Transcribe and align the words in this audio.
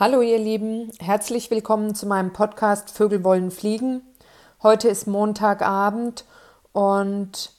Hallo 0.00 0.22
ihr 0.22 0.38
Lieben, 0.38 0.90
herzlich 1.00 1.50
willkommen 1.50 1.94
zu 1.94 2.06
meinem 2.06 2.32
Podcast 2.32 2.90
Vögel 2.96 3.22
wollen 3.24 3.50
fliegen. 3.50 4.00
Heute 4.62 4.88
ist 4.88 5.06
Montagabend 5.06 6.24
und 6.72 7.52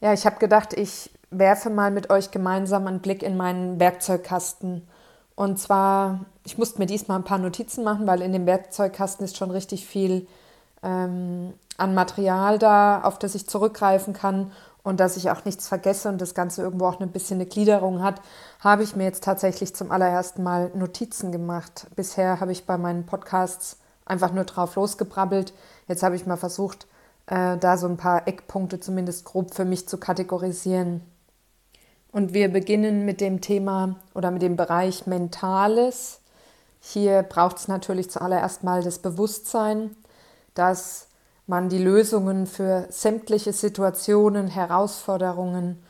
ja, 0.00 0.12
ich 0.12 0.24
habe 0.24 0.38
gedacht, 0.38 0.74
ich 0.74 1.10
werfe 1.30 1.70
mal 1.70 1.90
mit 1.90 2.08
euch 2.08 2.30
gemeinsam 2.30 2.86
einen 2.86 3.00
Blick 3.00 3.24
in 3.24 3.36
meinen 3.36 3.80
Werkzeugkasten. 3.80 4.86
Und 5.34 5.58
zwar, 5.58 6.20
ich 6.44 6.56
musste 6.56 6.78
mir 6.78 6.86
diesmal 6.86 7.18
ein 7.18 7.24
paar 7.24 7.38
Notizen 7.38 7.82
machen, 7.82 8.06
weil 8.06 8.22
in 8.22 8.32
dem 8.32 8.46
Werkzeugkasten 8.46 9.24
ist 9.24 9.36
schon 9.36 9.50
richtig 9.50 9.84
viel 9.84 10.28
ähm, 10.84 11.52
an 11.78 11.94
Material 11.94 12.60
da, 12.60 13.02
auf 13.02 13.18
das 13.18 13.34
ich 13.34 13.48
zurückgreifen 13.48 14.14
kann 14.14 14.52
und 14.82 15.00
dass 15.00 15.16
ich 15.16 15.30
auch 15.30 15.44
nichts 15.44 15.68
vergesse 15.68 16.08
und 16.08 16.20
das 16.20 16.34
Ganze 16.34 16.62
irgendwo 16.62 16.86
auch 16.86 17.00
ein 17.00 17.12
bisschen 17.12 17.36
eine 17.36 17.46
Gliederung 17.46 18.02
hat, 18.02 18.20
habe 18.60 18.82
ich 18.82 18.96
mir 18.96 19.04
jetzt 19.04 19.24
tatsächlich 19.24 19.74
zum 19.74 19.90
allerersten 19.90 20.42
Mal 20.42 20.70
Notizen 20.74 21.30
gemacht. 21.30 21.86
Bisher 21.94 22.40
habe 22.40 22.52
ich 22.52 22.66
bei 22.66 22.76
meinen 22.78 23.06
Podcasts 23.06 23.78
einfach 24.04 24.32
nur 24.32 24.44
drauf 24.44 24.74
losgebrabbelt. 24.74 25.52
Jetzt 25.86 26.02
habe 26.02 26.16
ich 26.16 26.26
mal 26.26 26.36
versucht, 26.36 26.86
äh, 27.26 27.56
da 27.58 27.76
so 27.76 27.86
ein 27.86 27.96
paar 27.96 28.26
Eckpunkte 28.26 28.80
zumindest 28.80 29.24
grob 29.24 29.54
für 29.54 29.64
mich 29.64 29.88
zu 29.88 29.98
kategorisieren. 29.98 31.02
Und 32.10 32.34
wir 32.34 32.52
beginnen 32.52 33.04
mit 33.04 33.20
dem 33.20 33.40
Thema 33.40 33.96
oder 34.14 34.30
mit 34.30 34.42
dem 34.42 34.56
Bereich 34.56 35.06
Mentales. 35.06 36.20
Hier 36.80 37.22
braucht 37.22 37.58
es 37.58 37.68
natürlich 37.68 38.10
zuallererst 38.10 38.64
mal 38.64 38.82
das 38.82 38.98
Bewusstsein, 38.98 39.96
dass 40.54 41.06
man 41.46 41.68
die 41.68 41.82
Lösungen 41.82 42.46
für 42.46 42.86
sämtliche 42.90 43.52
Situationen, 43.52 44.48
Herausforderungen 44.48 45.82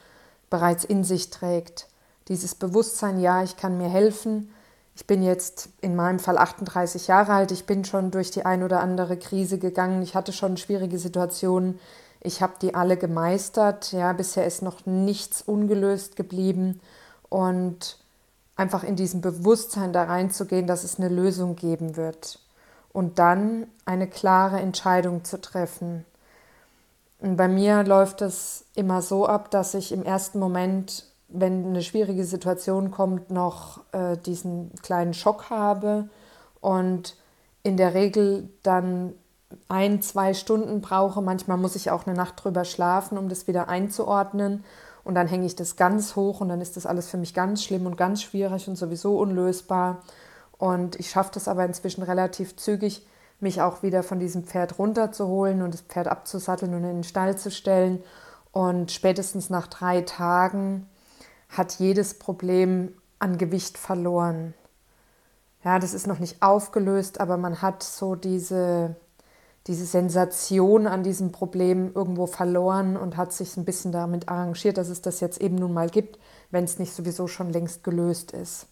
bereits 0.50 0.84
in 0.84 1.04
sich 1.04 1.30
trägt. 1.30 1.88
Dieses 2.28 2.54
Bewusstsein, 2.54 3.20
ja, 3.20 3.42
ich 3.42 3.56
kann 3.56 3.78
mir 3.78 3.88
helfen. 3.88 4.52
Ich 4.94 5.06
bin 5.06 5.22
jetzt 5.22 5.70
in 5.80 5.96
meinem 5.96 6.18
Fall 6.18 6.38
38 6.38 7.06
Jahre 7.06 7.32
alt. 7.32 7.50
Ich 7.50 7.66
bin 7.66 7.84
schon 7.84 8.10
durch 8.10 8.30
die 8.30 8.44
ein 8.44 8.62
oder 8.62 8.80
andere 8.80 9.16
Krise 9.16 9.58
gegangen. 9.58 10.02
Ich 10.02 10.14
hatte 10.14 10.32
schon 10.32 10.56
schwierige 10.56 10.98
Situationen. 10.98 11.78
Ich 12.20 12.42
habe 12.42 12.54
die 12.60 12.74
alle 12.74 12.96
gemeistert. 12.96 13.92
Ja, 13.92 14.12
bisher 14.12 14.46
ist 14.46 14.62
noch 14.62 14.86
nichts 14.86 15.42
ungelöst 15.42 16.16
geblieben. 16.16 16.80
Und 17.28 17.98
einfach 18.56 18.84
in 18.84 18.96
diesem 18.96 19.22
Bewusstsein 19.22 19.92
da 19.92 20.04
reinzugehen, 20.04 20.66
dass 20.66 20.84
es 20.84 20.98
eine 20.98 21.08
Lösung 21.08 21.56
geben 21.56 21.96
wird 21.96 22.41
und 22.92 23.18
dann 23.18 23.66
eine 23.84 24.06
klare 24.06 24.60
Entscheidung 24.60 25.24
zu 25.24 25.40
treffen. 25.40 26.04
Und 27.18 27.36
bei 27.36 27.48
mir 27.48 27.84
läuft 27.84 28.20
es 28.20 28.64
immer 28.74 29.00
so 29.00 29.26
ab, 29.26 29.50
dass 29.50 29.74
ich 29.74 29.92
im 29.92 30.02
ersten 30.02 30.38
Moment, 30.38 31.06
wenn 31.28 31.66
eine 31.66 31.82
schwierige 31.82 32.24
Situation 32.24 32.90
kommt, 32.90 33.30
noch 33.30 33.80
äh, 33.92 34.16
diesen 34.16 34.72
kleinen 34.82 35.14
Schock 35.14 35.48
habe 35.48 36.08
und 36.60 37.16
in 37.62 37.76
der 37.76 37.94
Regel 37.94 38.48
dann 38.62 39.14
ein, 39.68 40.02
zwei 40.02 40.34
Stunden 40.34 40.80
brauche. 40.80 41.22
Manchmal 41.22 41.58
muss 41.58 41.76
ich 41.76 41.90
auch 41.90 42.06
eine 42.06 42.16
Nacht 42.16 42.42
drüber 42.42 42.64
schlafen, 42.64 43.18
um 43.18 43.28
das 43.28 43.46
wieder 43.46 43.68
einzuordnen. 43.68 44.64
Und 45.04 45.14
dann 45.14 45.26
hänge 45.26 45.46
ich 45.46 45.56
das 45.56 45.76
ganz 45.76 46.16
hoch 46.16 46.40
und 46.40 46.48
dann 46.48 46.60
ist 46.60 46.76
das 46.76 46.86
alles 46.86 47.08
für 47.08 47.16
mich 47.16 47.34
ganz 47.34 47.62
schlimm 47.62 47.86
und 47.86 47.96
ganz 47.96 48.22
schwierig 48.22 48.68
und 48.68 48.76
sowieso 48.76 49.18
unlösbar. 49.18 50.02
Und 50.62 50.94
ich 51.00 51.10
schaffe 51.10 51.32
das 51.34 51.48
aber 51.48 51.64
inzwischen 51.64 52.04
relativ 52.04 52.54
zügig, 52.54 53.04
mich 53.40 53.62
auch 53.62 53.82
wieder 53.82 54.04
von 54.04 54.20
diesem 54.20 54.44
Pferd 54.44 54.78
runterzuholen 54.78 55.60
und 55.60 55.74
das 55.74 55.80
Pferd 55.80 56.06
abzusatteln 56.06 56.72
und 56.72 56.84
in 56.84 56.98
den 56.98 57.02
Stall 57.02 57.36
zu 57.36 57.50
stellen. 57.50 58.00
Und 58.52 58.92
spätestens 58.92 59.50
nach 59.50 59.66
drei 59.66 60.02
Tagen 60.02 60.88
hat 61.48 61.80
jedes 61.80 62.16
Problem 62.16 62.94
an 63.18 63.38
Gewicht 63.38 63.76
verloren. 63.76 64.54
Ja, 65.64 65.80
das 65.80 65.94
ist 65.94 66.06
noch 66.06 66.20
nicht 66.20 66.40
aufgelöst, 66.42 67.18
aber 67.20 67.38
man 67.38 67.60
hat 67.60 67.82
so 67.82 68.14
diese, 68.14 68.94
diese 69.66 69.84
Sensation 69.84 70.86
an 70.86 71.02
diesem 71.02 71.32
Problem 71.32 71.90
irgendwo 71.92 72.28
verloren 72.28 72.96
und 72.96 73.16
hat 73.16 73.32
sich 73.32 73.56
ein 73.56 73.64
bisschen 73.64 73.90
damit 73.90 74.28
arrangiert, 74.28 74.78
dass 74.78 74.90
es 74.90 75.02
das 75.02 75.18
jetzt 75.18 75.40
eben 75.40 75.56
nun 75.56 75.72
mal 75.72 75.90
gibt, 75.90 76.20
wenn 76.52 76.62
es 76.62 76.78
nicht 76.78 76.94
sowieso 76.94 77.26
schon 77.26 77.50
längst 77.50 77.82
gelöst 77.82 78.30
ist. 78.30 78.68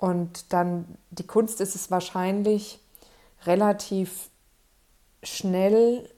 Und 0.00 0.54
dann 0.54 0.86
die 1.10 1.26
Kunst 1.26 1.60
ist 1.60 1.74
es 1.74 1.90
wahrscheinlich, 1.90 2.80
relativ 3.44 4.30
schnell 5.22 6.08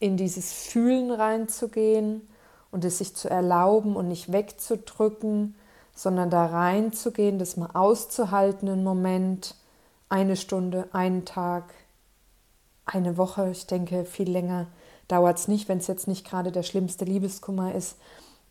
in 0.00 0.16
dieses 0.16 0.52
Fühlen 0.52 1.12
reinzugehen 1.12 2.28
und 2.72 2.84
es 2.84 2.98
sich 2.98 3.14
zu 3.14 3.30
erlauben 3.30 3.94
und 3.94 4.08
nicht 4.08 4.32
wegzudrücken, 4.32 5.54
sondern 5.94 6.30
da 6.30 6.46
reinzugehen, 6.46 7.38
das 7.38 7.56
mal 7.56 7.70
auszuhalten, 7.74 8.68
einen 8.68 8.84
Moment, 8.84 9.54
eine 10.08 10.36
Stunde, 10.36 10.88
einen 10.92 11.24
Tag, 11.24 11.74
eine 12.86 13.16
Woche. 13.16 13.50
Ich 13.50 13.68
denke, 13.68 14.04
viel 14.04 14.30
länger 14.30 14.66
dauert 15.06 15.38
es 15.38 15.46
nicht, 15.46 15.68
wenn 15.68 15.78
es 15.78 15.86
jetzt 15.86 16.08
nicht 16.08 16.26
gerade 16.26 16.50
der 16.50 16.64
schlimmste 16.64 17.04
Liebeskummer 17.04 17.72
ist. 17.72 17.98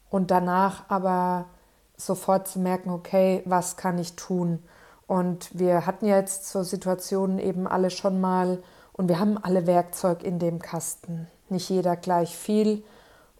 Und 0.09 0.31
danach 0.31 0.89
aber 0.89 1.45
sofort 1.97 2.47
zu 2.47 2.59
merken, 2.59 2.89
okay, 2.89 3.41
was 3.43 3.75
kann 3.75 3.99
ich 3.99 4.15
tun? 4.15 4.63
Und 5.07 5.57
wir 5.57 5.85
hatten 5.85 6.05
jetzt 6.05 6.49
so 6.49 6.63
Situationen 6.63 7.39
eben 7.39 7.65
alle 7.65 7.89
schon 7.89 8.19
mal 8.19 8.61
und 8.91 9.07
wir 9.07 9.19
haben 9.19 9.37
alle 9.37 9.65
Werkzeug 9.65 10.23
in 10.23 10.37
dem 10.37 10.59
Kasten. 10.59 11.27
Nicht 11.49 11.69
jeder 11.69 11.95
gleich 11.95 12.35
viel 12.35 12.83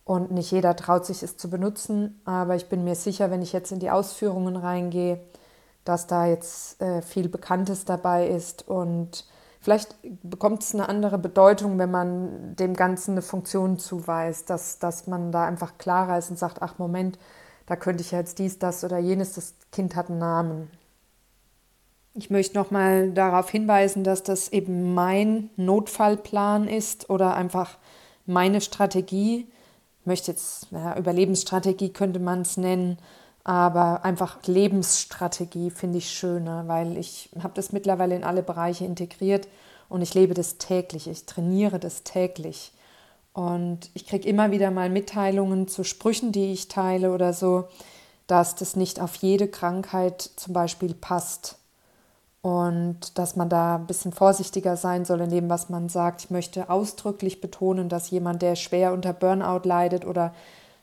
und 0.06 0.32
nicht 0.32 0.52
jeder 0.52 0.76
traut 0.78 1.06
sich 1.06 1.24
es 1.24 1.36
zu 1.36 1.50
benutzen, 1.50 2.22
aber 2.24 2.56
ich 2.56 2.70
bin 2.70 2.86
mir 2.86 2.96
sicher, 2.96 3.30
wenn 3.30 3.42
ich 3.42 3.52
jetzt 3.52 3.74
in 3.74 3.80
die 3.80 3.92
Ausführungen 3.92 4.56
reingehe, 4.56 5.20
dass 5.84 6.08
da 6.08 6.26
jetzt 6.26 6.82
äh, 6.82 7.02
viel 7.02 7.28
Bekanntes 7.28 7.84
dabei 7.84 8.28
ist 8.28 8.66
und 8.68 9.26
vielleicht 9.60 9.98
bekommt 10.24 10.64
es 10.64 10.74
eine 10.74 10.88
andere 10.88 11.18
Bedeutung, 11.18 11.78
wenn 11.80 11.92
man 11.92 12.56
dem 12.56 12.74
Ganzen 12.74 13.12
eine 13.12 13.22
Funktion 13.22 13.80
zuweist, 13.80 14.50
dass, 14.50 14.80
dass 14.80 15.08
man 15.08 15.34
da 15.34 15.46
einfach 15.46 15.78
klarer 15.78 16.18
ist 16.18 16.30
und 16.30 16.40
sagt, 16.40 16.62
ach 16.62 16.78
Moment, 16.78 17.20
da 17.66 17.76
könnte 17.76 18.02
ich 18.02 18.12
jetzt 18.12 18.40
dies, 18.40 18.60
das 18.60 18.86
oder 18.86 18.98
jenes, 18.98 19.34
das 19.34 19.56
Kind 19.74 19.98
hat 19.98 20.10
einen 20.10 20.20
Namen. 20.20 20.72
Ich 22.20 22.32
möchte 22.32 22.58
nochmal 22.58 23.12
darauf 23.12 23.52
hinweisen, 23.52 24.04
dass 24.04 24.24
das 24.24 24.50
eben 24.52 24.96
mein 24.96 25.52
Notfallplan 25.56 26.68
ist 26.68 27.12
oder 27.12 27.36
einfach 27.36 27.78
meine 28.26 28.60
Strategie. 28.60 29.46
Ich 30.00 30.06
möchte 30.08 30.32
jetzt, 30.32 30.66
ja, 30.72 30.98
Überlebensstrategie 30.98 31.90
könnte 31.90 32.20
man 32.20 32.42
es 32.42 32.58
nennen, 32.58 32.98
aber 33.44 34.04
einfach 34.04 34.40
Lebensstrategie 34.48 35.70
finde 35.70 36.00
ich 36.00 36.10
schöner, 36.10 36.68
weil 36.68 36.98
ich 36.98 37.30
habe 37.44 37.54
das 37.54 37.72
mittlerweile 37.72 38.16
in 38.16 38.24
alle 38.24 38.42
Bereiche 38.42 38.86
integriert 38.86 39.48
und 39.88 40.02
ich 40.02 40.16
lebe 40.16 40.34
das 40.34 40.58
täglich, 40.58 41.08
ich 41.08 41.28
trainiere 41.28 41.78
das 41.78 42.02
täglich. 42.02 42.72
Und 43.34 43.92
ich 43.94 44.08
kriege 44.08 44.28
immer 44.28 44.50
wieder 44.50 44.72
mal 44.72 44.90
Mitteilungen 44.90 45.68
zu 45.68 45.84
Sprüchen, 45.84 46.32
die 46.32 46.52
ich 46.52 46.68
teile 46.68 47.14
oder 47.14 47.34
so, 47.34 47.66
dass 48.26 48.56
das 48.56 48.76
nicht 48.76 49.00
auf 49.00 49.14
jede 49.18 49.48
Krankheit 49.48 50.32
zum 50.36 50.54
Beispiel 50.54 50.96
passt 50.96 51.60
und 52.42 53.18
dass 53.18 53.36
man 53.36 53.50
da 53.50 53.76
ein 53.76 53.88
bisschen 53.88 54.12
vorsichtiger 54.12 54.78
sein 54.78 55.06
soll 55.06 55.22
in 55.22 55.30
dem, 55.30 55.50
was 55.50 55.70
man 55.70 55.90
sagt. 55.90 56.24
Ich 56.24 56.30
möchte 56.30 56.70
ausdrücklich 56.70 57.42
betonen, 57.42 57.90
dass 57.90 58.10
jemand, 58.10 58.42
der 58.42 58.56
schwer 58.56 58.94
unter 58.94 59.14
Burnout 59.14 59.68
leidet 59.68 60.06
oder 60.06 60.34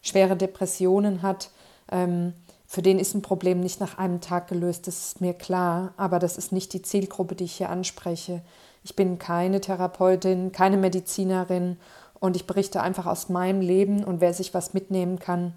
schwere 0.02 0.36
Depressionen 0.36 1.22
hat, 1.22 1.50
ähm, 1.90 2.34
für 2.66 2.82
den 2.82 2.98
ist 2.98 3.14
ein 3.14 3.22
Problem 3.22 3.60
nicht 3.60 3.80
nach 3.80 3.98
einem 3.98 4.20
Tag 4.20 4.48
gelöst, 4.48 4.88
das 4.88 5.06
ist 5.06 5.20
mir 5.20 5.32
klar, 5.32 5.92
aber 5.96 6.18
das 6.18 6.36
ist 6.36 6.50
nicht 6.50 6.72
die 6.72 6.82
Zielgruppe, 6.82 7.36
die 7.36 7.44
ich 7.44 7.54
hier 7.54 7.70
anspreche. 7.70 8.42
Ich 8.82 8.96
bin 8.96 9.18
keine 9.18 9.60
Therapeutin, 9.60 10.50
keine 10.50 10.76
Medizinerin 10.76 11.78
und 12.18 12.36
ich 12.36 12.46
berichte 12.46 12.82
einfach 12.82 13.06
aus 13.06 13.28
meinem 13.28 13.60
Leben 13.60 14.02
und 14.02 14.20
wer 14.20 14.34
sich 14.34 14.54
was 14.54 14.74
mitnehmen 14.74 15.20
kann, 15.20 15.54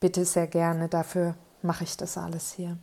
bitte 0.00 0.24
sehr 0.24 0.46
gerne. 0.46 0.88
Dafür 0.88 1.34
mache 1.62 1.84
ich 1.84 1.96
das 1.96 2.18
alles 2.18 2.52
hier. 2.52 2.76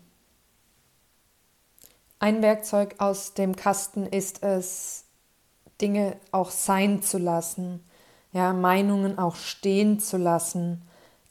Ein 2.19 2.41
Werkzeug 2.41 2.95
aus 2.97 3.35
dem 3.35 3.55
Kasten 3.55 4.07
ist 4.07 4.41
es, 4.41 5.03
Dinge 5.79 6.15
auch 6.31 6.49
sein 6.49 7.03
zu 7.03 7.19
lassen, 7.19 7.83
ja, 8.33 8.53
Meinungen 8.53 9.19
auch 9.19 9.35
stehen 9.35 9.99
zu 9.99 10.17
lassen, 10.17 10.81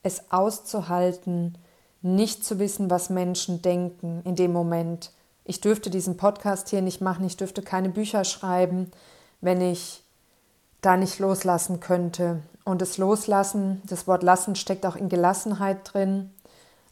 es 0.04 0.30
auszuhalten, 0.30 1.58
nicht 2.02 2.44
zu 2.44 2.60
wissen, 2.60 2.88
was 2.88 3.10
Menschen 3.10 3.62
denken 3.62 4.22
in 4.24 4.36
dem 4.36 4.52
Moment. 4.52 5.10
Ich 5.44 5.60
dürfte 5.60 5.90
diesen 5.90 6.16
Podcast 6.16 6.68
hier 6.68 6.82
nicht 6.82 7.00
machen, 7.00 7.26
ich 7.26 7.36
dürfte 7.36 7.62
keine 7.62 7.88
Bücher 7.88 8.24
schreiben, 8.24 8.92
wenn 9.40 9.60
ich 9.60 10.04
da 10.80 10.96
nicht 10.96 11.18
loslassen 11.18 11.80
könnte. 11.80 12.42
Und 12.64 12.80
das 12.80 12.96
Loslassen, 12.96 13.82
das 13.86 14.06
Wort 14.06 14.22
lassen 14.22 14.54
steckt 14.54 14.86
auch 14.86 14.94
in 14.94 15.08
Gelassenheit 15.08 15.78
drin. 15.82 16.30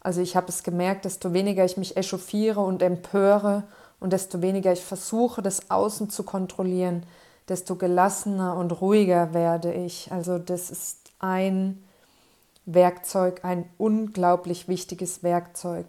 Also 0.01 0.19
ich 0.19 0.35
habe 0.35 0.49
es 0.49 0.63
gemerkt, 0.63 1.05
desto 1.05 1.31
weniger 1.31 1.63
ich 1.63 1.77
mich 1.77 1.95
echauffiere 1.95 2.59
und 2.59 2.81
empöre, 2.81 3.63
und 4.05 4.13
desto 4.13 4.43
weniger 4.43 4.71
ich 4.71 4.83
versuche, 4.83 5.41
das 5.41 5.71
Außen 5.71 6.11
zu 6.11 6.21
kontrollieren, 6.21 7.01
desto 7.49 7.75
gelassener 7.75 8.55
und 8.55 8.79
ruhiger 8.79 9.33
werde 9.33 9.73
ich. 9.73 10.11
Also 10.11 10.37
das 10.37 10.69
ist 10.69 11.09
ein 11.17 11.83
Werkzeug, 12.67 13.43
ein 13.43 13.67
unglaublich 13.79 14.67
wichtiges 14.67 15.23
Werkzeug. 15.23 15.87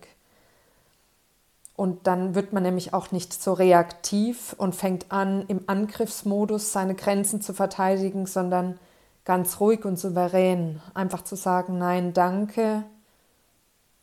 Und 1.77 2.07
dann 2.07 2.35
wird 2.35 2.55
man 2.55 2.63
nämlich 2.63 2.95
auch 2.95 3.13
nicht 3.13 3.35
so 3.35 3.53
reaktiv 3.53 4.55
und 4.57 4.75
fängt 4.75 5.13
an, 5.13 5.45
im 5.49 5.65
Angriffsmodus 5.67 6.73
seine 6.73 6.95
Grenzen 6.95 7.43
zu 7.43 7.53
verteidigen, 7.53 8.25
sondern 8.25 8.79
ganz 9.27 9.61
ruhig 9.61 9.85
und 9.85 9.99
souverän. 9.99 10.81
Einfach 10.95 11.21
zu 11.21 11.37
sagen, 11.37 11.77
nein, 11.77 12.15
danke, 12.15 12.83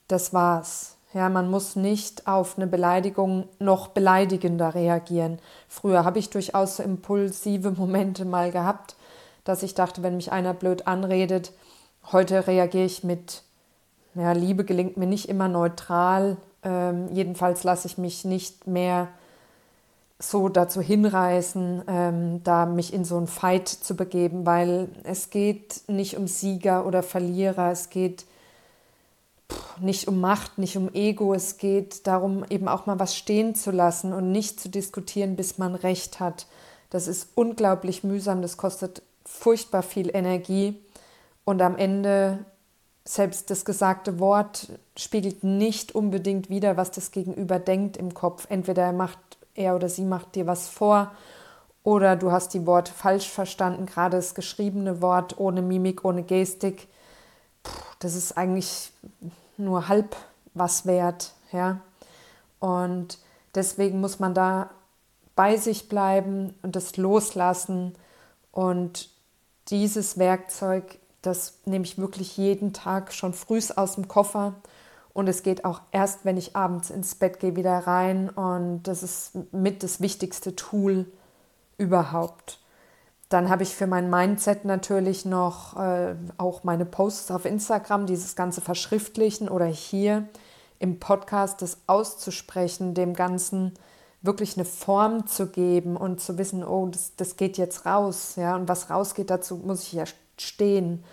das 0.07 0.35
war's. 0.35 0.97
Ja, 1.13 1.29
man 1.29 1.51
muss 1.51 1.75
nicht 1.75 2.27
auf 2.27 2.57
eine 2.57 2.65
Beleidigung 2.65 3.47
noch 3.59 3.89
beleidigender 3.89 4.73
reagieren. 4.73 5.37
Früher 5.67 6.05
habe 6.05 6.17
ich 6.17 6.31
durchaus 6.31 6.79
impulsive 6.79 7.71
Momente 7.71 8.25
mal 8.25 8.51
gehabt, 8.51 8.95
dass 9.43 9.61
ich 9.61 9.75
dachte, 9.75 10.01
wenn 10.01 10.15
mich 10.15 10.31
einer 10.31 10.55
blöd 10.55 10.87
anredet, 10.87 11.53
heute 12.11 12.47
reagiere 12.47 12.85
ich 12.85 13.03
mit, 13.03 13.43
ja, 14.15 14.31
Liebe 14.31 14.63
gelingt 14.63 14.97
mir 14.97 15.05
nicht 15.05 15.29
immer 15.29 15.47
neutral. 15.47 16.37
Ähm, 16.63 17.09
jedenfalls 17.11 17.63
lasse 17.63 17.87
ich 17.87 17.99
mich 17.99 18.25
nicht 18.25 18.65
mehr 18.65 19.09
so 20.17 20.49
dazu 20.49 20.81
hinreißen, 20.81 21.83
ähm, 21.87 22.43
da 22.43 22.65
mich 22.65 22.91
in 22.91 23.05
so 23.05 23.17
einen 23.17 23.27
Fight 23.27 23.67
zu 23.67 23.95
begeben, 23.95 24.47
weil 24.47 24.87
es 25.03 25.29
geht 25.29 25.81
nicht 25.87 26.17
um 26.17 26.27
Sieger 26.27 26.87
oder 26.87 27.03
Verlierer, 27.03 27.71
es 27.71 27.89
geht 27.89 28.21
pff, 28.21 28.32
nicht 29.79 30.07
um 30.07 30.21
Macht, 30.21 30.57
nicht 30.57 30.77
um 30.77 30.93
Ego, 30.93 31.33
es 31.33 31.57
geht 31.57 32.05
darum, 32.07 32.45
eben 32.49 32.67
auch 32.67 32.85
mal 32.85 32.99
was 32.99 33.15
stehen 33.15 33.55
zu 33.55 33.71
lassen 33.71 34.13
und 34.13 34.31
nicht 34.31 34.59
zu 34.59 34.69
diskutieren, 34.69 35.35
bis 35.35 35.57
man 35.57 35.75
Recht 35.75 36.19
hat. 36.19 36.47
Das 36.89 37.07
ist 37.07 37.29
unglaublich 37.35 38.03
mühsam, 38.03 38.41
das 38.41 38.57
kostet 38.57 39.01
furchtbar 39.25 39.83
viel 39.83 40.15
Energie 40.15 40.75
und 41.45 41.61
am 41.61 41.75
Ende 41.77 42.39
selbst 43.05 43.49
das 43.49 43.65
gesagte 43.65 44.19
Wort 44.19 44.69
spiegelt 44.97 45.43
nicht 45.43 45.93
unbedingt 45.93 46.49
wider, 46.49 46.77
was 46.77 46.91
das 46.91 47.11
Gegenüber 47.11 47.59
denkt 47.59 47.97
im 47.97 48.13
Kopf. 48.13 48.47
Entweder 48.49 48.83
er 48.83 48.93
macht 48.93 49.19
er 49.55 49.75
oder 49.75 49.89
sie 49.89 50.05
macht 50.05 50.35
dir 50.35 50.47
was 50.47 50.69
vor 50.69 51.11
oder 51.83 52.15
du 52.15 52.31
hast 52.31 52.53
die 52.53 52.65
Worte 52.65 52.93
falsch 52.93 53.29
verstanden, 53.29 53.85
gerade 53.85 54.17
das 54.17 54.35
geschriebene 54.35 55.01
Wort 55.01 55.37
ohne 55.37 55.61
Mimik, 55.61 56.05
ohne 56.05 56.23
Gestik. 56.23 56.87
Das 57.99 58.15
ist 58.15 58.37
eigentlich 58.37 58.91
nur 59.57 59.87
halb 59.87 60.15
was 60.53 60.85
wert, 60.85 61.33
ja. 61.51 61.79
Und 62.59 63.17
deswegen 63.55 63.99
muss 63.99 64.19
man 64.19 64.33
da 64.33 64.69
bei 65.35 65.57
sich 65.57 65.89
bleiben 65.89 66.53
und 66.61 66.75
das 66.75 66.97
loslassen 66.97 67.95
und 68.51 69.09
dieses 69.69 70.17
Werkzeug, 70.17 70.99
das 71.21 71.59
nehme 71.65 71.85
ich 71.85 71.97
wirklich 71.97 72.37
jeden 72.37 72.73
Tag 72.73 73.13
schon 73.13 73.33
früh 73.33 73.59
aus 73.75 73.95
dem 73.95 74.07
Koffer 74.07 74.53
und 75.13 75.29
es 75.29 75.43
geht 75.43 75.63
auch 75.63 75.81
erst, 75.91 76.25
wenn 76.25 76.37
ich 76.37 76.55
abends 76.55 76.89
ins 76.89 77.15
Bett 77.15 77.39
gehe, 77.39 77.55
wieder 77.55 77.77
rein. 77.85 78.29
Und 78.29 78.83
das 78.83 79.03
ist 79.03 79.53
mit 79.53 79.83
das 79.83 80.01
wichtigste 80.01 80.55
Tool 80.55 81.05
überhaupt. 81.77 82.59
Dann 83.33 83.49
habe 83.49 83.63
ich 83.63 83.75
für 83.75 83.87
mein 83.87 84.09
Mindset 84.09 84.63
natürlich 84.63 85.25
noch 85.25 85.75
äh, 85.77 86.15
auch 86.37 86.63
meine 86.63 86.85
Posts 86.85 87.31
auf 87.31 87.45
Instagram, 87.45 88.05
dieses 88.05 88.35
ganze 88.35 88.61
Verschriftlichen 88.61 89.49
oder 89.49 89.65
hier 89.65 90.27
im 90.79 90.99
Podcast 90.99 91.61
das 91.61 91.79
auszusprechen, 91.87 92.93
dem 92.93 93.13
Ganzen 93.13 93.73
wirklich 94.21 94.55
eine 94.55 94.65
Form 94.65 95.25
zu 95.25 95.47
geben 95.47 95.97
und 95.97 96.21
zu 96.21 96.37
wissen, 96.37 96.63
oh, 96.63 96.87
das, 96.87 97.15
das 97.15 97.35
geht 97.35 97.57
jetzt 97.57 97.85
raus. 97.85 98.35
Ja? 98.35 98.55
Und 98.55 98.69
was 98.69 98.89
rausgeht, 98.89 99.29
dazu 99.29 99.55
muss 99.57 99.83
ich 99.83 99.93
ja 99.93 100.03
stehen. 100.37 101.03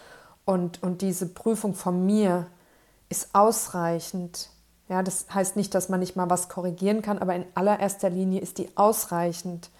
Und, 0.45 0.83
und 0.83 1.03
diese 1.03 1.27
Prüfung 1.27 1.75
von 1.75 2.05
mir, 2.05 2.47
ist 3.11 3.35
ausreichend. 3.35 4.49
Ja, 4.89 5.03
das 5.03 5.27
heißt 5.33 5.57
nicht, 5.57 5.75
dass 5.75 5.89
man 5.89 6.01
nicht 6.01 6.17
mal 6.17 6.31
was 6.31 6.49
korrigieren 6.49 7.03
kann, 7.03 7.19
aber 7.19 7.35
in 7.35 7.45
allererster 7.55 8.09
Linie 8.09 8.41
ist 8.41 8.59
die 8.59 8.77
ausreichend. 8.77 9.71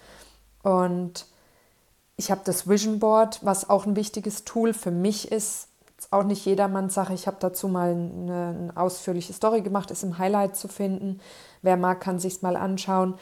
Und 0.61 1.25
ich 2.21 2.29
habe 2.29 2.41
das 2.43 2.69
Vision 2.69 2.99
Board, 2.99 3.39
was 3.41 3.67
auch 3.67 3.87
ein 3.87 3.95
wichtiges 3.95 4.43
Tool 4.43 4.75
für 4.75 4.91
mich 4.91 5.31
ist. 5.31 5.69
ist 5.97 6.13
auch 6.13 6.23
nicht 6.23 6.45
jedermanns 6.45 6.93
Sache. 6.93 7.15
Ich 7.15 7.25
habe 7.25 7.37
dazu 7.39 7.67
mal 7.67 7.93
eine, 7.93 8.55
eine, 8.59 8.77
ausführliche 8.77 9.33
Story 9.33 9.61
gemacht, 9.61 9.89
ist 9.89 10.03
im 10.03 10.19
Highlight 10.19 10.55
zu 10.55 10.67
finden. 10.67 11.19
Wer 11.63 11.77
mag, 11.77 11.99
kann 11.99 12.19
sich 12.19 12.43
mal 12.43 12.55
anschauen. 12.55 13.15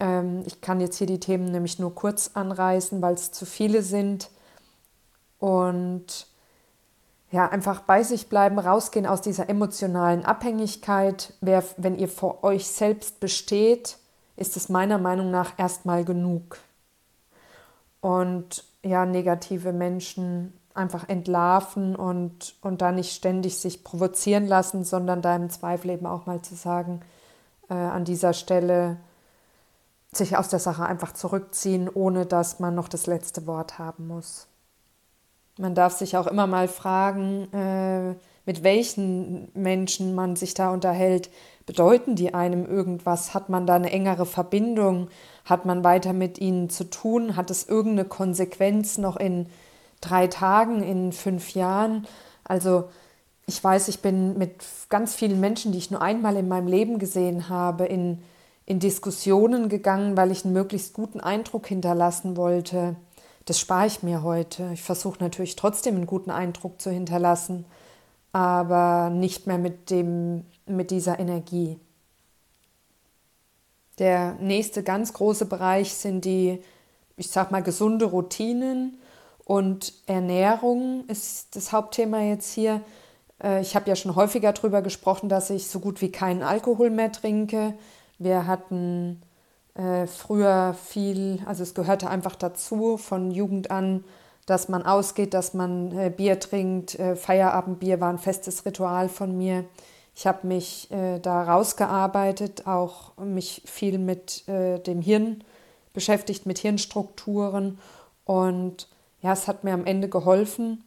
Ähm, 0.00 0.42
ich 0.44 0.60
kann 0.60 0.80
jetzt 0.80 0.96
hier 0.96 1.06
die 1.06 1.20
Themen 1.20 1.44
nämlich 1.44 1.78
nur 1.78 1.94
kurz 1.94 2.32
anreißen, 2.34 3.00
weil 3.00 3.14
es 3.14 3.30
zu 3.30 3.46
viele 3.46 3.84
sind. 3.84 4.28
Und 5.38 6.26
ja, 7.30 7.48
einfach 7.48 7.82
bei 7.82 8.02
sich 8.02 8.28
bleiben, 8.28 8.58
rausgehen 8.58 9.06
aus 9.06 9.20
dieser 9.20 9.48
emotionalen 9.48 10.24
Abhängigkeit. 10.24 11.32
Wer, 11.40 11.62
wenn 11.76 11.96
ihr 11.96 12.08
vor 12.08 12.42
euch 12.42 12.66
selbst 12.66 13.20
besteht, 13.20 13.98
ist 14.34 14.56
es 14.56 14.68
meiner 14.68 14.98
Meinung 14.98 15.30
nach 15.30 15.56
erstmal 15.60 16.04
genug. 16.04 16.58
Und 18.02 18.64
ja, 18.84 19.06
negative 19.06 19.72
Menschen 19.72 20.52
einfach 20.74 21.08
entlarven 21.08 21.96
und, 21.96 22.56
und 22.60 22.82
da 22.82 22.92
nicht 22.92 23.14
ständig 23.14 23.58
sich 23.58 23.84
provozieren 23.84 24.46
lassen, 24.46 24.84
sondern 24.84 25.22
da 25.22 25.34
im 25.34 25.48
Zweifel 25.48 25.90
eben 25.90 26.06
auch 26.06 26.26
mal 26.26 26.42
zu 26.42 26.54
sagen, 26.54 27.00
äh, 27.70 27.74
an 27.74 28.04
dieser 28.04 28.34
Stelle 28.34 28.98
sich 30.12 30.36
aus 30.36 30.48
der 30.48 30.58
Sache 30.58 30.84
einfach 30.84 31.12
zurückziehen, 31.12 31.88
ohne 31.88 32.26
dass 32.26 32.60
man 32.60 32.74
noch 32.74 32.88
das 32.88 33.06
letzte 33.06 33.46
Wort 33.46 33.78
haben 33.78 34.08
muss. 34.08 34.46
Man 35.58 35.74
darf 35.74 35.94
sich 35.94 36.16
auch 36.16 36.26
immer 36.26 36.46
mal 36.46 36.68
fragen, 36.68 37.52
äh, 37.52 38.14
mit 38.44 38.62
welchen 38.62 39.50
Menschen 39.54 40.14
man 40.14 40.36
sich 40.36 40.54
da 40.54 40.70
unterhält. 40.70 41.30
Bedeuten 41.66 42.16
die 42.16 42.34
einem 42.34 42.66
irgendwas? 42.66 43.34
Hat 43.34 43.48
man 43.48 43.66
da 43.66 43.74
eine 43.74 43.92
engere 43.92 44.26
Verbindung? 44.26 45.08
Hat 45.44 45.64
man 45.64 45.84
weiter 45.84 46.12
mit 46.12 46.38
ihnen 46.38 46.68
zu 46.68 46.84
tun? 46.84 47.36
Hat 47.36 47.50
es 47.50 47.68
irgendeine 47.68 48.08
Konsequenz 48.08 48.98
noch 48.98 49.16
in 49.16 49.46
drei 50.00 50.26
Tagen, 50.26 50.82
in 50.82 51.12
fünf 51.12 51.54
Jahren? 51.54 52.06
Also 52.44 52.84
ich 53.46 53.62
weiß, 53.62 53.88
ich 53.88 54.00
bin 54.00 54.38
mit 54.38 54.64
ganz 54.88 55.14
vielen 55.14 55.40
Menschen, 55.40 55.72
die 55.72 55.78
ich 55.78 55.90
nur 55.90 56.02
einmal 56.02 56.36
in 56.36 56.48
meinem 56.48 56.68
Leben 56.68 56.98
gesehen 56.98 57.48
habe, 57.48 57.86
in, 57.86 58.22
in 58.66 58.78
Diskussionen 58.78 59.68
gegangen, 59.68 60.16
weil 60.16 60.30
ich 60.30 60.44
einen 60.44 60.54
möglichst 60.54 60.94
guten 60.94 61.20
Eindruck 61.20 61.66
hinterlassen 61.66 62.36
wollte. 62.36 62.96
Das 63.44 63.58
spare 63.58 63.86
ich 63.86 64.02
mir 64.02 64.22
heute. 64.22 64.70
Ich 64.72 64.82
versuche 64.82 65.22
natürlich 65.22 65.56
trotzdem 65.56 65.96
einen 65.96 66.06
guten 66.06 66.30
Eindruck 66.30 66.80
zu 66.80 66.90
hinterlassen, 66.90 67.64
aber 68.32 69.10
nicht 69.10 69.46
mehr 69.46 69.58
mit, 69.58 69.90
dem, 69.90 70.44
mit 70.66 70.90
dieser 70.90 71.18
Energie. 71.18 71.78
Der 73.98 74.34
nächste 74.40 74.82
ganz 74.82 75.12
große 75.12 75.46
Bereich 75.46 75.94
sind 75.94 76.24
die, 76.24 76.62
ich 77.16 77.30
sag 77.30 77.50
mal, 77.50 77.62
gesunde 77.62 78.06
Routinen 78.06 78.98
und 79.44 79.92
Ernährung 80.06 81.04
ist 81.08 81.54
das 81.56 81.72
Hauptthema 81.72 82.22
jetzt 82.22 82.52
hier. 82.52 82.80
Äh, 83.42 83.60
ich 83.60 83.76
habe 83.76 83.88
ja 83.88 83.96
schon 83.96 84.16
häufiger 84.16 84.52
darüber 84.52 84.80
gesprochen, 84.80 85.28
dass 85.28 85.50
ich 85.50 85.68
so 85.68 85.78
gut 85.80 86.00
wie 86.00 86.10
keinen 86.10 86.42
Alkohol 86.42 86.90
mehr 86.90 87.12
trinke. 87.12 87.74
Wir 88.18 88.46
hatten 88.46 89.20
äh, 89.74 90.06
früher 90.06 90.74
viel, 90.74 91.42
also 91.44 91.62
es 91.62 91.74
gehörte 91.74 92.08
einfach 92.08 92.36
dazu 92.36 92.96
von 92.96 93.30
Jugend 93.30 93.70
an, 93.70 94.04
dass 94.46 94.68
man 94.68 94.84
ausgeht, 94.84 95.34
dass 95.34 95.54
man 95.54 95.96
äh, 95.96 96.10
Bier 96.10 96.40
trinkt. 96.40 96.98
Äh, 96.98 97.16
Feierabendbier 97.16 98.00
war 98.00 98.10
ein 98.10 98.18
festes 98.18 98.64
Ritual 98.66 99.08
von 99.08 99.36
mir. 99.36 99.64
Ich 100.14 100.26
habe 100.26 100.46
mich 100.46 100.90
äh, 100.90 101.18
da 101.20 101.44
rausgearbeitet, 101.44 102.66
auch 102.66 103.16
mich 103.16 103.62
viel 103.64 103.98
mit 103.98 104.46
äh, 104.48 104.78
dem 104.78 105.00
Hirn 105.00 105.42
beschäftigt, 105.92 106.44
mit 106.44 106.58
Hirnstrukturen. 106.58 107.78
Und 108.24 108.88
ja, 109.22 109.32
es 109.32 109.48
hat 109.48 109.64
mir 109.64 109.72
am 109.72 109.86
Ende 109.86 110.08
geholfen, 110.08 110.84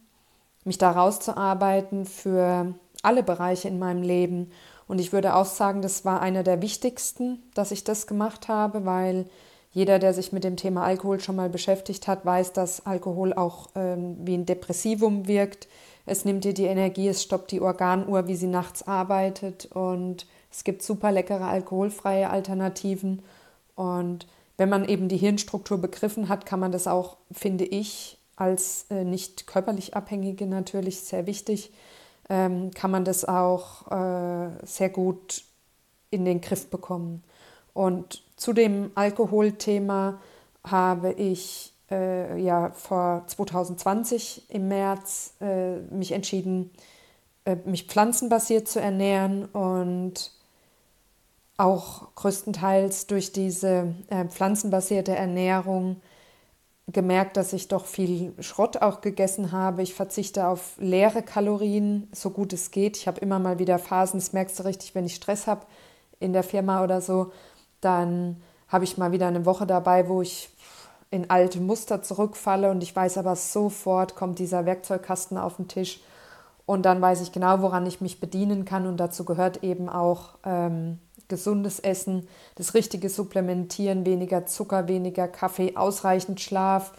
mich 0.64 0.78
da 0.78 0.92
rauszuarbeiten 0.92 2.06
für 2.06 2.74
alle 3.02 3.22
Bereiche 3.22 3.68
in 3.68 3.78
meinem 3.78 4.02
Leben. 4.02 4.52
Und 4.86 5.00
ich 5.00 5.12
würde 5.12 5.34
auch 5.34 5.46
sagen, 5.46 5.82
das 5.82 6.04
war 6.04 6.20
einer 6.20 6.42
der 6.42 6.62
wichtigsten, 6.62 7.42
dass 7.54 7.72
ich 7.72 7.84
das 7.84 8.06
gemacht 8.06 8.48
habe, 8.48 8.84
weil 8.84 9.26
jeder, 9.76 9.98
der 9.98 10.14
sich 10.14 10.32
mit 10.32 10.42
dem 10.42 10.56
Thema 10.56 10.84
Alkohol 10.84 11.20
schon 11.20 11.36
mal 11.36 11.50
beschäftigt 11.50 12.08
hat, 12.08 12.24
weiß, 12.24 12.54
dass 12.54 12.86
Alkohol 12.86 13.34
auch 13.34 13.68
ähm, 13.74 14.16
wie 14.24 14.32
ein 14.32 14.46
Depressivum 14.46 15.28
wirkt. 15.28 15.68
Es 16.06 16.24
nimmt 16.24 16.44
dir 16.44 16.54
die 16.54 16.64
Energie, 16.64 17.08
es 17.08 17.22
stoppt 17.22 17.52
die 17.52 17.60
Organuhr, 17.60 18.26
wie 18.26 18.36
sie 18.36 18.46
nachts 18.46 18.88
arbeitet. 18.88 19.66
Und 19.66 20.26
es 20.50 20.64
gibt 20.64 20.82
super 20.82 21.12
leckere 21.12 21.44
alkoholfreie 21.44 22.30
Alternativen. 22.30 23.22
Und 23.74 24.26
wenn 24.56 24.70
man 24.70 24.86
eben 24.86 25.10
die 25.10 25.18
Hirnstruktur 25.18 25.76
begriffen 25.76 26.30
hat, 26.30 26.46
kann 26.46 26.58
man 26.58 26.72
das 26.72 26.86
auch, 26.86 27.18
finde 27.30 27.66
ich, 27.66 28.16
als 28.34 28.86
äh, 28.88 29.04
nicht 29.04 29.46
körperlich 29.46 29.94
Abhängige 29.94 30.46
natürlich 30.46 31.00
sehr 31.00 31.26
wichtig, 31.26 31.70
ähm, 32.30 32.70
kann 32.70 32.90
man 32.90 33.04
das 33.04 33.26
auch 33.26 33.92
äh, 33.92 34.48
sehr 34.64 34.88
gut 34.88 35.44
in 36.08 36.24
den 36.24 36.40
Griff 36.40 36.70
bekommen. 36.70 37.22
Und 37.76 38.22
zu 38.36 38.54
dem 38.54 38.90
Alkoholthema 38.94 40.18
habe 40.64 41.12
ich 41.12 41.74
äh, 41.90 42.40
ja 42.40 42.70
vor 42.70 43.24
2020 43.26 44.44
im 44.48 44.68
März 44.68 45.34
äh, 45.42 45.76
mich 45.90 46.12
entschieden, 46.12 46.70
äh, 47.44 47.56
mich 47.66 47.86
pflanzenbasiert 47.86 48.66
zu 48.66 48.80
ernähren 48.80 49.44
und 49.44 50.32
auch 51.58 52.14
größtenteils 52.14 53.08
durch 53.08 53.32
diese 53.32 53.94
äh, 54.08 54.24
pflanzenbasierte 54.24 55.14
Ernährung 55.14 56.00
gemerkt, 56.86 57.36
dass 57.36 57.52
ich 57.52 57.68
doch 57.68 57.84
viel 57.84 58.32
Schrott 58.40 58.78
auch 58.78 59.02
gegessen 59.02 59.52
habe. 59.52 59.82
Ich 59.82 59.92
verzichte 59.92 60.46
auf 60.46 60.76
leere 60.78 61.22
Kalorien, 61.22 62.08
so 62.12 62.30
gut 62.30 62.54
es 62.54 62.70
geht. 62.70 62.96
Ich 62.96 63.06
habe 63.06 63.20
immer 63.20 63.38
mal 63.38 63.58
wieder 63.58 63.78
Phasen, 63.78 64.18
das 64.18 64.32
merkst 64.32 64.58
du 64.58 64.62
richtig, 64.62 64.94
wenn 64.94 65.04
ich 65.04 65.16
Stress 65.16 65.46
habe 65.46 65.66
in 66.20 66.32
der 66.32 66.42
Firma 66.42 66.82
oder 66.82 67.02
so, 67.02 67.32
dann 67.80 68.42
habe 68.68 68.84
ich 68.84 68.98
mal 68.98 69.12
wieder 69.12 69.26
eine 69.26 69.46
Woche 69.46 69.66
dabei, 69.66 70.08
wo 70.08 70.22
ich 70.22 70.50
in 71.10 71.30
alte 71.30 71.60
Muster 71.60 72.02
zurückfalle 72.02 72.70
und 72.70 72.82
ich 72.82 72.94
weiß 72.94 73.18
aber 73.18 73.36
sofort 73.36 74.16
kommt 74.16 74.38
dieser 74.38 74.66
Werkzeugkasten 74.66 75.38
auf 75.38 75.56
den 75.56 75.68
Tisch 75.68 76.00
und 76.66 76.82
dann 76.82 77.00
weiß 77.00 77.20
ich 77.20 77.30
genau, 77.30 77.62
woran 77.62 77.86
ich 77.86 78.00
mich 78.00 78.20
bedienen 78.20 78.64
kann 78.64 78.86
und 78.86 78.96
dazu 78.98 79.24
gehört 79.24 79.62
eben 79.62 79.88
auch 79.88 80.30
ähm, 80.44 80.98
gesundes 81.28 81.78
Essen, 81.78 82.28
das 82.56 82.74
richtige 82.74 83.08
Supplementieren, 83.08 84.04
weniger 84.04 84.46
Zucker, 84.46 84.88
weniger 84.88 85.28
Kaffee, 85.28 85.76
ausreichend 85.76 86.40
Schlaf, 86.40 86.92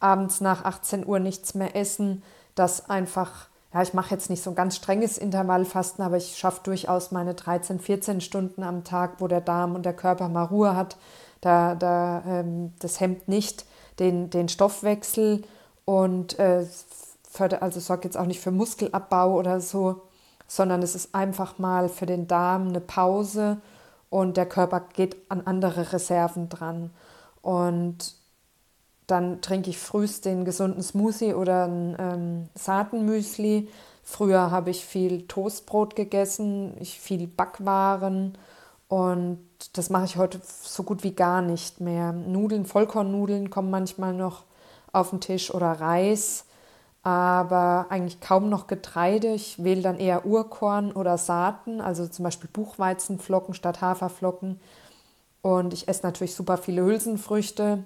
abends 0.00 0.40
nach 0.40 0.64
18 0.64 1.06
Uhr 1.06 1.18
nichts 1.18 1.54
mehr 1.54 1.76
essen, 1.76 2.22
das 2.54 2.88
einfach 2.88 3.49
ja, 3.72 3.82
ich 3.82 3.94
mache 3.94 4.10
jetzt 4.10 4.30
nicht 4.30 4.42
so 4.42 4.50
ein 4.50 4.56
ganz 4.56 4.76
strenges 4.76 5.16
Intervallfasten, 5.16 6.04
aber 6.04 6.16
ich 6.16 6.36
schaffe 6.36 6.60
durchaus 6.64 7.12
meine 7.12 7.34
13, 7.34 7.78
14 7.78 8.20
Stunden 8.20 8.62
am 8.62 8.82
Tag, 8.82 9.20
wo 9.20 9.28
der 9.28 9.40
Darm 9.40 9.74
und 9.74 9.84
der 9.84 9.94
Körper 9.94 10.28
mal 10.28 10.44
Ruhe 10.44 10.74
hat. 10.74 10.96
Da, 11.40 11.74
da, 11.76 12.22
ähm, 12.26 12.72
das 12.80 13.00
hemmt 13.00 13.28
nicht 13.28 13.64
den, 13.98 14.28
den 14.30 14.48
Stoffwechsel 14.48 15.42
und 15.84 16.38
äh, 16.38 16.66
fördert, 17.30 17.62
also 17.62 17.78
sorgt 17.80 18.04
jetzt 18.04 18.16
auch 18.16 18.26
nicht 18.26 18.40
für 18.40 18.50
Muskelabbau 18.50 19.38
oder 19.38 19.60
so, 19.60 20.02
sondern 20.48 20.82
es 20.82 20.96
ist 20.96 21.14
einfach 21.14 21.58
mal 21.58 21.88
für 21.88 22.06
den 22.06 22.26
Darm 22.26 22.68
eine 22.68 22.80
Pause 22.80 23.58
und 24.10 24.36
der 24.36 24.46
Körper 24.46 24.80
geht 24.92 25.16
an 25.28 25.42
andere 25.44 25.92
Reserven 25.92 26.48
dran. 26.48 26.90
Und 27.40 28.14
dann 29.10 29.40
trinke 29.40 29.70
ich 29.70 29.78
frühst 29.78 30.24
den 30.24 30.44
gesunden 30.44 30.82
Smoothie 30.82 31.34
oder 31.34 31.66
ein 31.66 31.96
ähm, 31.98 32.48
Saatenmüsli. 32.54 33.68
Früher 34.02 34.50
habe 34.50 34.70
ich 34.70 34.84
viel 34.84 35.26
Toastbrot 35.26 35.96
gegessen, 35.96 36.74
ich 36.80 37.00
viel 37.00 37.26
Backwaren 37.26 38.36
und 38.88 39.38
das 39.74 39.90
mache 39.90 40.04
ich 40.04 40.16
heute 40.16 40.40
so 40.44 40.82
gut 40.82 41.04
wie 41.04 41.12
gar 41.14 41.42
nicht 41.42 41.80
mehr. 41.80 42.12
Nudeln, 42.12 42.66
Vollkornnudeln 42.66 43.50
kommen 43.50 43.70
manchmal 43.70 44.14
noch 44.14 44.42
auf 44.92 45.10
den 45.10 45.20
Tisch 45.20 45.54
oder 45.54 45.72
Reis, 45.72 46.46
aber 47.02 47.86
eigentlich 47.90 48.20
kaum 48.20 48.48
noch 48.48 48.66
Getreide. 48.66 49.28
Ich 49.28 49.62
wähle 49.62 49.82
dann 49.82 49.98
eher 49.98 50.26
Urkorn 50.26 50.92
oder 50.92 51.18
Saaten, 51.18 51.80
also 51.80 52.06
zum 52.08 52.24
Beispiel 52.24 52.50
Buchweizenflocken 52.52 53.54
statt 53.54 53.80
Haferflocken. 53.80 54.60
Und 55.42 55.72
ich 55.72 55.88
esse 55.88 56.02
natürlich 56.02 56.34
super 56.34 56.58
viele 56.58 56.82
Hülsenfrüchte. 56.82 57.84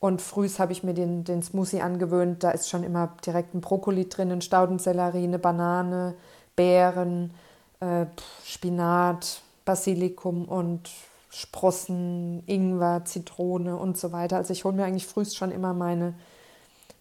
Und 0.00 0.22
frühs 0.22 0.58
habe 0.58 0.72
ich 0.72 0.84
mir 0.84 0.94
den, 0.94 1.24
den 1.24 1.42
Smoothie 1.42 1.80
angewöhnt. 1.80 2.44
Da 2.44 2.50
ist 2.50 2.68
schon 2.68 2.84
immer 2.84 3.16
direkt 3.26 3.54
ein 3.54 3.60
Brokkoli 3.60 4.08
drin, 4.08 4.30
ein 4.30 4.42
Staudensellerie, 4.42 5.24
eine 5.24 5.38
Banane, 5.38 6.14
Beeren, 6.54 7.32
äh, 7.80 8.06
Spinat, 8.44 9.42
Basilikum 9.64 10.44
und 10.44 10.88
Sprossen, 11.30 12.42
Ingwer, 12.46 13.04
Zitrone 13.04 13.76
und 13.76 13.98
so 13.98 14.12
weiter. 14.12 14.36
Also 14.36 14.52
ich 14.52 14.64
hole 14.64 14.74
mir 14.74 14.84
eigentlich 14.84 15.06
frühst 15.06 15.36
schon 15.36 15.50
immer 15.50 15.74
meine, 15.74 16.14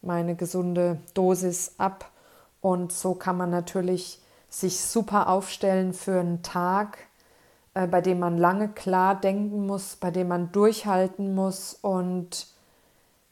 meine 0.01 0.36
gesunde 0.36 1.00
Dosis 1.13 1.75
ab. 1.77 2.12
Und 2.62 2.92
so 2.92 3.13
kann 3.13 3.38
man 3.38 3.51
natürlich 3.51 4.20
sich 4.50 4.82
super 4.82 5.30
aufstellen 5.30 5.94
für 5.94 6.20
einen 6.20 6.42
Tag, 6.42 6.98
äh, 7.75 7.86
bei 7.86 8.01
dem 8.01 8.20
man 8.20 8.38
lange 8.38 8.70
klar 8.70 9.20
denken 9.20 9.68
muss, 9.68 9.96
bei 9.98 10.10
dem 10.10 10.30
man 10.30 10.51
durchhalten 10.51 11.36
muss 11.36 11.77
und 11.82 12.48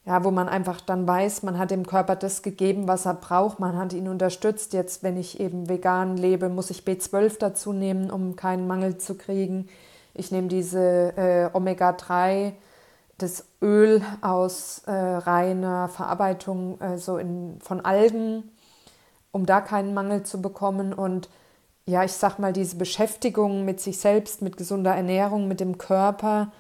ja, 0.06 0.24
wo 0.24 0.30
man 0.30 0.48
einfach 0.48 0.82
dann 0.82 1.08
weiß, 1.08 1.42
man 1.44 1.58
hat 1.58 1.72
dem 1.72 1.88
Körper 1.88 2.16
das 2.16 2.44
gegeben, 2.44 2.88
was 2.88 3.08
er 3.08 3.16
braucht, 3.16 3.60
man 3.60 3.76
hat 3.76 3.92
ihn 3.92 4.08
unterstützt. 4.08 4.74
Jetzt, 4.74 5.02
wenn 5.02 5.18
ich 5.18 5.40
eben 5.40 5.68
vegan 5.68 6.16
lebe, 6.16 6.48
muss 6.50 6.70
ich 6.70 6.82
B12 6.84 7.40
dazu 7.40 7.74
nehmen, 7.74 8.12
um 8.12 8.36
keinen 8.36 8.68
Mangel 8.68 8.98
zu 8.98 9.16
kriegen. 9.16 9.68
Ich 10.14 10.32
nehme 10.32 10.48
diese 10.48 11.18
äh, 11.18 11.50
Omega-3, 11.54 12.54
das 13.18 13.46
Öl 13.62 14.04
aus 14.22 14.84
äh, 14.86 14.92
reiner 14.92 15.90
Verarbeitung 15.90 16.80
äh, 16.82 16.98
so 16.98 17.18
in, 17.18 17.58
von 17.62 17.82
Algen, 17.82 18.44
um 19.32 19.48
da 19.48 19.60
keinen 19.60 19.96
Mangel 19.96 20.22
zu 20.22 20.40
bekommen. 20.40 20.94
Und 20.94 21.30
ja, 21.88 22.04
ich 22.04 22.14
sag 22.14 22.38
mal, 22.38 22.54
diese 22.54 22.76
Beschäftigung 22.76 23.66
mit 23.66 23.82
sich 23.82 23.98
selbst, 23.98 24.44
mit 24.44 24.56
gesunder 24.56 24.96
Ernährung, 24.96 25.48
mit 25.48 25.60
dem 25.60 25.80
Körper, 25.80 26.52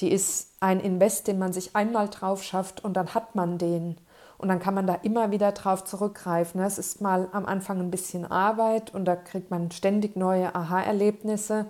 die 0.00 0.10
ist 0.10 0.52
ein 0.60 0.80
Invest, 0.80 1.28
den 1.28 1.38
man 1.38 1.52
sich 1.52 1.76
einmal 1.76 2.08
drauf 2.08 2.42
schafft 2.42 2.84
und 2.84 2.94
dann 2.94 3.14
hat 3.14 3.34
man 3.34 3.58
den. 3.58 3.96
Und 4.36 4.48
dann 4.48 4.58
kann 4.58 4.74
man 4.74 4.86
da 4.86 4.94
immer 4.94 5.30
wieder 5.30 5.52
drauf 5.52 5.84
zurückgreifen. 5.84 6.60
Es 6.60 6.78
ist 6.78 7.00
mal 7.00 7.28
am 7.32 7.46
Anfang 7.46 7.78
ein 7.80 7.90
bisschen 7.90 8.30
Arbeit 8.30 8.92
und 8.92 9.04
da 9.04 9.14
kriegt 9.16 9.50
man 9.50 9.70
ständig 9.70 10.16
neue 10.16 10.54
Aha-Erlebnisse. 10.54 11.66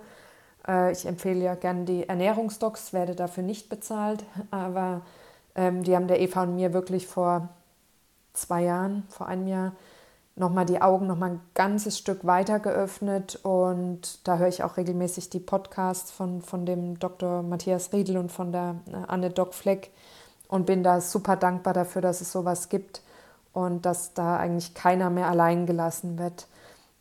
Äh, 0.67 0.91
ich 0.91 1.05
empfehle 1.05 1.43
ja 1.43 1.55
gerne 1.55 1.85
die 1.85 2.09
Ernährungsdocs, 2.09 2.91
werde 2.91 3.15
dafür 3.15 3.43
nicht 3.43 3.69
bezahlt, 3.69 4.25
aber 4.51 5.01
ähm, 5.55 5.83
die 5.83 5.95
haben 5.95 6.07
der 6.07 6.19
Eva 6.19 6.43
und 6.43 6.55
mir 6.55 6.73
wirklich 6.73 7.07
vor 7.07 7.49
zwei 8.33 8.63
Jahren, 8.63 9.03
vor 9.09 9.27
einem 9.27 9.47
Jahr, 9.47 9.73
nochmal 10.35 10.65
die 10.65 10.81
Augen 10.81 11.07
nochmal 11.07 11.31
ein 11.31 11.41
ganzes 11.53 11.97
Stück 11.97 12.25
weiter 12.25 12.59
geöffnet 12.59 13.39
und 13.43 14.27
da 14.27 14.37
höre 14.37 14.49
ich 14.49 14.63
auch 14.63 14.77
regelmäßig 14.77 15.29
die 15.29 15.39
Podcasts 15.39 16.11
von, 16.11 16.41
von 16.41 16.65
dem 16.65 16.99
Dr. 16.99 17.41
Matthias 17.41 17.93
Riedel 17.93 18.17
und 18.17 18.31
von 18.31 18.51
der 18.51 18.75
äh, 18.87 18.95
Anne 19.07 19.29
Doc 19.29 19.53
Fleck 19.53 19.91
und 20.47 20.65
bin 20.65 20.83
da 20.83 20.99
super 20.99 21.37
dankbar 21.37 21.73
dafür, 21.73 22.01
dass 22.01 22.21
es 22.21 22.31
sowas 22.31 22.69
gibt 22.69 23.01
und 23.53 23.85
dass 23.85 24.13
da 24.13 24.37
eigentlich 24.37 24.73
keiner 24.73 25.09
mehr 25.09 25.29
allein 25.29 25.65
gelassen 25.65 26.19
wird. 26.19 26.47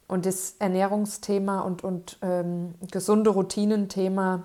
Und 0.06 0.26
das 0.26 0.54
Ernährungsthema 0.58 1.60
und, 1.60 1.82
und 1.82 2.18
ähm, 2.22 2.74
gesunde 2.90 3.30
Routinen-Thema 3.30 4.44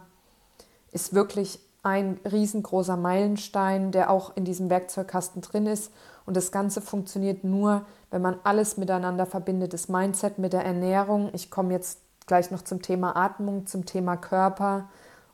ist 0.92 1.14
wirklich 1.14 1.60
ein 1.84 2.20
riesengroßer 2.30 2.98
Meilenstein, 2.98 3.92
der 3.92 4.10
auch 4.10 4.36
in 4.36 4.46
diesem 4.46 4.70
Werkzeugkasten 4.70 5.42
drin 5.42 5.68
ist. 5.68 5.92
Und 6.26 6.36
das 6.36 6.52
Ganze 6.52 6.82
funktioniert 6.82 7.44
nur, 7.44 7.86
wenn 8.12 8.22
man 8.22 8.40
alles 8.44 8.78
miteinander 8.78 9.26
verbindet, 9.26 9.74
das 9.74 9.88
Mindset 9.88 10.40
mit 10.40 10.54
der 10.54 10.66
Ernährung. 10.66 11.30
Ich 11.34 11.52
komme 11.52 11.74
jetzt 11.74 12.00
gleich 12.26 12.52
noch 12.52 12.62
zum 12.62 12.82
Thema 12.82 13.16
Atmung, 13.16 13.68
zum 13.68 13.86
Thema 13.86 14.18
Körper 14.18 14.90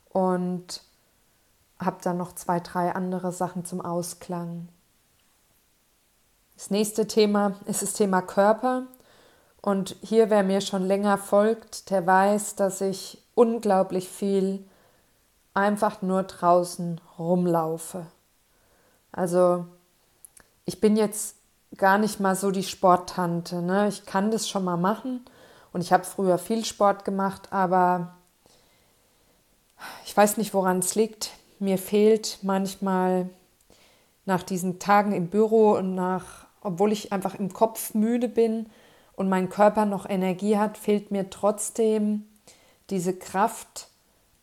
und 0.09 0.81
habe 1.79 1.97
dann 2.01 2.17
noch 2.17 2.33
zwei, 2.33 2.59
drei 2.59 2.93
andere 2.93 3.31
Sachen 3.31 3.65
zum 3.65 3.81
Ausklang. 3.81 4.69
Das 6.55 6.69
nächste 6.69 7.05
Thema 7.07 7.55
ist 7.65 7.81
das 7.81 7.93
Thema 7.93 8.21
Körper. 8.21 8.83
Und 9.61 9.97
hier, 10.01 10.29
wer 10.29 10.43
mir 10.43 10.61
schon 10.61 10.83
länger 10.83 11.17
folgt, 11.17 11.89
der 11.89 12.05
weiß, 12.05 12.55
dass 12.55 12.81
ich 12.81 13.21
unglaublich 13.33 14.07
viel 14.07 14.63
einfach 15.53 16.01
nur 16.01 16.23
draußen 16.23 17.01
rumlaufe. 17.17 18.05
Also 19.11 19.65
ich 20.65 20.79
bin 20.79 20.95
jetzt 20.95 21.35
gar 21.77 21.97
nicht 21.97 22.19
mal 22.19 22.35
so 22.35 22.51
die 22.51 22.63
Sporttante. 22.63 23.61
Ne? 23.61 23.87
Ich 23.87 24.05
kann 24.05 24.31
das 24.31 24.49
schon 24.49 24.63
mal 24.63 24.77
machen 24.77 25.25
und 25.73 25.81
ich 25.81 25.91
habe 25.91 26.03
früher 26.03 26.37
viel 26.37 26.65
Sport 26.65 27.05
gemacht, 27.05 27.51
aber 27.51 28.15
ich 30.05 30.15
weiß 30.15 30.37
nicht, 30.37 30.53
woran 30.53 30.79
es 30.79 30.95
liegt. 30.95 31.31
Mir 31.59 31.77
fehlt 31.77 32.39
manchmal 32.41 33.29
nach 34.25 34.43
diesen 34.43 34.79
Tagen 34.79 35.11
im 35.13 35.27
Büro 35.27 35.71
und 35.73 35.95
nach, 35.95 36.47
obwohl 36.61 36.91
ich 36.91 37.11
einfach 37.11 37.35
im 37.35 37.53
Kopf 37.53 37.93
müde 37.93 38.27
bin 38.27 38.67
und 39.15 39.29
mein 39.29 39.49
Körper 39.49 39.85
noch 39.85 40.09
Energie 40.09 40.57
hat, 40.57 40.77
fehlt 40.77 41.11
mir 41.11 41.29
trotzdem 41.29 42.25
diese 42.89 43.15
Kraft, 43.15 43.87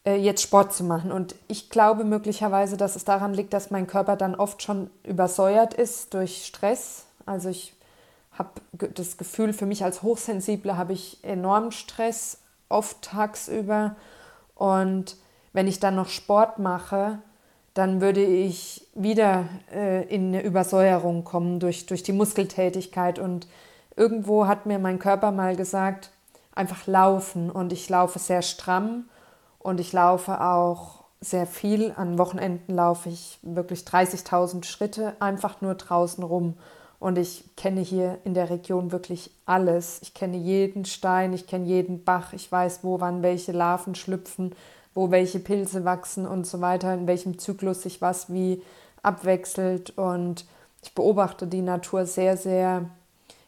äh, 0.04 0.16
jetzt 0.16 0.42
Sport 0.42 0.72
zu 0.72 0.84
machen. 0.84 1.12
Und 1.12 1.34
ich 1.48 1.70
glaube 1.70 2.04
möglicherweise, 2.04 2.76
dass 2.76 2.96
es 2.96 3.04
daran 3.04 3.34
liegt, 3.34 3.52
dass 3.52 3.70
mein 3.70 3.86
Körper 3.86 4.16
dann 4.16 4.34
oft 4.34 4.62
schon 4.62 4.90
übersäuert 5.04 5.74
ist 5.74 6.14
durch 6.14 6.46
Stress. 6.46 7.04
Also 7.26 7.48
ich 7.48 7.74
habe 8.32 8.50
das 8.94 9.16
Gefühl, 9.16 9.52
für 9.52 9.66
mich 9.66 9.84
als 9.84 10.02
Hochsensible 10.02 10.76
habe 10.76 10.92
ich 10.92 11.18
enormen 11.22 11.72
Stress, 11.72 12.38
oft 12.68 13.02
tagsüber. 13.02 13.96
Und 14.54 15.16
wenn 15.52 15.68
ich 15.68 15.80
dann 15.80 15.96
noch 15.96 16.08
Sport 16.08 16.58
mache, 16.58 17.18
dann 17.74 18.00
würde 18.00 18.24
ich 18.24 18.86
wieder 18.94 19.46
äh, 19.72 20.06
in 20.14 20.28
eine 20.28 20.42
Übersäuerung 20.42 21.24
kommen 21.24 21.60
durch, 21.60 21.86
durch 21.86 22.02
die 22.02 22.12
Muskeltätigkeit. 22.12 23.18
Und 23.18 23.46
irgendwo 23.96 24.46
hat 24.46 24.66
mir 24.66 24.78
mein 24.78 24.98
Körper 24.98 25.32
mal 25.32 25.56
gesagt, 25.56 26.10
einfach 26.54 26.86
laufen. 26.86 27.50
Und 27.50 27.72
ich 27.72 27.88
laufe 27.88 28.18
sehr 28.18 28.42
stramm 28.42 29.06
und 29.58 29.80
ich 29.80 29.92
laufe 29.92 30.40
auch 30.40 31.04
sehr 31.20 31.46
viel. 31.46 31.92
An 31.96 32.18
Wochenenden 32.18 32.74
laufe 32.74 33.08
ich 33.08 33.38
wirklich 33.42 33.80
30.000 33.82 34.64
Schritte 34.64 35.16
einfach 35.20 35.60
nur 35.60 35.74
draußen 35.74 36.22
rum. 36.22 36.54
Und 37.02 37.18
ich 37.18 37.44
kenne 37.56 37.80
hier 37.80 38.18
in 38.24 38.32
der 38.32 38.48
Region 38.48 38.92
wirklich 38.92 39.30
alles. 39.44 39.98
Ich 40.02 40.14
kenne 40.14 40.36
jeden 40.36 40.84
Stein, 40.84 41.32
ich 41.32 41.46
kenne 41.46 41.66
jeden 41.66 42.04
Bach, 42.04 42.32
ich 42.32 42.50
weiß, 42.50 42.80
wo 42.82 43.00
wann 43.00 43.22
welche 43.22 43.52
Larven 43.52 43.94
schlüpfen. 43.94 44.54
wo 44.94 45.10
welche 45.10 45.38
Pilze 45.38 45.84
wachsen 45.84 46.26
und 46.26 46.46
so 46.46 46.60
weiter, 46.60 46.92
in 46.94 47.06
welchem 47.06 47.38
Zyklus 47.38 47.82
sich 47.82 48.02
was 48.02 48.32
wie 48.32 48.62
abwechselt. 49.02 49.96
Und 49.96 50.44
ich 50.82 50.94
beobachte 50.94 51.46
die 51.46 51.62
Natur 51.62 52.06
sehr, 52.06 52.36
sehr 52.36 52.90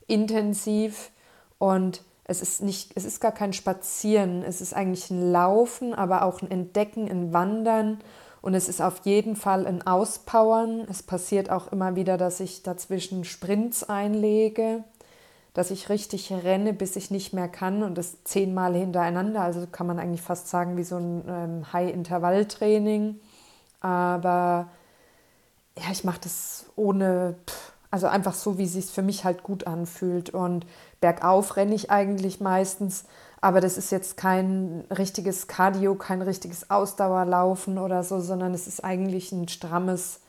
intensiv 0.06 1.11
und 1.58 2.02
es 2.26 2.40
ist 2.40 2.62
nicht, 2.62 2.92
es 2.94 3.04
ist 3.04 3.20
gar 3.20 3.32
kein 3.32 3.52
Spazieren, 3.52 4.42
es 4.42 4.62
ist 4.62 4.75
eigentlich 4.75 5.11
ein 5.11 5.32
Laufen, 5.32 5.92
aber 5.92 6.25
auch 6.25 6.40
ein 6.40 6.50
Entdecken, 6.50 7.11
ein 7.11 7.32
Wandern 7.32 8.00
und 8.45 8.53
es 8.53 8.69
ist 8.69 8.83
auf 8.83 9.07
jeden 9.07 9.37
Fall 9.37 9.67
ein 9.67 9.87
Auspowern. 9.87 10.87
Es 10.91 11.03
passiert 11.03 11.49
auch 11.49 11.73
immer 11.73 11.97
wieder, 11.97 12.19
dass 12.19 12.41
ich 12.41 12.63
dazwischen 12.63 13.25
Sprints 13.25 13.85
einlege, 13.85 14.85
dass 15.55 15.71
ich 15.71 15.89
richtig 15.89 16.31
renne, 16.31 16.75
bis 16.75 16.95
ich 16.97 17.11
nicht 17.11 17.33
mehr 17.33 17.49
kann 17.49 17.83
und 17.83 17.97
das 17.97 18.23
zehnmal 18.25 18.75
hintereinander. 18.75 19.41
Also 19.41 19.67
kann 19.67 19.87
man 19.87 19.99
eigentlich 19.99 20.21
fast 20.21 20.49
sagen 20.49 20.77
wie 20.77 20.85
so 20.85 20.99
ein 20.99 21.25
ähm, 21.27 21.73
High-Intervall-Training. 21.73 23.19
Aber 23.81 24.69
ja, 25.79 25.91
ich 25.91 26.05
mache 26.05 26.21
das 26.21 26.67
ohne, 26.77 27.37
also 27.91 28.09
einfach 28.09 28.35
so, 28.35 28.59
wie 28.59 28.65
es 28.65 28.75
sich 28.75 28.85
für 28.85 29.01
mich 29.01 29.25
halt 29.25 29.43
gut 29.43 29.67
anfühlt. 29.67 30.29
Und 30.29 30.67
bergauf 31.01 31.57
renne 31.57 31.75
ich 31.75 31.91
eigentlich 31.91 32.43
meistens, 32.43 33.07
aber 33.45 33.61
das 33.61 33.77
ist 33.77 33.93
jetzt 33.93 34.17
kein 34.17 34.85
richtiges 34.91 35.49
Cardio, 35.49 35.97
kein 35.97 36.23
richtiges 36.23 36.71
Ausdauerlaufen 36.71 37.77
oder 37.77 38.03
so, 38.03 38.21
sondern 38.21 38.55
es 38.55 38.67
ist 38.67 38.83
eigentlich 38.83 39.33
ein 39.33 39.49
strammes 39.49 40.21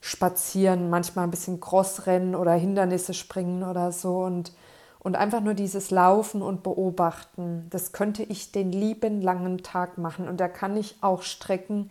Spazieren, 0.00 0.90
manchmal 0.90 1.28
ein 1.28 1.30
bisschen 1.30 1.60
Crossrennen 1.60 2.34
oder 2.34 2.54
Hindernisse 2.54 3.14
springen 3.14 3.62
oder 3.62 3.92
so 3.92 4.24
und, 4.24 4.52
und 4.98 5.14
einfach 5.14 5.40
nur 5.40 5.54
dieses 5.54 5.92
Laufen 5.92 6.42
und 6.42 6.64
Beobachten. 6.64 7.68
Das 7.70 7.92
könnte 7.92 8.24
ich 8.24 8.50
den 8.50 8.72
lieben 8.72 9.22
langen 9.22 9.58
Tag 9.58 9.96
machen 9.96 10.26
und 10.26 10.40
da 10.40 10.48
kann 10.48 10.76
ich 10.76 10.96
auch 11.02 11.22
Strecken 11.22 11.88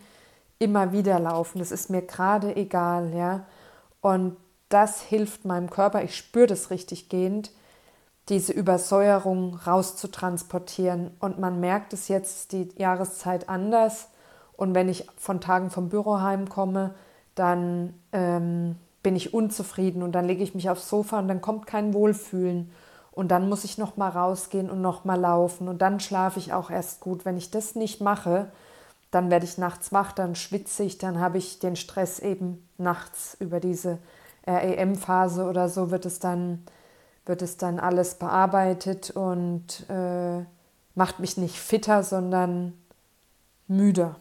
immer 0.58 0.92
wieder 0.92 1.22
laufen. 1.22 1.60
Das 1.60 1.72
ist 1.72 1.90
mir 1.90 2.02
gerade 2.02 2.54
egal, 2.58 3.14
ja. 3.16 3.46
Und 4.02 4.36
das 4.68 5.04
hilft 5.04 5.46
meinem 5.46 5.70
Körper, 5.70 6.04
ich 6.04 6.18
spüre 6.18 6.48
das 6.48 6.70
richtig 6.70 7.08
gehend, 7.08 7.52
diese 8.30 8.54
Übersäuerung 8.54 9.56
rauszutransportieren. 9.56 11.12
Und 11.20 11.40
man 11.40 11.60
merkt 11.60 11.94
es 11.94 12.08
jetzt 12.08 12.52
die 12.52 12.70
Jahreszeit 12.78 13.50
anders. 13.50 14.10
Und 14.56 14.76
wenn 14.76 14.90
ich 14.90 15.08
von 15.18 15.42
Tagen 15.42 15.70
vom 15.70 15.90
Büro 15.90 16.20
heimkomme, 16.22 16.94
dann 17.36 17.94
ähm, 18.12 18.76
bin 19.02 19.16
ich 19.16 19.34
unzufrieden 19.34 20.04
und 20.04 20.12
dann 20.12 20.26
lege 20.26 20.44
ich 20.44 20.56
mich 20.56 20.70
aufs 20.70 20.90
Sofa 20.90 21.20
und 21.20 21.28
dann 21.28 21.42
kommt 21.42 21.66
kein 21.66 21.94
Wohlfühlen. 21.94 22.72
Und 23.12 23.30
dann 23.30 23.50
muss 23.50 23.64
ich 23.64 23.78
noch 23.78 23.98
mal 23.98 24.10
rausgehen 24.10 24.70
und 24.70 24.82
noch 24.82 25.04
mal 25.04 25.20
laufen 25.20 25.68
und 25.68 25.82
dann 25.82 26.00
schlafe 26.00 26.40
ich 26.40 26.54
auch 26.54 26.70
erst 26.70 27.00
gut. 27.02 27.26
Wenn 27.26 27.38
ich 27.38 27.52
das 27.52 27.76
nicht 27.76 28.02
mache, 28.02 28.52
dann 29.12 29.32
werde 29.32 29.46
ich 29.46 29.58
nachts 29.58 29.92
wach, 29.92 30.12
dann 30.12 30.36
schwitze 30.36 30.84
ich, 30.84 30.98
dann 30.98 31.20
habe 31.20 31.38
ich 31.38 31.60
den 31.60 31.76
Stress 31.76 32.20
eben 32.20 32.68
nachts 32.78 33.36
über 33.40 33.60
diese 33.60 33.98
REM-Phase 34.48 35.46
oder 35.46 35.68
so 35.70 35.92
wird 35.92 36.06
es 36.06 36.20
dann, 36.20 36.64
wird 37.30 37.42
es 37.42 37.56
dann 37.58 37.80
alles 37.80 38.16
bearbeitet 38.16 39.12
und 39.12 39.86
äh, 39.88 40.44
macht 40.96 41.20
mich 41.20 41.38
nicht 41.38 41.56
fitter, 41.56 42.04
sondern 42.04 42.74
müder. 43.68 44.16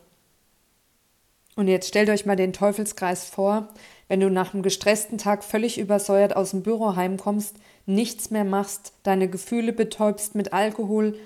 Und 1.57 1.67
jetzt 1.67 1.89
stellt 1.89 2.11
euch 2.11 2.27
mal 2.27 2.37
den 2.37 2.53
Teufelskreis 2.53 3.25
vor, 3.25 3.69
wenn 4.07 4.21
du 4.21 4.31
nach 4.31 4.55
einem 4.55 4.63
gestressten 4.63 5.19
Tag 5.19 5.43
völlig 5.43 5.79
übersäuert 5.79 6.37
aus 6.37 6.51
dem 6.51 6.63
Büro 6.63 6.95
heimkommst, 6.95 7.57
nichts 7.87 8.31
mehr 8.31 8.45
machst, 8.45 8.93
deine 9.03 9.29
Gefühle 9.29 9.73
betäubst 9.73 10.35
mit 10.35 10.53
Alkohol, 10.53 11.19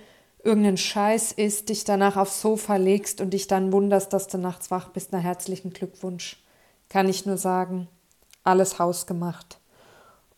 irgendeinen 0.42 0.78
Scheiß 0.78 1.32
isst, 1.32 1.68
dich 1.68 1.84
danach 1.84 2.16
aufs 2.16 2.40
Sofa 2.40 2.76
legst 2.76 3.20
und 3.20 3.30
dich 3.30 3.48
dann 3.48 3.72
wunderst, 3.72 4.12
dass 4.12 4.28
du 4.28 4.38
nachts 4.38 4.70
wach 4.70 4.88
bist. 4.88 5.08
Na, 5.12 5.18
herzlichen 5.18 5.72
Glückwunsch. 5.72 6.42
Kann 6.88 7.08
ich 7.08 7.26
nur 7.26 7.36
sagen, 7.36 7.88
alles 8.44 8.78
hausgemacht. 8.78 9.58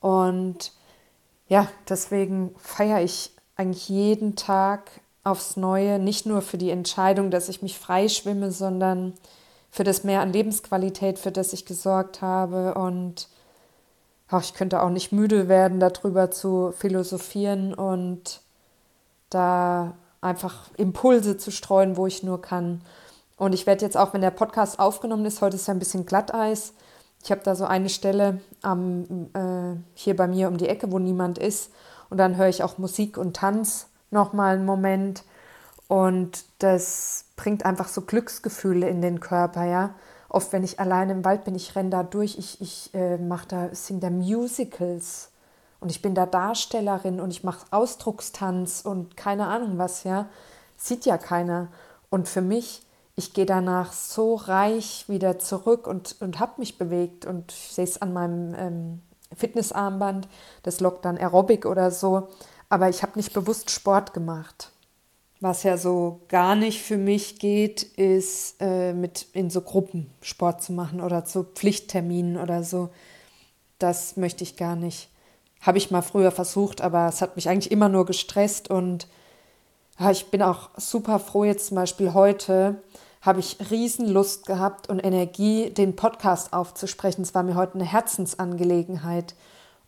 Und 0.01 0.73
ja, 1.49 1.69
deswegen 1.89 2.55
feiere 2.59 3.03
ich 3.03 3.33
eigentlich 3.57 3.89
jeden 3.89 4.37
Tag 4.37 4.91
aufs 5.23 5.57
Neue, 5.57 5.99
nicht 5.99 6.27
nur 6.27 6.43
für 6.43 6.59
die 6.59 6.71
Entscheidung, 6.71 7.31
dass 7.31 7.49
ich 7.49 7.63
mich 7.63 7.79
freischwimme, 7.79 8.53
sondern 8.53 9.15
für 9.71 9.85
das 9.85 10.05
Mehr 10.05 10.21
an 10.21 10.33
Lebensqualität, 10.33 11.19
für 11.19 11.33
das 11.33 11.53
ich 11.53 11.65
gesorgt 11.65 12.23
habe. 12.23 12.75
Und 12.75 13.29
ach, 14.29 14.43
ich 14.43 14.55
könnte 14.55 14.83
auch 14.83 14.91
nicht 14.91 15.13
müde 15.13 15.49
werden, 15.49 15.81
darüber 15.81 16.31
zu 16.31 16.73
philosophieren 16.77 17.75
und 17.75 18.41
da 19.31 19.95
einfach 20.21 20.71
Impulse 20.77 21.37
zu 21.37 21.51
streuen, 21.51 21.97
wo 21.97 22.07
ich 22.07 22.23
nur 22.23 22.41
kann. 22.41 22.83
Und 23.37 23.53
ich 23.53 23.67
werde 23.67 23.85
jetzt 23.85 23.97
auch, 23.97 24.15
wenn 24.15 24.21
der 24.21 24.31
Podcast 24.31 24.79
aufgenommen 24.79 25.27
ist, 25.27 25.43
heute 25.43 25.57
ist 25.57 25.67
ja 25.67 25.75
ein 25.75 25.81
bisschen 25.81 26.07
Glatteis. 26.07 26.73
Ich 27.23 27.31
habe 27.31 27.41
da 27.43 27.55
so 27.55 27.65
eine 27.65 27.89
Stelle 27.89 28.41
am, 28.63 29.31
äh, 29.35 29.63
hier 29.95 30.17
bei 30.17 30.27
mir 30.27 30.49
um 30.49 30.57
die 30.57 30.69
Ecke, 30.69 30.91
wo 30.93 30.99
niemand 30.99 31.39
ist. 31.39 31.71
Und 32.11 32.19
dann 32.19 32.37
höre 32.37 32.49
ich 32.49 32.63
auch 32.63 32.79
Musik 32.79 33.19
und 33.19 33.37
Tanz 33.37 33.89
nochmal 34.11 34.57
einen 34.57 34.67
Moment. 34.67 35.25
Und 35.89 36.45
das 36.59 37.27
bringt 37.37 37.65
einfach 37.65 37.89
so 37.89 38.03
Glücksgefühle 38.03 38.89
in 38.89 39.03
den 39.03 39.21
Körper, 39.21 39.65
ja. 39.65 39.95
Oft, 40.29 40.53
wenn 40.53 40.65
ich 40.65 40.81
alleine 40.81 41.13
im 41.13 41.25
Wald 41.25 41.45
bin, 41.45 41.55
ich 41.55 41.77
renne 41.77 41.91
da 41.91 42.03
durch, 42.03 42.39
ich, 42.39 42.61
ich 42.61 42.93
äh, 42.95 43.19
mache 43.19 43.47
da, 43.47 43.69
singe 43.73 44.01
da 44.01 44.11
Musicals 44.11 45.31
und 45.79 45.91
ich 45.91 46.03
bin 46.03 46.15
da 46.15 46.27
Darstellerin 46.27 47.21
und 47.21 47.31
ich 47.31 47.45
mache 47.45 47.67
Ausdruckstanz 47.71 48.81
und 48.81 49.17
keine 49.17 49.47
Ahnung 49.47 49.79
was, 49.79 50.05
ja. 50.05 50.29
Sieht 50.77 51.05
ja 51.07 51.19
keiner. 51.19 51.69
Und 52.11 52.29
für 52.29 52.41
mich, 52.41 52.83
ich 53.17 53.33
gehe 53.33 53.47
danach 53.47 53.93
so 53.93 54.35
reich 54.35 55.09
wieder 55.09 55.39
zurück 55.39 55.87
und, 55.87 56.17
und 56.21 56.41
habe 56.41 56.55
mich 56.59 56.79
bewegt 56.79 57.27
und 57.27 57.53
ich 57.53 57.73
sehe 57.73 57.85
es 57.85 58.03
an 58.03 58.13
meinem 58.13 58.55
ähm, 58.57 59.03
Fitnessarmband, 59.37 60.29
das 60.62 60.81
lockt 60.81 61.05
dann 61.05 61.18
Aerobic 61.18 61.66
oder 61.66 61.90
so, 61.90 62.29
aber 62.68 62.88
ich 62.88 63.03
habe 63.03 63.12
nicht 63.16 63.33
bewusst 63.33 63.70
Sport 63.70 64.12
gemacht. 64.14 64.70
Was 65.40 65.62
ja 65.62 65.77
so 65.77 66.20
gar 66.29 66.55
nicht 66.55 66.81
für 66.83 66.97
mich 66.97 67.38
geht, 67.38 67.83
ist 67.83 68.57
äh, 68.61 68.94
mit 68.94 69.27
in 69.33 69.51
so 69.51 69.61
Gruppen 69.61 70.11
Sport 70.23 70.62
zu 70.62 70.73
machen 70.73 71.01
oder 71.01 71.25
zu 71.25 71.44
Pflichtterminen 71.44 72.38
oder 72.38 72.64
so. 72.64 72.88
Das 73.79 74.16
möchte 74.16 74.42
ich 74.42 74.57
gar 74.57 74.77
nicht. 74.77 75.11
Habe 75.61 75.79
ich 75.79 75.90
mal 75.90 76.03
früher 76.03 76.31
versucht, 76.31 76.81
aber 76.81 77.09
es 77.09 77.20
hat 77.20 77.37
mich 77.37 77.49
eigentlich 77.49 77.73
immer 77.73 77.88
nur 77.88 78.07
gestresst 78.07 78.70
und 78.70 79.09
ja, 79.99 80.11
ich 80.11 80.27
bin 80.31 80.42
auch 80.42 80.70
super 80.77 81.18
froh, 81.18 81.44
jetzt 81.44 81.66
zum 81.66 81.77
Beispiel 81.77 82.14
heute 82.14 82.83
habe 83.25 83.41
ich 83.41 83.57
Riesenlust 83.71 84.45
gehabt 84.47 84.89
und 84.91 85.03
Energie, 85.03 85.71
den 85.71 85.97
Podcast 85.97 86.53
aufzusprechen. 86.53 87.23
Es 87.23 87.35
war 87.35 87.43
mir 87.43 87.55
heute 87.55 87.75
eine 87.75 87.85
Herzensangelegenheit. 87.85 89.35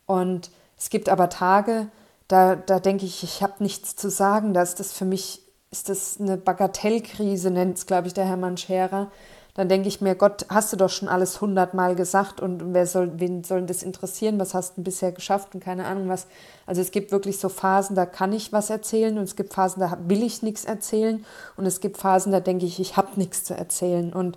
Und 0.07 0.51
es 0.79 0.88
gibt 0.88 1.11
aber 1.11 1.29
Tage, 1.29 1.88
da, 2.29 2.57
da 2.57 2.81
denke 2.81 3.05
ich, 3.05 3.22
ich 3.22 3.42
habe 3.42 3.62
nichts 3.62 3.94
zu 3.94 4.11
sagen. 4.11 4.55
Da 4.55 4.62
ist 4.62 4.81
das 4.81 4.92
für 4.92 5.05
mich, 5.05 5.42
ist 5.70 5.90
das 5.90 6.18
eine 6.18 6.38
Bagatellkrise, 6.38 7.51
nennt 7.51 7.77
es, 7.77 7.87
glaube 7.87 8.07
ich, 8.07 8.14
der 8.14 8.25
Hermann 8.25 8.57
Scherer 8.57 9.11
dann 9.57 9.71
denke 9.71 9.88
ich 9.88 10.03
mir, 10.03 10.14
Gott, 10.14 10.45
hast 10.51 10.73
du 10.73 10.77
doch 10.77 10.90
schon 10.90 11.09
alles 11.09 11.40
hundertmal 11.40 11.95
gesagt 11.95 12.40
und 12.42 12.75
wer 12.75 12.87
soll, 12.87 13.12
wen 13.16 13.42
soll 13.42 13.62
das 13.62 13.83
interessieren? 13.83 14.38
Was 14.38 14.53
hast 14.53 14.77
du 14.77 14.83
bisher 14.83 15.12
geschafft 15.12 15.55
und 15.55 15.64
keine 15.64 15.87
Ahnung 15.87 16.11
was. 16.11 16.27
Also 16.66 16.83
es 16.83 16.90
gibt 16.90 17.11
wirklich 17.11 17.38
so 17.38 17.49
Phasen, 17.49 17.97
da 17.97 18.05
kann 18.05 18.35
ich 18.35 18.53
was 18.53 18.69
erzählen 18.69 19.16
und 19.16 19.25
es 19.25 19.35
gibt 19.35 19.55
Phasen, 19.55 19.81
da 19.81 19.97
will 20.07 20.23
ich 20.23 20.42
nichts 20.42 20.66
erzählen 20.66 21.25
und 21.57 21.64
es 21.64 21.81
gibt 21.81 21.97
Phasen, 21.97 22.33
da 22.33 22.40
denke 22.40 22.66
ich, 22.66 22.79
ich 22.81 22.99
habe 22.99 23.09
nichts 23.16 23.45
zu 23.45 23.55
erzählen 23.55 24.12
und 24.12 24.37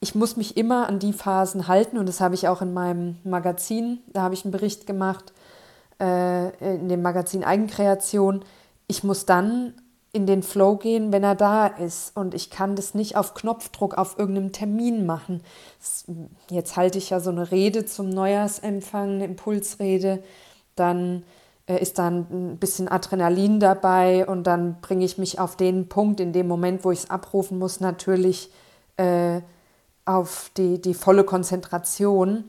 ich 0.00 0.14
muss 0.14 0.38
mich 0.38 0.56
immer 0.56 0.88
an 0.88 0.98
die 0.98 1.12
Phasen 1.12 1.68
halten 1.68 1.98
und 1.98 2.08
das 2.08 2.20
habe 2.22 2.34
ich 2.34 2.48
auch 2.48 2.62
in 2.62 2.72
meinem 2.72 3.16
Magazin, 3.22 3.98
da 4.14 4.22
habe 4.22 4.32
ich 4.32 4.46
einen 4.46 4.52
Bericht 4.52 4.86
gemacht, 4.86 5.34
äh, 6.00 6.76
in 6.76 6.88
dem 6.88 7.02
Magazin 7.02 7.44
Eigenkreation. 7.44 8.44
Ich 8.86 9.04
muss 9.04 9.26
dann 9.26 9.74
in 10.16 10.26
den 10.26 10.42
Flow 10.42 10.76
gehen, 10.76 11.12
wenn 11.12 11.22
er 11.22 11.34
da 11.34 11.66
ist. 11.66 12.16
Und 12.16 12.34
ich 12.34 12.50
kann 12.50 12.74
das 12.74 12.94
nicht 12.94 13.16
auf 13.16 13.34
Knopfdruck 13.34 13.98
auf 13.98 14.18
irgendeinem 14.18 14.50
Termin 14.50 15.06
machen. 15.06 15.42
Jetzt 16.50 16.76
halte 16.76 16.98
ich 16.98 17.10
ja 17.10 17.20
so 17.20 17.30
eine 17.30 17.50
Rede 17.50 17.84
zum 17.84 18.08
Neujahrsempfang, 18.08 19.10
eine 19.10 19.24
Impulsrede. 19.26 20.22
Dann 20.74 21.22
äh, 21.66 21.80
ist 21.80 21.98
da 21.98 22.08
ein 22.08 22.56
bisschen 22.58 22.88
Adrenalin 22.88 23.60
dabei 23.60 24.26
und 24.26 24.44
dann 24.46 24.80
bringe 24.80 25.04
ich 25.04 25.18
mich 25.18 25.38
auf 25.38 25.56
den 25.56 25.88
Punkt, 25.88 26.18
in 26.18 26.32
dem 26.32 26.48
Moment, 26.48 26.84
wo 26.84 26.90
ich 26.90 27.00
es 27.00 27.10
abrufen 27.10 27.58
muss, 27.58 27.80
natürlich 27.80 28.50
äh, 28.96 29.42
auf 30.06 30.50
die, 30.56 30.80
die 30.80 30.94
volle 30.94 31.24
Konzentration. 31.24 32.44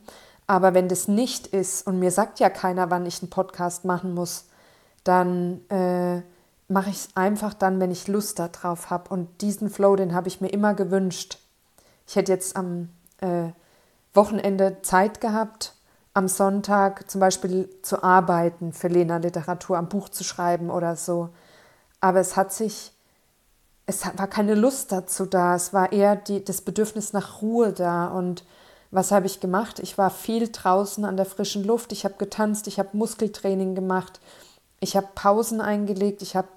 Aber 0.48 0.74
wenn 0.74 0.88
das 0.88 1.10
nicht 1.10 1.48
ist 1.48 1.86
und 1.86 2.00
mir 2.00 2.12
sagt 2.12 2.40
ja 2.40 2.50
keiner, 2.50 2.90
wann 2.90 3.06
ich 3.06 3.22
einen 3.22 3.30
Podcast 3.30 3.84
machen 3.84 4.14
muss, 4.14 4.46
dann 5.04 5.68
äh, 5.70 6.22
mache 6.68 6.90
ich 6.90 6.98
es 6.98 7.10
einfach 7.16 7.54
dann, 7.54 7.80
wenn 7.80 7.92
ich 7.92 8.08
Lust 8.08 8.40
darauf 8.40 8.90
habe. 8.90 9.10
Und 9.10 9.42
diesen 9.42 9.70
Flow, 9.70 9.96
den 9.96 10.14
habe 10.14 10.28
ich 10.28 10.42
mir 10.42 10.50
immer 10.50 10.74
gewünscht. 10.74 11.40
Ich 12.08 12.16
hätte 12.16 12.32
jetzt 12.32 12.56
am 12.56 12.90
äh, 13.22 13.50
Wochenende 14.14 14.82
Zeit 14.82 15.22
gehabt, 15.22 15.76
am 16.14 16.28
Sonntag 16.28 17.10
zum 17.10 17.22
Beispiel 17.22 17.70
zu 17.82 18.04
arbeiten 18.04 18.74
für 18.74 18.88
Lena 18.88 19.18
Literatur, 19.18 19.78
am 19.78 19.90
Buch 19.90 20.10
zu 20.10 20.24
schreiben 20.24 20.70
oder 20.70 20.96
so. 20.96 21.30
Aber 22.02 22.20
es 22.20 22.36
hat 22.36 22.52
sich 22.52 22.94
es 23.88 24.06
war 24.06 24.28
keine 24.28 24.54
Lust 24.54 24.92
dazu 24.92 25.26
da. 25.26 25.56
Es 25.56 25.74
war 25.74 25.92
eher 25.94 26.16
die, 26.18 26.44
das 26.44 26.62
Bedürfnis 26.62 27.14
nach 27.14 27.42
Ruhe 27.42 27.72
da. 27.72 28.08
Und 28.10 28.44
was 28.92 29.12
habe 29.12 29.26
ich 29.26 29.40
gemacht? 29.40 29.80
Ich 29.80 29.98
war 29.98 30.10
viel 30.10 30.50
draußen 30.50 31.06
an 31.06 31.18
der 31.18 31.26
frischen 31.26 31.64
Luft. 31.64 31.94
Ich 31.94 32.04
habe 32.04 32.16
getanzt, 32.18 32.68
ich 32.68 32.80
habe 32.80 32.90
Muskeltraining 32.96 33.76
gemacht. 33.76 34.20
Ich 34.80 34.96
habe 34.96 35.08
Pausen 35.16 35.62
eingelegt. 35.62 36.22
Ich 36.22 36.36
habe 36.36 36.48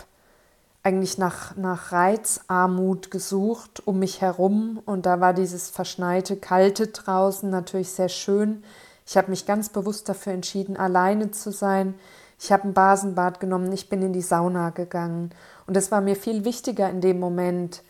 eigentlich 0.83 1.19
nach, 1.19 1.57
nach 1.57 1.93
Reizarmut 1.93 3.11
gesucht 3.11 3.87
um 3.87 3.99
mich 3.99 4.21
herum. 4.21 4.81
Und 4.85 5.07
da 5.07 5.21
war 5.21 5.35
dieses 5.35 5.71
verschneite, 5.71 6.37
kalte 6.37 6.89
draußen 6.89 7.51
natürlich 7.51 7.91
sehr 7.91 8.09
schön. 8.09 8.65
Ich 9.07 9.17
habe 9.17 9.31
mich 9.31 9.47
ganz 9.47 9.69
bewusst 9.69 10.09
dafür 10.09 10.33
entschieden, 10.33 10.77
alleine 10.77 11.31
zu 11.31 11.51
sein. 11.51 11.95
Ich 12.39 12.53
habe 12.53 12.69
ein 12.69 12.75
Basenbad 12.75 13.41
genommen, 13.41 13.71
ich 13.73 13.89
bin 13.89 14.03
in 14.03 14.13
die 14.13 14.23
Sauna 14.23 14.71
gegangen. 14.71 15.31
Und 15.67 15.77
das 15.77 15.91
war 15.91 16.01
mir 16.01 16.17
viel 16.17 16.45
wichtiger 16.45 16.89
in 16.89 17.01
dem 17.01 17.21
Moment, 17.21 17.83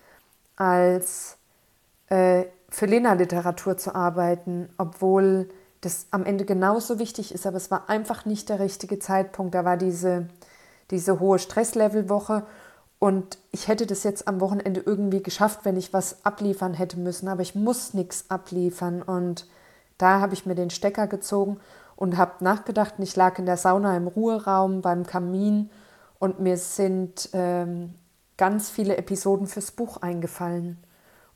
als 0.57 1.37
äh, 2.09 2.47
für 2.69 2.87
Lena-Literatur 2.87 3.77
zu 3.77 3.95
arbeiten, 3.95 4.69
obwohl 4.77 5.49
das 5.81 6.07
am 6.11 6.25
Ende 6.25 6.45
genauso 6.45 6.99
wichtig 6.99 7.33
ist. 7.33 7.47
Aber 7.47 7.57
es 7.57 7.71
war 7.71 7.89
einfach 7.89 8.25
nicht 8.25 8.49
der 8.49 8.61
richtige 8.61 8.99
Zeitpunkt. 8.99 9.55
Da 9.55 9.65
war 9.65 9.77
diese, 9.77 10.29
diese 10.91 11.21
hohe 11.21 11.39
Stresslevelwoche 11.39 12.45
und 13.01 13.39
ich 13.51 13.67
hätte 13.67 13.87
das 13.87 14.05
jetzt 14.05 14.29
am 14.29 14.41
Wochenende 14.43 14.83
irgendwie 14.85 15.23
geschafft, 15.23 15.61
wenn 15.65 15.79
ich 15.79 15.95
was 15.95 16.25
abliefern 16.25 16.75
hätte 16.75 16.99
müssen. 16.99 17.29
Aber 17.29 17.41
ich 17.41 17.55
muss 17.55 17.95
nichts 17.95 18.27
abliefern. 18.29 19.01
Und 19.01 19.47
da 19.97 20.21
habe 20.21 20.35
ich 20.35 20.45
mir 20.45 20.55
den 20.55 20.69
Stecker 20.69 21.07
gezogen 21.07 21.59
und 21.97 22.19
habe 22.19 22.45
nachgedacht. 22.45 22.95
Ich 22.99 23.17
lag 23.17 23.39
in 23.39 23.47
der 23.47 23.57
Sauna 23.57 23.97
im 23.97 24.07
Ruheraum 24.07 24.83
beim 24.83 25.07
Kamin 25.07 25.71
und 26.19 26.41
mir 26.41 26.59
sind 26.59 27.31
ähm, 27.33 27.95
ganz 28.37 28.69
viele 28.69 28.99
Episoden 28.99 29.47
fürs 29.47 29.71
Buch 29.71 29.97
eingefallen. 30.03 30.77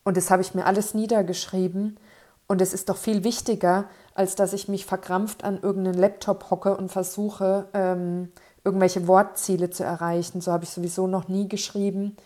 Und 0.04 0.18
das 0.18 0.30
habe 0.30 0.42
ich 0.42 0.54
mir 0.54 0.66
alles 0.66 0.92
niedergeschrieben. 0.92 1.98
Und 2.46 2.60
es 2.60 2.74
ist 2.74 2.88
doch 2.88 2.96
viel 2.96 3.24
wichtiger, 3.24 3.86
als 4.14 4.34
dass 4.34 4.52
ich 4.52 4.68
mich 4.68 4.86
verkrampft 4.86 5.44
an 5.44 5.58
irgendeinen 5.60 5.98
Laptop 5.98 6.50
hocke 6.50 6.76
und 6.76 6.90
versuche, 6.92 7.66
ähm, 7.72 8.30
irgendwelche 8.64 9.06
Wortziele 9.06 9.70
zu 9.70 9.84
erreichen. 9.84 10.40
So 10.40 10.52
habe 10.52 10.64
ich 10.64 10.70
sowieso 10.70 11.06
noch 11.06 11.28
nie 11.28 11.48
geschrieben. 11.48 12.16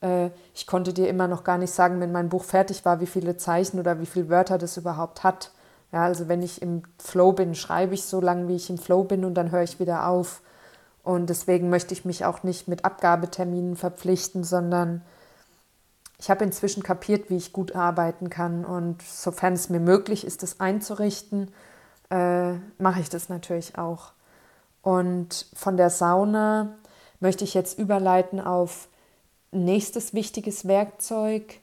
Äh, 0.00 0.30
ich 0.54 0.66
konnte 0.66 0.92
dir 0.92 1.08
immer 1.08 1.28
noch 1.28 1.44
gar 1.44 1.58
nicht 1.58 1.72
sagen, 1.72 2.00
wenn 2.00 2.12
mein 2.12 2.28
Buch 2.28 2.44
fertig 2.44 2.84
war, 2.84 3.00
wie 3.00 3.06
viele 3.06 3.36
Zeichen 3.36 3.78
oder 3.78 4.00
wie 4.00 4.06
viele 4.06 4.28
Wörter 4.28 4.58
das 4.58 4.76
überhaupt 4.76 5.22
hat. 5.22 5.52
Ja, 5.92 6.04
also 6.04 6.28
wenn 6.28 6.42
ich 6.42 6.62
im 6.62 6.82
Flow 6.98 7.32
bin, 7.32 7.54
schreibe 7.54 7.94
ich 7.94 8.04
so 8.04 8.20
lange, 8.20 8.48
wie 8.48 8.56
ich 8.56 8.70
im 8.70 8.78
Flow 8.78 9.04
bin 9.04 9.24
und 9.24 9.34
dann 9.34 9.50
höre 9.50 9.62
ich 9.62 9.80
wieder 9.80 10.06
auf. 10.06 10.42
Und 11.02 11.30
deswegen 11.30 11.70
möchte 11.70 11.94
ich 11.94 12.04
mich 12.04 12.24
auch 12.24 12.42
nicht 12.42 12.68
mit 12.68 12.84
Abgabeterminen 12.84 13.76
verpflichten, 13.76 14.44
sondern 14.44 15.02
ich 16.20 16.28
habe 16.28 16.44
inzwischen 16.44 16.82
kapiert, 16.82 17.30
wie 17.30 17.36
ich 17.36 17.52
gut 17.52 17.74
arbeiten 17.74 18.28
kann. 18.28 18.66
Und 18.66 19.00
sofern 19.02 19.54
es 19.54 19.70
mir 19.70 19.80
möglich 19.80 20.24
ist, 20.26 20.42
das 20.42 20.60
einzurichten, 20.60 21.48
äh, 22.10 22.52
mache 22.78 23.00
ich 23.00 23.08
das 23.08 23.30
natürlich 23.30 23.78
auch. 23.78 24.12
Und 24.82 25.46
von 25.54 25.78
der 25.78 25.88
Sauna 25.88 26.76
möchte 27.20 27.44
ich 27.44 27.54
jetzt 27.54 27.78
überleiten 27.78 28.38
auf 28.38 28.88
nächstes 29.50 30.12
wichtiges 30.12 30.68
Werkzeug, 30.68 31.58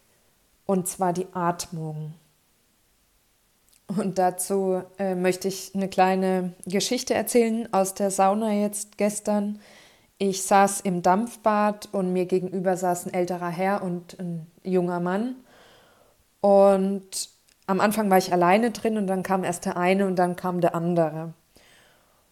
und 0.66 0.88
zwar 0.88 1.14
die 1.14 1.28
Atmung. 1.34 2.14
Und 3.88 4.18
dazu 4.18 4.82
äh, 4.98 5.16
möchte 5.16 5.48
ich 5.48 5.74
eine 5.74 5.88
kleine 5.88 6.54
Geschichte 6.66 7.14
erzählen 7.14 7.72
aus 7.72 7.94
der 7.94 8.12
Sauna 8.12 8.54
jetzt 8.54 8.98
gestern. 8.98 9.60
Ich 10.20 10.44
saß 10.44 10.82
im 10.82 11.04
Dampfbad 11.04 11.90
und 11.92 12.12
mir 12.12 12.26
gegenüber 12.26 12.76
saß 12.76 13.06
ein 13.06 13.14
älterer 13.14 13.50
Herr 13.50 13.84
und 13.84 14.20
ein 14.20 14.48
junger 14.64 15.00
Mann. 15.00 15.36
Und 16.42 17.30
am 17.68 17.80
Anfang 17.80 18.10
war 18.10 18.18
ich 18.18 18.34
alleine 18.34 18.72
drin 18.72 18.98
und 18.98 19.08
dann 19.08 19.22
kam 19.22 19.44
erst 19.44 19.66
der 19.66 19.78
eine 19.78 20.08
und 20.08 20.16
dann 20.16 20.36
kam 20.36 20.62
der 20.62 20.74
andere. 20.74 21.34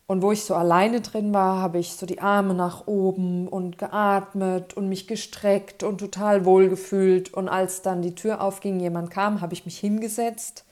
Und 0.08 0.22
wo 0.22 0.32
ich 0.32 0.46
so 0.46 0.56
alleine 0.56 1.02
drin 1.02 1.34
war, 1.34 1.62
habe 1.62 1.80
ich 1.80 1.94
so 1.94 2.06
die 2.06 2.22
Arme 2.22 2.54
nach 2.54 2.88
oben 2.88 3.48
und 3.48 3.78
geatmet 3.78 4.76
und 4.76 4.88
mich 4.88 5.08
gestreckt 5.08 5.84
und 5.84 6.00
total 6.00 6.46
wohlgefühlt. 6.46 7.34
Und 7.34 7.50
als 7.50 7.82
dann 7.82 8.02
die 8.02 8.16
Tür 8.16 8.42
aufging, 8.42 8.80
jemand 8.80 9.10
kam, 9.12 9.42
habe 9.42 9.54
ich 9.54 9.66
mich 9.66 9.80
hingesetzt 9.80 10.66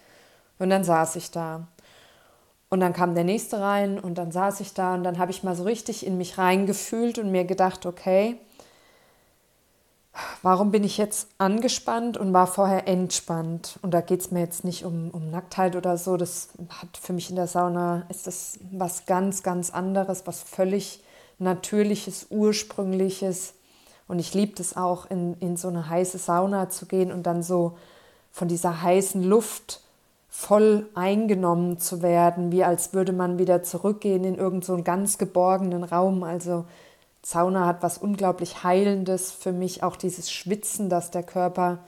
und 0.60 0.70
dann 0.70 0.84
saß 0.84 1.16
ich 1.16 1.32
da. 1.32 1.68
Und 2.74 2.80
dann 2.80 2.94
kam 2.94 3.14
der 3.14 3.24
nächste 3.24 3.60
rein 3.60 4.00
und 4.00 4.18
dann 4.18 4.32
saß 4.32 4.60
ich 4.60 4.74
da 4.74 4.96
und 4.96 5.04
dann 5.04 5.20
habe 5.20 5.30
ich 5.30 5.44
mal 5.44 5.56
so 5.56 5.62
richtig 5.62 6.04
in 6.04 6.18
mich 6.18 6.40
reingefühlt 6.40 7.20
und 7.20 7.32
mir 7.32 7.46
gedacht, 7.46 7.86
okay, 7.86 8.38
warum 10.42 10.72
bin 10.72 10.84
ich 10.84 10.98
jetzt 10.98 11.28
angespannt 11.38 12.18
und 12.18 12.34
war 12.34 12.48
vorher 12.48 12.88
entspannt? 12.88 13.78
Und 13.84 13.94
da 13.94 14.02
geht 14.02 14.22
es 14.22 14.32
mir 14.32 14.40
jetzt 14.40 14.64
nicht 14.64 14.86
um, 14.86 15.12
um 15.12 15.30
Nacktheit 15.30 15.76
oder 15.76 15.98
so. 16.00 16.18
Das 16.18 16.50
hat 16.70 16.98
für 17.00 17.14
mich 17.14 17.30
in 17.30 17.36
der 17.36 17.46
Sauna 17.46 18.08
ist 18.10 18.26
das 18.26 18.58
was 18.72 19.06
ganz, 19.06 19.44
ganz 19.44 19.70
anderes, 19.70 20.26
was 20.26 20.42
völlig 20.42 21.04
Natürliches, 21.38 22.26
Ursprüngliches. 22.32 23.54
Und 24.08 24.18
ich 24.18 24.34
liebe 24.34 24.60
es 24.60 24.76
auch, 24.76 25.12
in, 25.12 25.36
in 25.42 25.58
so 25.58 25.68
eine 25.68 25.90
heiße 25.90 26.18
Sauna 26.18 26.72
zu 26.72 26.88
gehen 26.88 27.12
und 27.12 27.28
dann 27.28 27.44
so 27.44 27.78
von 28.32 28.48
dieser 28.48 28.82
heißen 28.82 29.22
Luft 29.22 29.84
voll 30.36 30.90
eingenommen 30.96 31.78
zu 31.78 32.02
werden, 32.02 32.52
wie 32.52 32.64
als 32.64 32.92
würde 32.92 33.14
man 33.14 33.38
wieder 33.38 33.62
zurückgehen 33.62 34.24
in 34.24 34.34
irgendeinen 34.34 34.80
so 34.80 34.84
ganz 34.84 35.20
geborgenen 35.20 35.84
Raum. 35.84 36.24
Also 36.24 36.66
Sauna 37.22 37.68
hat 37.68 37.84
was 37.84 38.00
unglaublich 38.00 38.64
Heilendes 38.64 39.32
für 39.32 39.52
mich, 39.52 39.84
auch 39.84 39.96
dieses 39.96 40.32
Schwitzen, 40.32 40.90
dass 40.90 41.12
der 41.12 41.22
Körper 41.22 41.84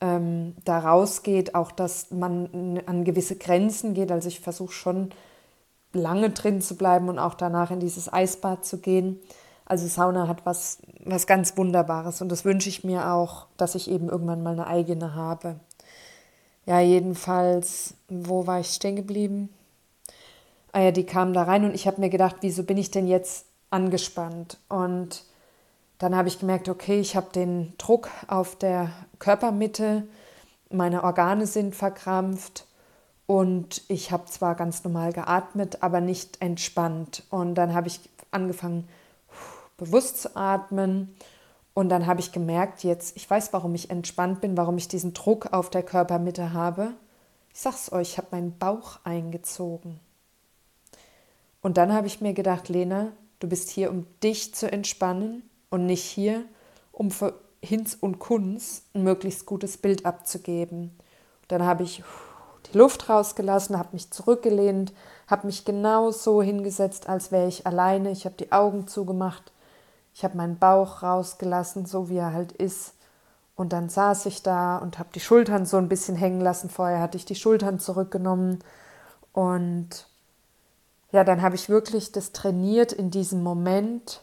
ähm, 0.00 0.56
da 0.64 0.80
rausgeht, 0.80 1.54
auch 1.54 1.70
dass 1.70 2.10
man 2.10 2.82
an 2.86 3.04
gewisse 3.04 3.36
Grenzen 3.36 3.94
geht. 3.94 4.10
Also 4.10 4.26
ich 4.26 4.40
versuche 4.40 4.72
schon 4.72 5.10
lange 5.92 6.30
drin 6.30 6.60
zu 6.60 6.76
bleiben 6.76 7.08
und 7.08 7.20
auch 7.20 7.34
danach 7.34 7.70
in 7.70 7.78
dieses 7.78 8.12
Eisbad 8.12 8.64
zu 8.64 8.78
gehen. 8.78 9.20
Also 9.64 9.86
Sauna 9.86 10.26
hat 10.26 10.44
was, 10.44 10.78
was 11.04 11.28
ganz 11.28 11.56
Wunderbares 11.56 12.20
und 12.20 12.30
das 12.30 12.44
wünsche 12.44 12.68
ich 12.68 12.82
mir 12.82 13.12
auch, 13.12 13.46
dass 13.56 13.76
ich 13.76 13.88
eben 13.88 14.08
irgendwann 14.08 14.42
mal 14.42 14.54
eine 14.54 14.66
eigene 14.66 15.14
habe. 15.14 15.60
Ja, 16.66 16.80
jedenfalls, 16.80 17.94
wo 18.08 18.48
war 18.48 18.58
ich 18.58 18.70
stehen 18.70 18.96
geblieben? 18.96 19.48
Ah 20.72 20.80
ja, 20.80 20.90
die 20.90 21.06
kamen 21.06 21.32
da 21.32 21.44
rein 21.44 21.64
und 21.64 21.74
ich 21.74 21.86
habe 21.86 22.00
mir 22.00 22.10
gedacht, 22.10 22.36
wieso 22.40 22.64
bin 22.64 22.76
ich 22.76 22.90
denn 22.90 23.06
jetzt 23.06 23.46
angespannt? 23.70 24.58
Und 24.68 25.24
dann 25.98 26.16
habe 26.16 26.26
ich 26.26 26.40
gemerkt, 26.40 26.68
okay, 26.68 26.98
ich 26.98 27.14
habe 27.14 27.30
den 27.32 27.72
Druck 27.78 28.10
auf 28.26 28.56
der 28.56 28.90
Körpermitte, 29.20 30.08
meine 30.68 31.04
Organe 31.04 31.46
sind 31.46 31.76
verkrampft 31.76 32.66
und 33.26 33.82
ich 33.86 34.10
habe 34.10 34.24
zwar 34.26 34.56
ganz 34.56 34.82
normal 34.82 35.12
geatmet, 35.12 35.84
aber 35.84 36.00
nicht 36.00 36.42
entspannt. 36.42 37.22
Und 37.30 37.54
dann 37.54 37.74
habe 37.74 37.86
ich 37.86 38.00
angefangen, 38.32 38.88
bewusst 39.76 40.20
zu 40.20 40.36
atmen 40.36 41.14
und 41.76 41.90
dann 41.90 42.06
habe 42.06 42.20
ich 42.20 42.32
gemerkt, 42.32 42.84
jetzt, 42.84 43.18
ich 43.18 43.28
weiß, 43.28 43.52
warum 43.52 43.74
ich 43.74 43.90
entspannt 43.90 44.40
bin, 44.40 44.56
warum 44.56 44.78
ich 44.78 44.88
diesen 44.88 45.12
Druck 45.12 45.52
auf 45.52 45.68
der 45.68 45.82
Körpermitte 45.82 46.54
habe. 46.54 46.94
Ich 47.52 47.60
sag's 47.60 47.92
euch, 47.92 48.12
ich 48.12 48.16
habe 48.16 48.28
meinen 48.30 48.56
Bauch 48.56 49.00
eingezogen. 49.04 50.00
Und 51.60 51.76
dann 51.76 51.92
habe 51.92 52.06
ich 52.06 52.22
mir 52.22 52.32
gedacht, 52.32 52.70
Lena, 52.70 53.12
du 53.40 53.46
bist 53.46 53.68
hier, 53.68 53.90
um 53.90 54.06
dich 54.22 54.54
zu 54.54 54.72
entspannen 54.72 55.42
und 55.68 55.84
nicht 55.84 56.02
hier, 56.02 56.46
um 56.92 57.10
für 57.10 57.34
Hinz 57.62 57.94
und 58.00 58.20
Kunz 58.20 58.84
ein 58.94 59.04
möglichst 59.04 59.44
gutes 59.44 59.76
Bild 59.76 60.06
abzugeben. 60.06 60.98
Dann 61.48 61.62
habe 61.62 61.82
ich 61.82 62.02
die 62.72 62.78
Luft 62.78 63.10
rausgelassen, 63.10 63.78
habe 63.78 63.90
mich 63.92 64.10
zurückgelehnt, 64.10 64.94
habe 65.26 65.46
mich 65.46 65.66
genau 65.66 66.10
so 66.10 66.40
hingesetzt, 66.40 67.06
als 67.06 67.32
wäre 67.32 67.48
ich 67.48 67.66
alleine. 67.66 68.12
Ich 68.12 68.24
habe 68.24 68.36
die 68.36 68.50
Augen 68.50 68.88
zugemacht 68.88 69.52
ich 70.16 70.24
habe 70.24 70.38
meinen 70.38 70.58
Bauch 70.58 71.02
rausgelassen, 71.02 71.84
so 71.84 72.08
wie 72.08 72.16
er 72.16 72.32
halt 72.32 72.52
ist. 72.52 72.94
Und 73.54 73.74
dann 73.74 73.90
saß 73.90 74.24
ich 74.24 74.42
da 74.42 74.78
und 74.78 74.98
habe 74.98 75.10
die 75.14 75.20
Schultern 75.20 75.66
so 75.66 75.76
ein 75.76 75.90
bisschen 75.90 76.16
hängen 76.16 76.40
lassen. 76.40 76.70
Vorher 76.70 77.00
hatte 77.00 77.18
ich 77.18 77.26
die 77.26 77.34
Schultern 77.34 77.78
zurückgenommen. 77.80 78.60
Und 79.34 80.08
ja, 81.12 81.22
dann 81.22 81.42
habe 81.42 81.54
ich 81.54 81.68
wirklich 81.68 82.12
das 82.12 82.32
trainiert 82.32 82.92
in 82.92 83.10
diesem 83.10 83.42
Moment 83.42 84.22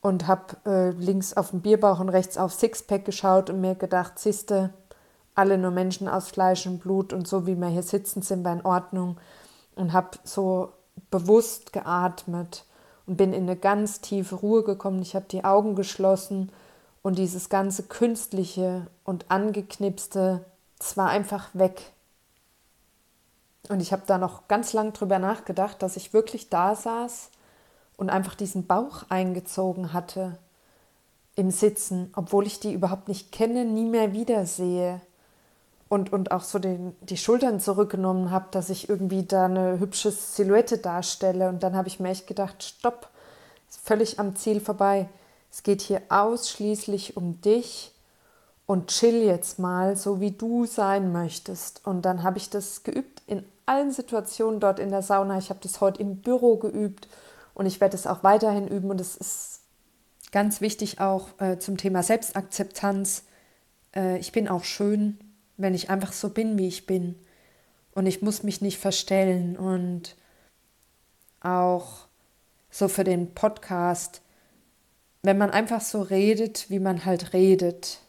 und 0.00 0.26
habe 0.26 0.56
äh, 0.66 0.90
links 0.90 1.32
auf 1.34 1.50
den 1.50 1.60
Bierbauch 1.60 2.00
und 2.00 2.08
rechts 2.08 2.36
auf 2.36 2.52
Sixpack 2.52 3.04
geschaut 3.04 3.50
und 3.50 3.60
mir 3.60 3.76
gedacht, 3.76 4.18
siehste, 4.18 4.70
alle 5.36 5.58
nur 5.58 5.70
Menschen 5.70 6.08
aus 6.08 6.28
Fleisch 6.28 6.66
und 6.66 6.80
Blut 6.80 7.12
und 7.12 7.28
so 7.28 7.46
wie 7.46 7.54
wir 7.54 7.68
hier 7.68 7.84
sitzen, 7.84 8.20
sind 8.20 8.42
wir 8.42 8.52
in 8.52 8.66
Ordnung. 8.66 9.20
Und 9.76 9.92
habe 9.92 10.18
so 10.24 10.72
bewusst 11.12 11.72
geatmet 11.72 12.64
und 13.06 13.16
bin 13.16 13.32
in 13.32 13.42
eine 13.42 13.56
ganz 13.56 14.00
tiefe 14.00 14.36
Ruhe 14.36 14.62
gekommen. 14.62 15.02
Ich 15.02 15.14
habe 15.14 15.26
die 15.28 15.44
Augen 15.44 15.74
geschlossen 15.74 16.50
und 17.02 17.18
dieses 17.18 17.48
ganze 17.48 17.82
künstliche 17.82 18.86
und 19.04 19.30
angeknipste, 19.30 20.44
es 20.78 20.96
war 20.96 21.08
einfach 21.08 21.48
weg. 21.52 21.92
Und 23.68 23.80
ich 23.80 23.92
habe 23.92 24.02
da 24.06 24.18
noch 24.18 24.48
ganz 24.48 24.72
lang 24.72 24.92
drüber 24.92 25.18
nachgedacht, 25.18 25.82
dass 25.82 25.96
ich 25.96 26.12
wirklich 26.12 26.48
da 26.48 26.74
saß 26.74 27.30
und 27.96 28.10
einfach 28.10 28.34
diesen 28.34 28.66
Bauch 28.66 29.04
eingezogen 29.08 29.92
hatte 29.92 30.38
im 31.34 31.50
Sitzen, 31.50 32.12
obwohl 32.14 32.46
ich 32.46 32.60
die 32.60 32.72
überhaupt 32.72 33.08
nicht 33.08 33.32
kenne, 33.32 33.64
nie 33.64 33.88
mehr 33.88 34.12
wiedersehe. 34.12 35.00
Und, 35.92 36.10
und 36.10 36.30
auch 36.30 36.42
so 36.42 36.58
den, 36.58 36.96
die 37.02 37.18
Schultern 37.18 37.60
zurückgenommen 37.60 38.30
habe, 38.30 38.46
dass 38.50 38.70
ich 38.70 38.88
irgendwie 38.88 39.24
da 39.24 39.44
eine 39.44 39.78
hübsche 39.78 40.10
Silhouette 40.10 40.78
darstelle. 40.78 41.50
Und 41.50 41.62
dann 41.62 41.76
habe 41.76 41.86
ich 41.86 42.00
mir 42.00 42.08
echt 42.08 42.26
gedacht, 42.26 42.62
stopp, 42.62 43.10
ist 43.68 43.86
völlig 43.86 44.18
am 44.18 44.34
Ziel 44.34 44.60
vorbei. 44.60 45.10
Es 45.50 45.62
geht 45.62 45.82
hier 45.82 46.00
ausschließlich 46.08 47.18
um 47.18 47.42
dich 47.42 47.92
und 48.64 48.88
chill 48.88 49.22
jetzt 49.22 49.58
mal, 49.58 49.94
so 49.94 50.18
wie 50.18 50.30
du 50.30 50.64
sein 50.64 51.12
möchtest. 51.12 51.86
Und 51.86 52.06
dann 52.06 52.22
habe 52.22 52.38
ich 52.38 52.48
das 52.48 52.84
geübt 52.84 53.20
in 53.26 53.44
allen 53.66 53.92
Situationen 53.92 54.60
dort 54.60 54.78
in 54.78 54.88
der 54.88 55.02
Sauna. 55.02 55.36
Ich 55.36 55.50
habe 55.50 55.60
das 55.62 55.82
heute 55.82 56.00
im 56.00 56.22
Büro 56.22 56.56
geübt 56.56 57.06
und 57.52 57.66
ich 57.66 57.82
werde 57.82 57.96
es 57.96 58.06
auch 58.06 58.24
weiterhin 58.24 58.66
üben. 58.66 58.88
Und 58.88 58.98
es 58.98 59.14
ist 59.14 59.60
ganz 60.30 60.62
wichtig 60.62 61.00
auch 61.00 61.38
äh, 61.38 61.58
zum 61.58 61.76
Thema 61.76 62.02
Selbstakzeptanz. 62.02 63.24
Äh, 63.94 64.16
ich 64.16 64.32
bin 64.32 64.48
auch 64.48 64.64
schön, 64.64 65.18
wenn 65.56 65.74
ich 65.74 65.90
einfach 65.90 66.12
so 66.12 66.30
bin, 66.30 66.58
wie 66.58 66.68
ich 66.68 66.86
bin. 66.86 67.16
Und 67.94 68.06
ich 68.06 68.22
muss 68.22 68.42
mich 68.42 68.60
nicht 68.60 68.78
verstellen. 68.78 69.56
Und 69.56 70.16
auch 71.40 72.06
so 72.70 72.88
für 72.88 73.04
den 73.04 73.34
Podcast, 73.34 74.22
wenn 75.22 75.38
man 75.38 75.50
einfach 75.50 75.80
so 75.80 76.02
redet, 76.02 76.68
wie 76.70 76.80
man 76.80 77.04
halt 77.04 77.32
redet, 77.32 78.00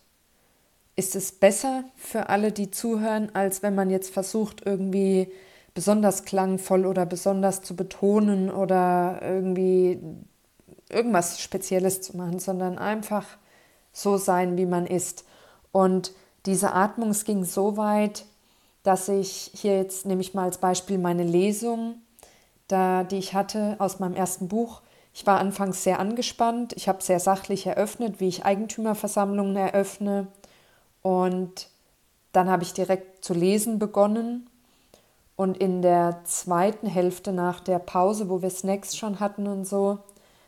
ist 0.95 1.15
es 1.15 1.31
besser 1.31 1.83
für 1.95 2.29
alle, 2.29 2.51
die 2.51 2.71
zuhören, 2.71 3.33
als 3.33 3.63
wenn 3.63 3.75
man 3.75 3.89
jetzt 3.89 4.13
versucht, 4.13 4.65
irgendwie 4.65 5.31
besonders 5.73 6.23
klangvoll 6.23 6.85
oder 6.85 7.05
besonders 7.05 7.61
zu 7.61 7.75
betonen 7.75 8.51
oder 8.51 9.19
irgendwie 9.21 9.99
irgendwas 10.89 11.41
Spezielles 11.41 12.01
zu 12.01 12.15
machen, 12.15 12.39
sondern 12.39 12.77
einfach 12.77 13.25
so 13.91 14.17
sein, 14.17 14.57
wie 14.57 14.67
man 14.67 14.85
ist. 14.85 15.25
Und 15.71 16.13
diese 16.45 16.73
Atmung, 16.73 17.09
es 17.09 17.25
ging 17.25 17.43
so 17.43 17.77
weit, 17.77 18.25
dass 18.83 19.07
ich 19.07 19.51
hier 19.53 19.77
jetzt 19.77 20.05
nehme 20.05 20.21
ich 20.21 20.33
mal 20.33 20.43
als 20.43 20.57
Beispiel 20.57 20.97
meine 20.97 21.23
Lesung, 21.23 21.95
da, 22.67 23.03
die 23.03 23.17
ich 23.17 23.33
hatte 23.33 23.75
aus 23.79 23.99
meinem 23.99 24.15
ersten 24.15 24.47
Buch. 24.47 24.81
Ich 25.13 25.25
war 25.25 25.39
anfangs 25.39 25.83
sehr 25.83 25.99
angespannt. 25.99 26.73
Ich 26.73 26.87
habe 26.87 27.03
sehr 27.03 27.19
sachlich 27.19 27.65
eröffnet, 27.65 28.19
wie 28.19 28.27
ich 28.27 28.45
Eigentümerversammlungen 28.45 29.55
eröffne. 29.55 30.27
Und 31.01 31.67
dann 32.31 32.49
habe 32.49 32.63
ich 32.63 32.73
direkt 32.73 33.23
zu 33.23 33.33
lesen 33.33 33.79
begonnen. 33.79 34.49
Und 35.35 35.57
in 35.57 35.81
der 35.81 36.21
zweiten 36.25 36.87
Hälfte 36.87 37.31
nach 37.31 37.59
der 37.59 37.79
Pause, 37.79 38.29
wo 38.29 38.41
wir 38.41 38.49
Snacks 38.49 38.95
schon 38.95 39.19
hatten 39.19 39.47
und 39.47 39.65
so, 39.65 39.99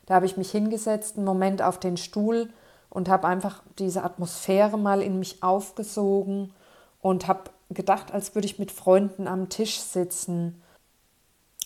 da 0.05 0.15
habe 0.15 0.25
ich 0.25 0.37
mich 0.37 0.51
hingesetzt, 0.51 1.17
einen 1.17 1.25
Moment 1.25 1.61
auf 1.61 1.79
den 1.79 1.97
Stuhl 1.97 2.49
und 2.95 3.09
habe 3.09 3.27
einfach 3.27 3.61
diese 3.77 4.03
Atmosphäre 4.03 4.77
mal 4.77 5.01
in 5.01 5.19
mich 5.19 5.43
aufgesogen 5.43 6.53
und 7.01 7.27
habe 7.27 7.49
gedacht, 7.69 8.13
als 8.13 8.35
würde 8.35 8.45
ich 8.45 8.57
mit 8.57 8.71
Freunden 8.71 9.27
am 9.27 9.49
Tisch 9.49 9.79
sitzen. 9.81 10.61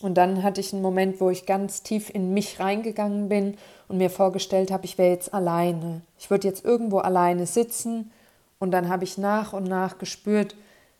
Und 0.02 0.14
dann 0.16 0.42
hatte 0.42 0.60
ich 0.60 0.72
einen 0.72 0.82
Moment, 0.82 1.20
wo 1.20 1.30
ich 1.30 1.46
ganz 1.46 1.84
tief 1.84 2.10
in 2.10 2.34
mich 2.34 2.58
reingegangen 2.58 3.28
bin 3.28 3.56
und 3.86 3.98
mir 3.98 4.10
vorgestellt 4.10 4.72
habe, 4.72 4.84
ich 4.86 4.98
wäre 4.98 5.10
jetzt 5.12 5.32
alleine. 5.32 6.00
Ich 6.18 6.30
würde 6.30 6.48
jetzt 6.48 6.64
irgendwo 6.64 6.98
alleine 6.98 7.46
sitzen 7.46 8.10
und 8.58 8.72
dann 8.72 8.88
habe 8.88 9.04
ich 9.04 9.16
nach 9.16 9.52
und 9.52 9.68
nach 9.68 9.98
gespürt, 9.98 10.56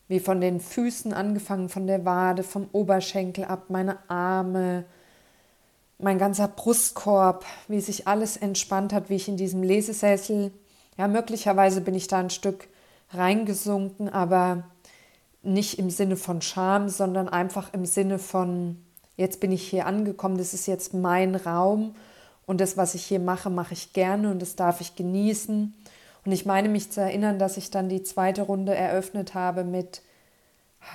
wie 0.06 0.20
von 0.20 0.40
den 0.40 0.60
Füßen 0.60 1.12
angefangen, 1.12 1.68
von 1.68 1.88
der 1.88 2.04
Wade, 2.04 2.44
vom 2.44 2.68
Oberschenkel 2.70 3.46
ab, 3.46 3.64
meine 3.68 3.98
Arme, 4.08 4.84
mein 6.02 6.18
ganzer 6.18 6.48
Brustkorb, 6.48 7.44
wie 7.68 7.80
sich 7.80 8.06
alles 8.06 8.36
entspannt 8.36 8.92
hat, 8.92 9.10
wie 9.10 9.16
ich 9.16 9.28
in 9.28 9.36
diesem 9.36 9.62
Lesesessel, 9.62 10.52
ja, 10.96 11.08
möglicherweise 11.08 11.80
bin 11.80 11.94
ich 11.94 12.08
da 12.08 12.18
ein 12.18 12.30
Stück 12.30 12.68
reingesunken, 13.12 14.08
aber 14.08 14.64
nicht 15.42 15.78
im 15.78 15.90
Sinne 15.90 16.16
von 16.16 16.42
Scham, 16.42 16.88
sondern 16.88 17.28
einfach 17.28 17.72
im 17.72 17.86
Sinne 17.86 18.18
von, 18.18 18.76
jetzt 19.16 19.40
bin 19.40 19.52
ich 19.52 19.66
hier 19.68 19.86
angekommen, 19.86 20.38
das 20.38 20.54
ist 20.54 20.66
jetzt 20.66 20.92
mein 20.92 21.34
Raum 21.34 21.94
und 22.46 22.60
das, 22.60 22.76
was 22.76 22.94
ich 22.94 23.04
hier 23.04 23.20
mache, 23.20 23.48
mache 23.48 23.74
ich 23.74 23.92
gerne 23.92 24.30
und 24.30 24.42
das 24.42 24.56
darf 24.56 24.80
ich 24.80 24.96
genießen. 24.96 25.74
Und 26.24 26.32
ich 26.32 26.44
meine 26.44 26.68
mich 26.68 26.90
zu 26.92 27.00
erinnern, 27.00 27.38
dass 27.38 27.56
ich 27.56 27.70
dann 27.70 27.88
die 27.88 28.02
zweite 28.02 28.42
Runde 28.42 28.74
eröffnet 28.74 29.34
habe 29.34 29.64
mit, 29.64 30.02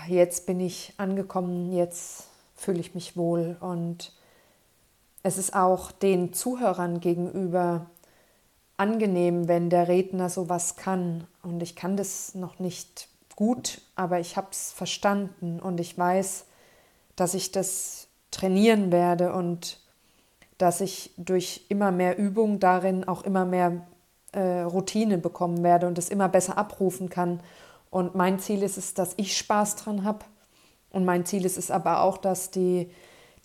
jetzt 0.08 0.46
bin 0.46 0.60
ich 0.60 0.94
angekommen, 0.98 1.72
jetzt 1.74 2.26
fühle 2.56 2.80
ich 2.80 2.94
mich 2.94 3.18
wohl. 3.18 3.58
Und 3.60 4.12
es 5.26 5.40
ist 5.40 5.56
auch 5.56 5.92
den 5.92 6.34
Zuhörern 6.34 7.00
gegenüber 7.00 7.88
angenehm, 8.78 9.48
wenn 9.48 9.72
der 9.72 9.88
Redner 9.88 10.30
sowas 10.30 10.76
kann. 10.76 11.26
Und 11.42 11.64
ich 11.64 11.76
kann 11.76 11.98
das 11.98 12.36
noch 12.36 12.60
nicht 12.60 13.08
gut, 13.36 13.82
aber 13.96 14.20
ich 14.20 14.38
habe 14.38 14.50
es 14.52 14.72
verstanden 14.72 15.60
und 15.60 15.80
ich 15.80 15.98
weiß, 15.98 16.46
dass 17.16 17.34
ich 17.34 17.52
das 17.52 18.06
trainieren 18.30 18.92
werde 18.92 19.34
und 19.34 19.80
dass 20.60 20.80
ich 20.80 21.10
durch 21.18 21.66
immer 21.70 21.92
mehr 21.92 22.20
Übung 22.20 22.60
darin 22.60 23.08
auch 23.08 23.24
immer 23.24 23.46
mehr 23.46 23.82
äh, 24.32 24.62
Routine 24.62 25.18
bekommen 25.18 25.64
werde 25.64 25.88
und 25.88 25.98
es 25.98 26.10
immer 26.10 26.30
besser 26.30 26.56
abrufen 26.56 27.10
kann. 27.10 27.40
Und 27.90 28.14
mein 28.14 28.38
Ziel 28.38 28.62
ist 28.62 28.78
es, 28.78 28.94
dass 28.94 29.16
ich 29.18 29.36
Spaß 29.36 29.78
dran 29.78 30.04
habe. 30.04 30.20
Und 30.92 31.04
mein 31.04 31.26
Ziel 31.26 31.46
ist 31.46 31.58
es 31.58 31.72
aber 31.72 32.02
auch, 32.02 32.20
dass 32.20 32.52
die, 32.52 32.92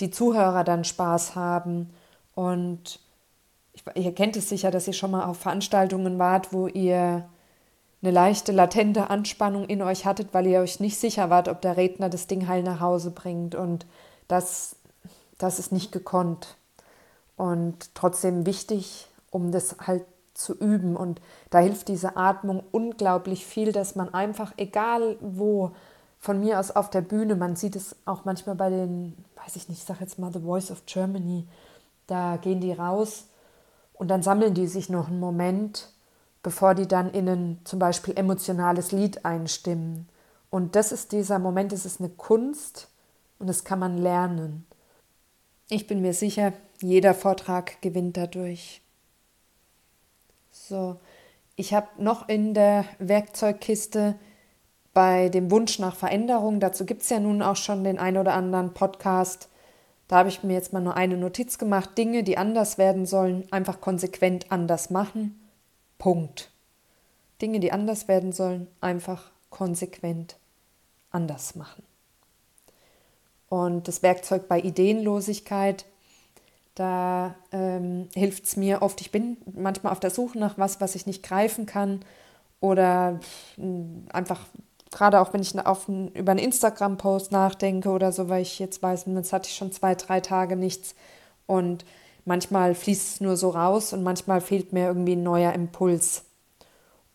die 0.01 0.11
Zuhörer 0.11 0.65
dann 0.65 0.85
Spaß 0.85 1.35
haben. 1.35 1.91
Und 2.35 3.01
ihr 3.95 4.15
kennt 4.15 4.37
es 4.37 4.49
sicher, 4.49 4.71
dass 4.71 4.87
ihr 4.87 4.93
schon 4.93 5.11
mal 5.11 5.25
auf 5.25 5.39
Veranstaltungen 5.39 6.19
wart, 6.19 6.53
wo 6.53 6.67
ihr 6.67 7.29
eine 8.03 8.11
leichte, 8.13 8.53
latente 8.53 9.11
Anspannung 9.11 9.67
in 9.67 9.83
euch 9.83 10.07
hattet, 10.07 10.33
weil 10.33 10.47
ihr 10.47 10.61
euch 10.61 10.81
nicht 10.81 10.99
sicher 10.99 11.29
wart, 11.29 11.49
ob 11.49 11.61
der 11.61 11.77
Redner 11.77 12.09
das 12.09 12.27
Ding 12.27 12.49
heil 12.49 12.63
nach 12.63 12.81
Hause 12.81 13.11
bringt. 13.11 13.55
Und 13.55 13.87
das, 14.27 14.77
das 15.39 15.59
ist 15.59 15.73
nicht 15.73 15.93
gekonnt. 15.93 16.57
Und 17.37 17.95
trotzdem 17.95 18.47
wichtig, 18.47 19.07
um 19.31 19.53
das 19.53 19.77
halt 19.87 20.05
zu 20.35 20.55
üben. 20.55 20.97
Und 20.97 21.21
da 21.51 21.59
hilft 21.59 21.89
diese 21.89 22.17
Atmung 22.17 22.63
unglaublich 22.71 23.45
viel, 23.45 23.73
dass 23.73 23.97
man 23.97 24.13
einfach, 24.15 24.53
egal 24.57 25.17
wo, 25.21 25.73
von 26.21 26.39
mir 26.39 26.61
aus 26.61 26.71
auf 26.71 26.91
der 26.91 27.01
Bühne, 27.01 27.35
man 27.35 27.57
sieht 27.57 27.75
es 27.75 27.97
auch 28.05 28.27
manchmal 28.27 28.55
bei 28.55 28.69
den, 28.69 29.17
weiß 29.43 29.57
ich 29.57 29.69
nicht, 29.69 29.79
ich 29.79 29.85
sage 29.85 30.01
jetzt 30.01 30.19
mal 30.19 30.33
The 30.33 30.41
Voice 30.41 30.71
of 30.71 30.85
Germany, 30.85 31.47
da 32.07 32.37
gehen 32.37 32.61
die 32.61 32.73
raus 32.73 33.27
und 33.95 34.09
dann 34.09 34.23
sammeln 34.23 34.53
die 34.53 34.67
sich 34.67 34.91
noch 34.91 35.09
einen 35.09 35.19
Moment, 35.19 35.91
bevor 36.43 36.75
die 36.75 36.87
dann 36.87 37.11
in 37.11 37.29
ein 37.29 37.61
zum 37.65 37.79
Beispiel 37.79 38.17
emotionales 38.17 38.93
Lied 38.93 39.25
einstimmen. 39.25 40.09
Und 40.51 40.77
das 40.77 40.93
ist 40.93 41.13
dieser 41.13 41.39
Moment, 41.39 41.73
es 41.73 41.87
ist 41.87 42.01
eine 42.01 42.11
Kunst 42.11 42.89
und 43.39 43.47
das 43.47 43.65
kann 43.65 43.79
man 43.79 43.97
lernen. 43.97 44.67
Ich 45.71 45.87
bin 45.87 46.03
mir 46.03 46.13
sicher, 46.13 46.53
jeder 46.81 47.15
Vortrag 47.15 47.81
gewinnt 47.81 48.17
dadurch. 48.17 48.83
So, 50.51 50.99
ich 51.57 51.73
habe 51.73 51.89
noch 51.99 52.29
in 52.29 52.53
der 52.53 52.85
Werkzeugkiste 52.99 54.17
bei 55.01 55.31
dem 55.31 55.51
Wunsch 55.51 55.79
nach 55.79 55.97
Veränderung, 55.97 56.61
dazu 56.61 56.85
gibt 56.85 57.01
es 57.01 57.09
ja 57.09 57.21
nun 57.21 57.41
auch 57.41 57.57
schon 57.57 57.85
den 57.85 57.99
ein 57.99 58.19
oder 58.19 58.35
anderen 58.35 58.75
Podcast, 58.75 59.49
da 60.09 60.17
habe 60.17 60.29
ich 60.29 60.43
mir 60.43 60.53
jetzt 60.53 60.75
mal 60.75 60.83
nur 60.83 60.95
eine 60.95 61.17
Notiz 61.17 61.57
gemacht, 61.57 61.97
Dinge, 61.97 62.23
die 62.23 62.37
anders 62.37 62.77
werden 62.77 63.07
sollen, 63.07 63.51
einfach 63.51 63.81
konsequent 63.81 64.53
anders 64.53 64.91
machen. 64.91 65.41
Punkt. 65.97 66.51
Dinge, 67.41 67.61
die 67.61 67.73
anders 67.73 68.09
werden 68.09 68.33
sollen, 68.33 68.67
einfach 68.83 69.31
konsequent 69.49 70.37
anders 71.11 71.55
machen. 71.55 71.83
Und 73.49 73.89
das 73.89 74.03
Werkzeug 74.03 74.49
bei 74.49 74.61
Ideenlosigkeit 74.61 75.87
da 76.75 77.37
ähm, 77.53 78.11
hilft 78.15 78.45
es 78.45 78.57
mir 78.57 78.83
oft. 78.83 79.01
Ich 79.01 79.11
bin 79.11 79.39
manchmal 79.55 79.93
auf 79.93 80.01
der 80.01 80.11
Suche 80.11 80.39
nach 80.39 80.59
was, 80.59 80.79
was 80.83 80.95
ich 80.95 81.07
nicht 81.07 81.23
greifen 81.23 81.65
kann. 81.65 82.01
Oder 82.61 83.19
einfach, 84.13 84.43
gerade 84.91 85.21
auch 85.21 85.33
wenn 85.33 85.43
ich 85.43 85.59
auf 85.59 85.89
ein, 85.89 86.09
über 86.13 86.33
einen 86.33 86.41
Instagram-Post 86.41 87.33
nachdenke 87.33 87.91
oder 87.91 88.13
so, 88.13 88.29
weil 88.29 88.43
ich 88.43 88.59
jetzt 88.59 88.83
weiß, 88.83 89.05
jetzt 89.07 89.33
hatte 89.33 89.49
ich 89.49 89.55
schon 89.55 89.73
zwei, 89.73 89.95
drei 89.95 90.21
Tage 90.21 90.57
nichts. 90.57 90.95
Und 91.47 91.85
manchmal 92.25 92.75
fließt 92.75 93.15
es 93.15 93.21
nur 93.21 93.37
so 93.37 93.51
raus 93.51 93.93
und 93.93 94.03
manchmal 94.03 94.41
fehlt 94.41 94.73
mir 94.73 94.87
irgendwie 94.87 95.17
ein 95.17 95.23
neuer 95.23 95.53
Impuls. 95.53 96.25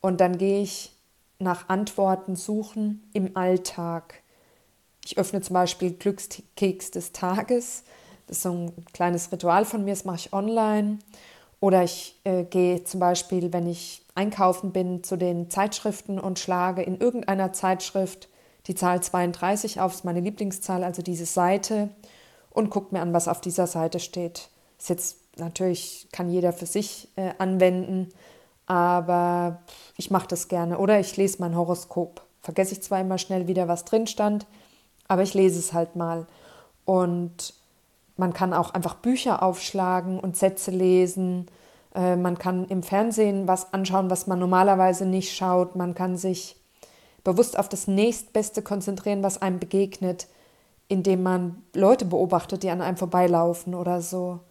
Und 0.01 0.21
dann 0.21 0.37
gehe 0.37 0.61
ich 0.61 0.91
nach 1.39 1.69
Antworten 1.69 2.35
suchen 2.35 3.09
im 3.13 3.35
Alltag. 3.35 4.21
Ich 5.03 5.17
öffne 5.17 5.41
zum 5.41 5.53
Beispiel 5.53 5.91
Glückskeks 5.91 6.91
des 6.91 7.11
Tages 7.11 7.83
das 8.27 8.37
ist 8.37 8.43
so 8.43 8.51
ein 8.51 8.73
kleines 8.93 9.31
Ritual 9.31 9.65
von 9.65 9.83
mir, 9.83 9.91
das 9.91 10.05
mache 10.05 10.17
ich 10.17 10.33
online. 10.33 10.99
Oder 11.59 11.83
ich 11.83 12.19
äh, 12.23 12.43
gehe 12.43 12.83
zum 12.83 12.99
Beispiel, 12.99 13.53
wenn 13.53 13.67
ich 13.67 14.01
einkaufen 14.15 14.71
bin, 14.71 15.03
zu 15.03 15.17
den 15.17 15.49
Zeitschriften 15.49 16.19
und 16.19 16.39
schlage 16.39 16.81
in 16.81 16.99
irgendeiner 16.99 17.53
Zeitschrift 17.53 18.29
die 18.67 18.75
Zahl 18.75 19.03
32 19.03 19.79
auf, 19.79 19.93
ist 19.93 20.05
meine 20.05 20.21
Lieblingszahl, 20.21 20.83
also 20.83 21.01
diese 21.01 21.25
Seite, 21.25 21.89
und 22.49 22.69
gucke 22.69 22.95
mir 22.95 23.01
an, 23.01 23.13
was 23.13 23.27
auf 23.27 23.41
dieser 23.41 23.67
Seite 23.67 23.99
steht. 23.99 24.49
Das 24.77 24.87
jetzt 24.87 25.17
natürlich 25.37 26.07
kann 26.11 26.29
jeder 26.29 26.53
für 26.53 26.65
sich 26.65 27.09
äh, 27.15 27.31
anwenden. 27.37 28.09
aber 28.67 29.61
ich 29.97 30.09
mache 30.09 30.27
das 30.27 30.47
gerne. 30.47 30.79
Oder 30.79 30.99
ich 30.99 31.15
lese 31.17 31.37
mein 31.39 31.55
Horoskop. 31.55 32.21
Vergesse 32.41 32.73
ich 32.73 32.81
zwar 32.81 33.01
immer 33.01 33.17
schnell 33.17 33.47
wieder, 33.47 33.67
was 33.67 33.85
drin 33.85 34.07
stand, 34.07 34.47
aber 35.07 35.21
ich 35.21 35.33
lese 35.33 35.59
es 35.59 35.73
halt 35.73 35.95
mal. 35.95 36.25
Und 36.85 37.53
man 38.17 38.33
kann 38.33 38.53
auch 38.53 38.71
einfach 38.71 38.95
Bücher 38.95 39.43
aufschlagen 39.43 40.19
und 40.19 40.37
Sätze 40.37 40.71
lesen. 40.71 41.47
Äh, 41.95 42.15
man 42.17 42.37
kann 42.37 42.65
im 42.65 42.83
Fernsehen 42.83 43.47
was 43.47 43.73
anschauen, 43.73 44.09
was 44.09 44.27
man 44.27 44.39
normalerweise 44.39 45.05
nicht 45.05 45.35
schaut. 45.35 45.75
Man 45.75 45.95
kann 45.95 46.17
sich 46.17 46.57
bewusst 47.23 47.57
auf 47.57 47.69
das 47.69 47.87
nächstbeste 47.87 48.61
konzentrieren, 48.61 49.23
was 49.23 49.41
einem 49.41 49.59
begegnet, 49.59 50.27
indem 50.87 51.23
man 51.23 51.63
Leute 51.73 52.05
beobachtet, 52.05 52.61
die 52.61 52.69
an 52.69 52.81
einem 52.81 52.97
vorbeilaufen 52.97 53.73
oder 53.73 54.01
so. 54.01 54.41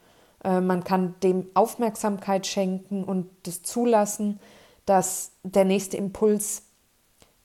Äh, 0.43 0.61
man 0.61 0.83
kann 0.83 1.15
dem 1.23 1.47
Aufmerksamkeit 1.55 2.47
schenken 2.47 3.05
und 3.05 3.31
das 3.45 3.63
zulassen, 3.63 4.41
dass 4.87 5.33
der 5.43 5.65
nächste 5.65 5.97
Impuls 5.97 6.63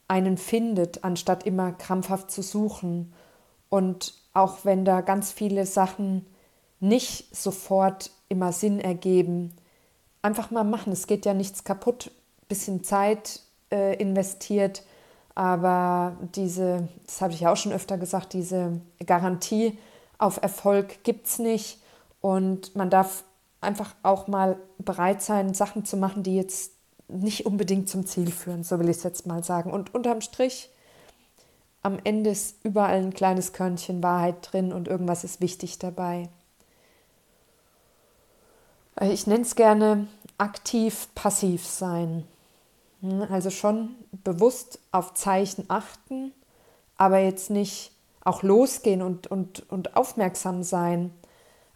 einen 0.08 0.38
findet, 0.38 1.04
anstatt 1.04 1.46
immer 1.46 1.72
krampfhaft 1.74 2.32
zu 2.32 2.42
suchen. 2.42 3.14
Und 3.70 4.16
auch 4.34 4.60
wenn 4.64 4.84
da 4.84 5.02
ganz 5.02 5.32
viele 5.32 5.66
Sachen 5.66 6.26
nicht 6.80 7.36
sofort 7.36 8.10
immer 8.30 8.52
Sinn 8.52 8.80
ergeben, 8.80 9.54
einfach 10.22 10.52
mal 10.52 10.64
machen. 10.64 10.94
Es 10.94 11.08
geht 11.08 11.26
ja 11.26 11.34
nichts 11.34 11.64
kaputt. 11.64 12.12
Bisschen 12.48 12.84
Zeit 12.84 13.42
äh, 13.72 13.96
investiert, 13.98 14.84
aber 15.36 16.18
diese, 16.36 16.88
das 17.06 17.22
habe 17.22 17.34
ich 17.34 17.42
ja 17.42 17.52
auch 17.52 17.58
schon 17.58 17.72
öfter 17.72 17.98
gesagt, 17.98 18.34
diese 18.34 18.82
Garantie 19.06 19.78
auf 20.18 20.42
Erfolg 20.42 21.04
gibt 21.04 21.28
es 21.28 21.40
nicht. 21.40 21.80
Und 22.22 22.76
man 22.76 22.90
darf 22.90 23.24
einfach 23.62 23.96
auch 24.04 24.28
mal 24.28 24.58
bereit 24.78 25.22
sein, 25.22 25.54
Sachen 25.54 25.86
zu 25.86 25.96
machen, 25.96 26.24
die 26.24 26.36
jetzt 26.36 26.72
nicht 27.08 27.46
unbedingt 27.46 27.90
zum 27.90 28.06
Ziel 28.06 28.32
führen, 28.32 28.64
so 28.64 28.80
will 28.80 28.90
ich 28.90 28.98
es 28.98 29.04
jetzt 29.04 29.26
mal 29.26 29.44
sagen. 29.44 29.72
Und 29.72 29.94
unterm 29.94 30.22
Strich, 30.22 30.70
am 31.82 31.98
Ende 32.04 32.32
ist 32.32 32.58
überall 32.64 32.98
ein 32.98 33.14
kleines 33.14 33.54
Körnchen 33.54 34.04
Wahrheit 34.04 34.36
drin 34.52 34.74
und 34.74 34.88
irgendwas 34.88 35.24
ist 35.24 35.42
wichtig 35.42 35.80
dabei. 35.80 36.30
Ich 39.02 39.28
nenne 39.28 39.44
es 39.44 39.56
gerne 39.56 40.08
aktiv-passiv 40.38 41.66
sein. 41.66 42.26
Hm, 43.02 43.28
also 43.30 43.50
schon 43.50 43.96
bewusst 44.24 44.80
auf 44.92 45.14
Zeichen 45.14 45.66
achten, 45.68 46.34
aber 46.98 47.20
jetzt 47.20 47.50
nicht 47.50 47.92
auch 48.24 48.44
losgehen 48.44 49.02
und, 49.02 49.28
und, 49.28 49.70
und 49.70 49.96
aufmerksam 49.96 50.64
sein 50.64 51.12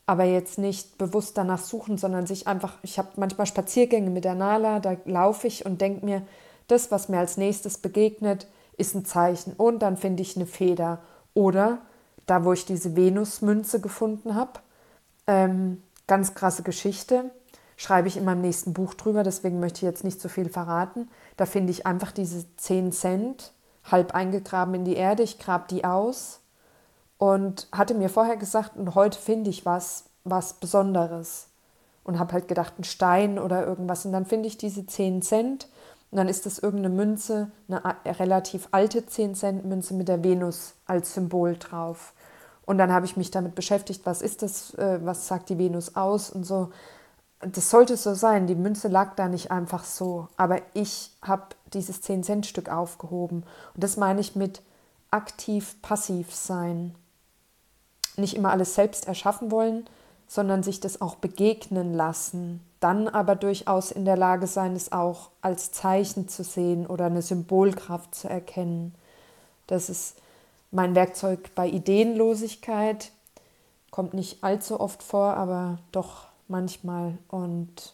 aber 0.05 0.25
jetzt 0.25 0.57
nicht 0.57 0.97
bewusst 0.97 1.37
danach 1.37 1.59
suchen, 1.59 1.97
sondern 1.97 2.25
sich 2.25 2.47
einfach, 2.47 2.77
ich 2.81 2.97
habe 2.97 3.09
manchmal 3.15 3.47
Spaziergänge 3.47 4.09
mit 4.09 4.25
der 4.25 4.35
Nala, 4.35 4.79
da 4.79 4.97
laufe 5.05 5.47
ich 5.47 5.65
und 5.65 5.79
denke 5.79 6.05
mir, 6.05 6.23
das, 6.67 6.91
was 6.91 7.09
mir 7.09 7.19
als 7.19 7.37
nächstes 7.37 7.77
begegnet, 7.77 8.47
ist 8.77 8.95
ein 8.95 9.05
Zeichen 9.05 9.53
und 9.53 9.79
dann 9.79 9.97
finde 9.97 10.23
ich 10.23 10.35
eine 10.35 10.45
Feder. 10.45 10.99
Oder 11.33 11.79
da, 12.25 12.43
wo 12.43 12.53
ich 12.53 12.65
diese 12.65 12.95
Venusmünze 12.95 13.79
gefunden 13.79 14.35
habe, 14.35 14.59
ähm, 15.27 15.81
ganz 16.07 16.35
krasse 16.35 16.63
Geschichte, 16.63 17.31
schreibe 17.77 18.07
ich 18.07 18.17
in 18.17 18.25
meinem 18.25 18.41
nächsten 18.41 18.73
Buch 18.73 18.93
drüber, 18.93 19.23
deswegen 19.23 19.59
möchte 19.59 19.77
ich 19.77 19.83
jetzt 19.83 20.03
nicht 20.03 20.21
so 20.21 20.29
viel 20.29 20.49
verraten. 20.49 21.09
Da 21.37 21.45
finde 21.45 21.71
ich 21.71 21.85
einfach 21.85 22.11
diese 22.11 22.45
10 22.57 22.91
Cent 22.91 23.53
halb 23.83 24.13
eingegraben 24.13 24.75
in 24.75 24.85
die 24.85 24.95
Erde, 24.95 25.23
ich 25.23 25.39
grabe 25.39 25.65
die 25.69 25.83
aus 25.83 26.41
und 27.17 27.67
hatte 27.71 27.93
mir 27.93 28.09
vorher 28.09 28.37
gesagt, 28.37 28.75
und 28.75 28.95
heute 28.95 29.17
finde 29.17 29.49
ich 29.49 29.65
was, 29.65 30.05
was 30.23 30.53
Besonderes. 30.53 31.47
Und 32.03 32.19
habe 32.19 32.33
halt 32.33 32.49
gedacht, 32.49 32.73
ein 32.77 32.83
Stein 32.83 33.39
oder 33.39 33.65
irgendwas. 33.65 34.05
Und 34.05 34.11
dann 34.11 34.25
finde 34.25 34.47
ich 34.47 34.57
diese 34.57 34.85
10 34.85 35.21
Cent 35.21 35.69
und 36.11 36.17
dann 36.17 36.27
ist 36.27 36.45
das 36.45 36.59
irgendeine 36.59 36.93
Münze, 36.93 37.49
eine 37.69 37.81
relativ 38.05 38.67
alte 38.71 39.05
10 39.05 39.35
Cent 39.35 39.65
Münze 39.65 39.93
mit 39.93 40.09
der 40.09 40.21
Venus 40.21 40.73
als 40.85 41.13
Symbol 41.13 41.55
drauf. 41.55 42.13
Und 42.65 42.77
dann 42.77 42.91
habe 42.91 43.05
ich 43.05 43.17
mich 43.17 43.31
damit 43.31 43.55
beschäftigt, 43.55 44.05
was 44.05 44.21
ist 44.21 44.41
das, 44.41 44.73
äh, 44.75 44.99
was 45.03 45.27
sagt 45.27 45.49
die 45.49 45.57
Venus 45.57 45.95
aus 45.95 46.29
und 46.29 46.45
so. 46.45 46.69
Das 47.39 47.69
sollte 47.69 47.97
so 47.97 48.13
sein, 48.13 48.47
die 48.47 48.55
Münze 48.55 48.87
lag 48.87 49.15
da 49.15 49.27
nicht 49.27 49.51
einfach 49.51 49.83
so, 49.83 50.29
aber 50.37 50.61
ich 50.73 51.11
habe 51.21 51.47
dieses 51.73 52.01
10 52.01 52.23
Cent 52.23 52.45
Stück 52.45 52.69
aufgehoben. 52.69 53.43
Und 53.73 53.83
das 53.83 53.97
meine 53.97 54.21
ich 54.21 54.35
mit 54.35 54.61
aktiv-passiv 55.11 56.33
sein 56.33 56.95
nicht 58.17 58.35
immer 58.35 58.51
alles 58.51 58.75
selbst 58.75 59.07
erschaffen 59.07 59.51
wollen, 59.51 59.85
sondern 60.27 60.63
sich 60.63 60.79
das 60.79 61.01
auch 61.01 61.15
begegnen 61.15 61.93
lassen, 61.93 62.61
dann 62.79 63.07
aber 63.07 63.35
durchaus 63.35 63.91
in 63.91 64.05
der 64.05 64.17
Lage 64.17 64.47
sein, 64.47 64.75
es 64.75 64.91
auch 64.91 65.29
als 65.41 65.71
Zeichen 65.71 66.27
zu 66.27 66.43
sehen 66.43 66.87
oder 66.87 67.05
eine 67.05 67.21
Symbolkraft 67.21 68.15
zu 68.15 68.29
erkennen. 68.29 68.95
Das 69.67 69.89
ist 69.89 70.17
mein 70.73 70.95
Werkzeug 70.95 71.51
bei 71.55 71.67
Ideenlosigkeit, 71.67 73.11
kommt 73.91 74.13
nicht 74.13 74.43
allzu 74.43 74.79
oft 74.79 75.03
vor, 75.03 75.35
aber 75.35 75.77
doch 75.91 76.27
manchmal 76.47 77.17
und 77.29 77.93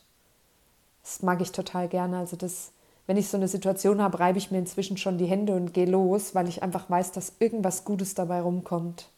das 1.03 1.21
mag 1.21 1.41
ich 1.41 1.51
total 1.51 1.87
gerne. 1.87 2.17
Also 2.17 2.37
das, 2.37 2.71
wenn 3.05 3.17
ich 3.17 3.27
so 3.27 3.37
eine 3.37 3.47
Situation 3.47 4.01
habe, 4.01 4.19
reibe 4.19 4.37
ich 4.37 4.49
mir 4.49 4.59
inzwischen 4.59 4.95
schon 4.95 5.17
die 5.17 5.25
Hände 5.25 5.55
und 5.55 5.73
gehe 5.73 5.87
los, 5.87 6.35
weil 6.35 6.47
ich 6.47 6.63
einfach 6.63 6.89
weiß, 6.89 7.11
dass 7.11 7.33
irgendwas 7.39 7.83
Gutes 7.83 8.13
dabei 8.13 8.41
rumkommt. 8.41 9.09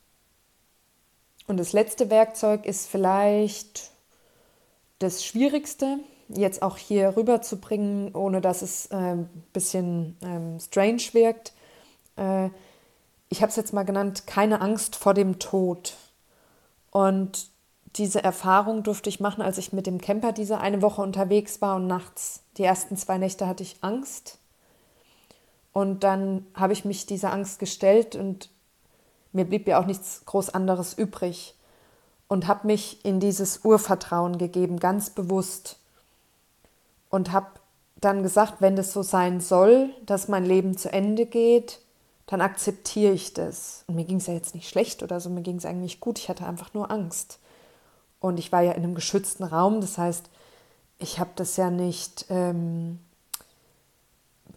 Und 1.47 1.57
das 1.57 1.73
letzte 1.73 2.09
Werkzeug 2.09 2.65
ist 2.65 2.87
vielleicht 2.87 3.91
das 4.99 5.23
Schwierigste, 5.23 5.99
jetzt 6.29 6.61
auch 6.61 6.77
hier 6.77 7.15
rüberzubringen, 7.17 8.15
ohne 8.15 8.41
dass 8.41 8.61
es 8.61 8.87
äh, 8.87 8.95
ein 8.95 9.29
bisschen 9.53 10.17
ähm, 10.23 10.59
strange 10.59 11.01
wirkt. 11.11 11.53
Äh, 12.15 12.49
ich 13.31 13.41
habe 13.41 13.49
es 13.49 13.55
jetzt 13.55 13.73
mal 13.73 13.85
genannt, 13.85 14.27
keine 14.27 14.59
Angst 14.59 14.97
vor 14.97 15.13
dem 15.13 15.39
Tod. 15.39 15.95
Und 16.91 17.47
diese 17.95 18.21
Erfahrung 18.21 18.83
durfte 18.83 19.07
ich 19.07 19.21
machen, 19.21 19.41
als 19.41 19.57
ich 19.57 19.71
mit 19.71 19.87
dem 19.87 20.01
Camper 20.01 20.33
diese 20.33 20.59
eine 20.59 20.81
Woche 20.81 21.01
unterwegs 21.01 21.61
war 21.61 21.77
und 21.77 21.87
nachts, 21.87 22.43
die 22.57 22.63
ersten 22.63 22.97
zwei 22.97 23.17
Nächte 23.17 23.47
hatte 23.47 23.63
ich 23.63 23.77
Angst. 23.81 24.37
Und 25.71 26.03
dann 26.03 26.45
habe 26.53 26.73
ich 26.73 26.83
mich 26.83 27.05
dieser 27.05 27.31
Angst 27.31 27.59
gestellt 27.59 28.17
und 28.17 28.49
mir 29.31 29.45
blieb 29.45 29.65
ja 29.65 29.79
auch 29.79 29.85
nichts 29.85 30.23
groß 30.25 30.49
anderes 30.49 30.93
übrig 30.93 31.55
und 32.27 32.47
habe 32.47 32.67
mich 32.67 33.05
in 33.05 33.21
dieses 33.21 33.63
Urvertrauen 33.63 34.39
gegeben, 34.39 34.77
ganz 34.77 35.09
bewusst. 35.09 35.79
Und 37.09 37.31
habe 37.31 37.47
dann 38.01 38.23
gesagt, 38.23 38.55
wenn 38.59 38.75
das 38.75 38.91
so 38.91 39.03
sein 39.03 39.39
soll, 39.39 39.89
dass 40.05 40.27
mein 40.27 40.45
Leben 40.45 40.77
zu 40.77 40.91
Ende 40.91 41.25
geht, 41.25 41.80
dann 42.31 42.39
akzeptiere 42.39 43.11
ich 43.11 43.33
das. 43.33 43.83
Und 43.87 43.95
mir 43.95 44.05
ging 44.05 44.17
es 44.17 44.27
ja 44.27 44.33
jetzt 44.33 44.55
nicht 44.55 44.69
schlecht 44.69 45.03
oder 45.03 45.19
so, 45.19 45.29
mir 45.29 45.41
ging 45.41 45.57
es 45.57 45.65
eigentlich 45.65 45.99
gut, 45.99 46.17
ich 46.17 46.29
hatte 46.29 46.45
einfach 46.45 46.73
nur 46.73 46.89
Angst. 46.89 47.39
Und 48.21 48.39
ich 48.39 48.53
war 48.53 48.61
ja 48.61 48.71
in 48.71 48.83
einem 48.83 48.95
geschützten 48.95 49.43
Raum, 49.43 49.81
das 49.81 49.97
heißt, 49.97 50.29
ich 50.97 51.19
habe 51.19 51.31
das 51.35 51.57
ja 51.57 51.69
nicht 51.69 52.27
ähm, 52.29 52.99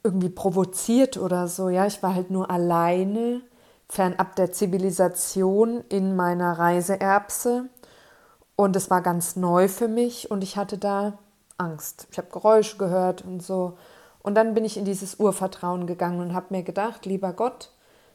irgendwie 0.05 0.29
provoziert 0.29 1.17
oder 1.17 1.49
so, 1.49 1.69
ja, 1.69 1.85
ich 1.85 2.01
war 2.01 2.15
halt 2.15 2.31
nur 2.31 2.49
alleine 2.49 3.41
fernab 3.89 4.37
der 4.37 4.53
Zivilisation 4.53 5.83
in 5.89 6.15
meiner 6.15 6.57
Reiseerbse. 6.57 7.69
Und 8.55 8.77
es 8.77 8.89
war 8.89 9.03
ganz 9.03 9.35
neu 9.35 9.67
für 9.67 9.89
mich 9.89 10.31
und 10.31 10.45
ich 10.45 10.57
hatte 10.57 10.79
da 10.79 11.19
Angst. 11.59 12.07
Ich 12.13 12.19
habe 12.19 12.29
Geräusche 12.31 12.77
gehört 12.77 13.23
und 13.23 13.43
so. 13.43 13.77
Und 14.25 14.35
dann 14.37 14.55
bin 14.55 14.65
ich 14.65 14.79
in 14.79 14.87
dieses 14.87 15.21
Urvertrauen 15.21 15.87
gegangen 15.87 16.19
und 16.19 16.35
habe 16.35 16.47
mir 16.49 16.63
gedacht, 16.63 17.05
lieber 17.05 17.35
Gott, 17.35 17.71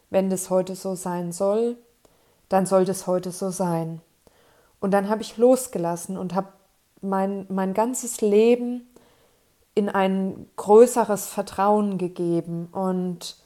wenn 0.09 0.31
das 0.31 0.49
heute 0.49 0.75
so 0.75 0.95
sein 0.95 1.31
soll, 1.31 1.77
dann 2.49 2.65
soll 2.65 2.83
das 2.83 3.05
heute 3.05 3.31
so 3.31 3.51
sein. 3.51 4.01
Und 4.79 4.91
dann 4.91 5.07
habe 5.07 5.21
ich 5.21 5.37
losgelassen 5.37 6.17
und 6.17 6.33
habe 6.33 6.47
mein, 7.01 7.45
mein 7.49 7.75
ganzes 7.75 8.21
Leben 8.21 8.89
in 9.75 9.87
ein 9.87 10.47
größeres 10.55 11.27
Vertrauen 11.27 11.99
gegeben 11.99 12.69
und 12.71 13.37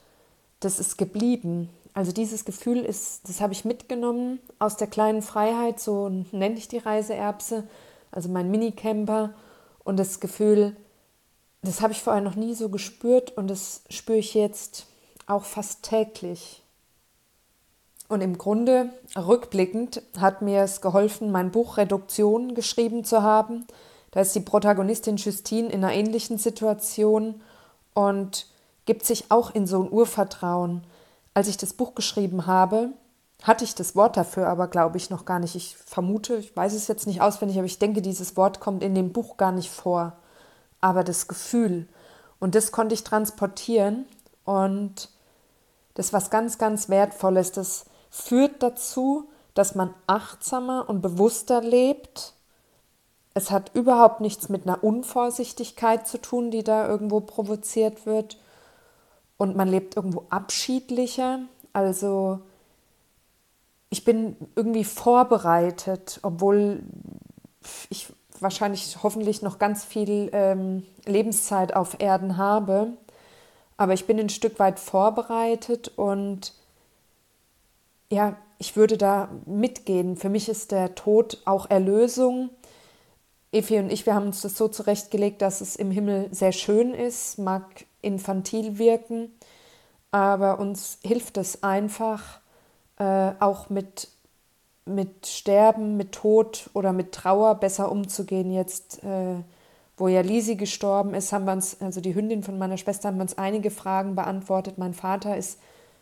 das 0.61 0.79
ist 0.79 0.97
geblieben. 0.97 1.69
Also 1.93 2.13
dieses 2.13 2.45
Gefühl 2.45 2.79
ist, 2.79 3.27
das 3.27 3.41
habe 3.41 3.51
ich 3.51 3.65
mitgenommen 3.65 4.39
aus 4.57 4.77
der 4.77 4.87
kleinen 4.87 5.21
Freiheit, 5.21 5.81
so 5.81 6.07
nenne 6.31 6.55
ich 6.55 6.69
die 6.69 6.77
Reiseerbse, 6.77 7.67
also 8.09 8.29
mein 8.29 8.49
Minicamper. 8.49 9.33
Und 9.83 9.99
das 9.99 10.21
Gefühl, 10.21 10.77
das 11.63 11.81
habe 11.81 11.93
ich 11.93 12.01
vorher 12.01 12.21
noch 12.21 12.35
nie 12.35 12.53
so 12.53 12.69
gespürt 12.69 13.35
und 13.37 13.47
das 13.47 13.81
spüre 13.89 14.17
ich 14.17 14.33
jetzt 14.33 14.85
auch 15.27 15.43
fast 15.43 15.83
täglich. 15.83 16.61
Und 18.09 18.21
im 18.21 18.37
Grunde, 18.37 18.89
rückblickend, 19.15 20.01
hat 20.19 20.41
mir 20.41 20.61
es 20.61 20.81
geholfen, 20.81 21.31
mein 21.31 21.51
Buch 21.51 21.77
Reduktion 21.77 22.53
geschrieben 22.53 23.05
zu 23.05 23.23
haben. 23.23 23.65
Da 24.11 24.21
ist 24.21 24.35
die 24.35 24.41
Protagonistin 24.41 25.17
Justine 25.17 25.69
in 25.69 25.83
einer 25.83 25.93
ähnlichen 25.93 26.37
Situation 26.37 27.41
und 27.93 28.47
gibt 28.85 29.05
sich 29.05 29.25
auch 29.29 29.55
in 29.55 29.65
so 29.65 29.81
ein 29.81 29.91
Urvertrauen 29.91 30.83
als 31.33 31.47
ich 31.47 31.57
das 31.57 31.73
Buch 31.73 31.95
geschrieben 31.95 32.45
habe, 32.45 32.89
hatte 33.41 33.65
ich 33.65 33.75
das 33.75 33.95
Wort 33.95 34.15
dafür 34.15 34.47
aber, 34.47 34.67
glaube 34.67 34.97
ich, 34.97 35.09
noch 35.09 35.25
gar 35.25 35.39
nicht. 35.39 35.55
Ich 35.55 35.75
vermute, 35.77 36.35
ich 36.37 36.55
weiß 36.55 36.73
es 36.73 36.87
jetzt 36.87 37.07
nicht 37.07 37.21
auswendig, 37.21 37.57
aber 37.57 37.65
ich 37.65 37.79
denke, 37.79 38.01
dieses 38.01 38.37
Wort 38.37 38.59
kommt 38.59 38.83
in 38.83 38.95
dem 38.95 39.11
Buch 39.11 39.37
gar 39.37 39.51
nicht 39.51 39.69
vor. 39.69 40.13
Aber 40.83 41.03
das 41.03 41.27
Gefühl. 41.27 41.87
Und 42.39 42.55
das 42.55 42.71
konnte 42.71 42.93
ich 42.93 43.03
transportieren 43.03 44.05
und 44.43 45.09
das 45.93 46.07
ist 46.07 46.13
was 46.13 46.29
ganz, 46.29 46.57
ganz 46.57 46.89
Wertvolles. 46.89 47.51
Das 47.53 47.85
führt 48.09 48.61
dazu, 48.61 49.29
dass 49.53 49.75
man 49.75 49.93
achtsamer 50.07 50.89
und 50.89 51.01
bewusster 51.01 51.61
lebt. 51.61 52.33
Es 53.33 53.49
hat 53.49 53.71
überhaupt 53.73 54.19
nichts 54.19 54.49
mit 54.49 54.67
einer 54.67 54.83
Unvorsichtigkeit 54.83 56.07
zu 56.07 56.19
tun, 56.19 56.51
die 56.51 56.63
da 56.63 56.87
irgendwo 56.87 57.21
provoziert 57.21 58.05
wird. 58.05 58.37
Und 59.37 59.55
man 59.55 59.69
lebt 59.69 59.95
irgendwo 59.95 60.25
abschiedlicher. 60.29 61.39
Also 61.71 62.41
ich 63.89 64.03
bin 64.03 64.35
irgendwie 64.55 64.83
vorbereitet, 64.83 66.19
obwohl 66.23 66.83
ich 67.89 68.11
wahrscheinlich 68.43 68.97
hoffentlich 69.01 69.41
noch 69.41 69.57
ganz 69.57 69.83
viel 69.83 70.29
ähm, 70.33 70.83
Lebenszeit 71.05 71.75
auf 71.75 71.99
Erden 71.99 72.37
habe. 72.37 72.93
Aber 73.77 73.93
ich 73.93 74.05
bin 74.05 74.19
ein 74.19 74.29
Stück 74.29 74.59
weit 74.59 74.79
vorbereitet 74.79 75.91
und 75.95 76.53
ja, 78.11 78.37
ich 78.59 78.75
würde 78.75 78.97
da 78.97 79.29
mitgehen. 79.45 80.15
Für 80.15 80.29
mich 80.29 80.47
ist 80.47 80.71
der 80.71 80.95
Tod 80.95 81.41
auch 81.45 81.69
Erlösung. 81.69 82.49
Efi 83.51 83.77
und 83.79 83.91
ich, 83.91 84.05
wir 84.05 84.15
haben 84.15 84.27
uns 84.27 84.41
das 84.41 84.57
so 84.57 84.67
zurechtgelegt, 84.67 85.41
dass 85.41 85.61
es 85.61 85.75
im 85.75 85.91
Himmel 85.91 86.27
sehr 86.31 86.51
schön 86.51 86.93
ist, 86.93 87.37
mag 87.37 87.85
infantil 88.01 88.77
wirken, 88.79 89.31
aber 90.11 90.59
uns 90.59 90.97
hilft 91.03 91.37
es 91.37 91.61
einfach, 91.61 92.39
äh, 92.97 93.31
auch 93.39 93.69
mit, 93.69 94.09
mit 94.85 95.27
Sterben, 95.27 95.97
mit 95.97 96.11
Tod 96.11 96.69
oder 96.73 96.93
mit 96.93 97.13
Trauer 97.13 97.55
besser 97.55 97.91
umzugehen. 97.91 98.51
Jetzt, 98.51 99.03
äh, 99.03 99.35
wo 99.97 100.07
ja 100.07 100.21
Lisi 100.21 100.55
gestorben 100.55 101.13
ist, 101.13 101.31
haben 101.31 101.45
wir 101.45 101.53
uns, 101.53 101.77
also 101.81 102.01
die 102.01 102.15
Hündin 102.15 102.43
von 102.43 102.57
meiner 102.57 102.77
Schwester, 102.77 103.07
haben 103.07 103.17
wir 103.17 103.23
uns 103.23 103.37
einige 103.37 103.71
Fragen 103.71 104.15
beantwortet. 104.15 104.77
Mein 104.77 104.93
Vater 104.93 105.37
ist 105.37 105.59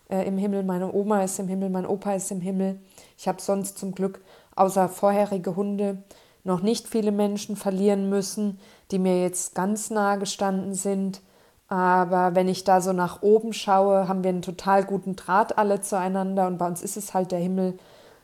äh, 0.09 0.25
im 0.27 0.37
Himmel, 0.37 0.63
meine 0.63 0.93
Oma 0.93 1.23
ist 1.23 1.39
im 1.39 1.47
Himmel, 1.47 1.69
mein 1.69 1.85
Opa 1.85 2.13
ist 2.13 2.31
im 2.31 2.41
Himmel. 2.41 2.79
Ich 3.17 3.27
habe 3.27 3.41
sonst 3.41 3.77
zum 3.77 3.93
Glück 3.93 4.21
außer 4.55 4.89
vorherige 4.89 5.55
Hunde 5.55 6.03
noch 6.43 6.61
nicht 6.61 6.87
viele 6.87 7.11
Menschen 7.11 7.55
verlieren 7.55 8.09
müssen, 8.09 8.59
die 8.89 8.99
mir 8.99 9.21
jetzt 9.21 9.55
ganz 9.55 9.89
nah 9.89 10.15
gestanden 10.15 10.73
sind. 10.73 11.21
Aber 11.67 12.35
wenn 12.35 12.49
ich 12.49 12.63
da 12.63 12.81
so 12.81 12.91
nach 12.93 13.21
oben 13.21 13.53
schaue, 13.53 14.07
haben 14.07 14.23
wir 14.23 14.29
einen 14.29 14.41
total 14.41 14.83
guten 14.83 15.15
Draht 15.15 15.57
alle 15.57 15.81
zueinander 15.81 16.47
und 16.47 16.57
bei 16.57 16.67
uns 16.67 16.81
ist 16.81 16.97
es 16.97 17.13
halt 17.13 17.31
der 17.31 17.39
Himmel, 17.39 17.77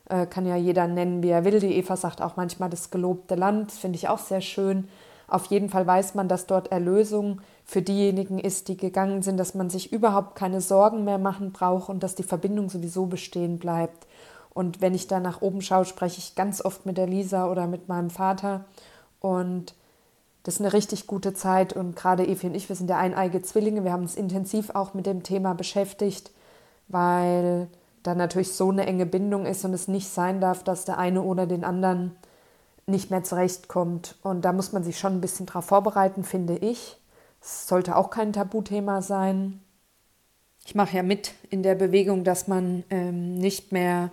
äh, 0.10 0.26
kann 0.26 0.46
ja 0.46 0.56
jeder 0.56 0.88
nennen, 0.88 1.24
wie 1.24 1.30
er 1.30 1.46
will. 1.46 1.60
Die 1.60 1.76
Eva 1.76 1.96
sagt 1.96 2.22
auch 2.22 2.36
manchmal 2.36 2.70
das 2.70 2.92
gelobte 2.92 3.36
Land, 3.36 3.72
finde 3.72 3.98
ich 3.98 4.08
auch 4.08 4.20
sehr 4.20 4.42
schön. 4.42 4.88
Auf 5.28 5.46
jeden 5.48 5.70
Fall 5.70 5.86
weiß 5.86 6.16
man, 6.16 6.30
dass 6.30 6.46
dort 6.46 6.72
Erlösung 6.72 7.42
für 7.66 7.82
diejenigen 7.82 8.40
ist, 8.40 8.70
die 8.70 8.78
gegangen 8.78 9.22
sind, 9.22 9.38
dass 9.38 9.56
man 9.56 9.70
sich 9.70 9.92
überhaupt 9.92 10.36
keine 10.36 10.62
Sorgen 10.62 11.04
mehr 11.04 11.18
machen 11.18 11.52
braucht 11.52 11.90
und 11.90 12.02
dass 12.02 12.16
die 12.16 12.24
Verbindung 12.24 12.70
sowieso 12.70 13.08
bestehen 13.08 13.60
bleibt. 13.60 14.08
Und 14.54 14.82
wenn 14.82 14.96
ich 14.96 15.08
da 15.08 15.20
nach 15.20 15.42
oben 15.42 15.62
schaue, 15.62 15.86
spreche 15.86 16.20
ich 16.20 16.36
ganz 16.36 16.64
oft 16.64 16.86
mit 16.86 16.98
der 16.98 17.08
Lisa 17.08 17.52
oder 17.52 17.68
mit 17.68 17.90
meinem 17.90 18.10
Vater. 18.10 18.66
Und 19.20 19.76
das 20.44 20.56
ist 20.56 20.62
eine 20.62 20.72
richtig 20.72 21.08
gute 21.08 21.34
Zeit. 21.34 21.74
Und 21.74 21.98
gerade 21.98 22.26
Evi 22.26 22.48
und 22.48 22.56
ich, 22.56 22.70
wir 22.70 22.76
sind 22.78 22.90
ja 22.90 22.98
eineige 22.98 23.42
Zwillinge. 23.42 23.84
Wir 23.84 23.92
haben 23.92 24.04
uns 24.04 24.16
intensiv 24.16 24.70
auch 24.70 24.94
mit 24.94 25.06
dem 25.06 25.22
Thema 25.24 25.54
beschäftigt, 25.54 26.32
weil 26.88 27.68
da 28.08 28.16
natürlich 28.16 28.54
so 28.54 28.72
eine 28.72 28.86
enge 28.86 29.06
Bindung 29.06 29.46
ist 29.46 29.66
und 29.66 29.74
es 29.74 29.90
nicht 29.90 30.08
sein 30.08 30.40
darf, 30.40 30.64
dass 30.64 30.86
der 30.86 30.98
eine 30.98 31.22
oder 31.22 31.46
den 31.46 31.66
anderen 31.66 32.16
nicht 32.86 33.12
mehr 33.12 33.24
zurechtkommt. 33.24 34.16
Und 34.24 34.46
da 34.46 34.54
muss 34.54 34.72
man 34.72 34.84
sich 34.84 34.98
schon 34.98 35.14
ein 35.14 35.22
bisschen 35.22 35.46
drauf 35.46 35.66
vorbereiten, 35.66 36.24
finde 36.24 36.58
ich. 36.58 36.98
Es 37.42 37.68
sollte 37.68 37.98
auch 37.98 38.10
kein 38.10 38.32
Tabuthema 38.32 39.02
sein. 39.02 39.60
Ich 40.66 40.74
mache 40.74 40.96
ja 40.96 41.04
mit 41.04 41.34
in 41.50 41.64
der 41.64 41.76
Bewegung, 41.76 42.24
dass 42.24 42.48
man 42.48 42.86
ähm, 42.90 43.36
nicht 43.36 43.74
mehr 43.74 44.10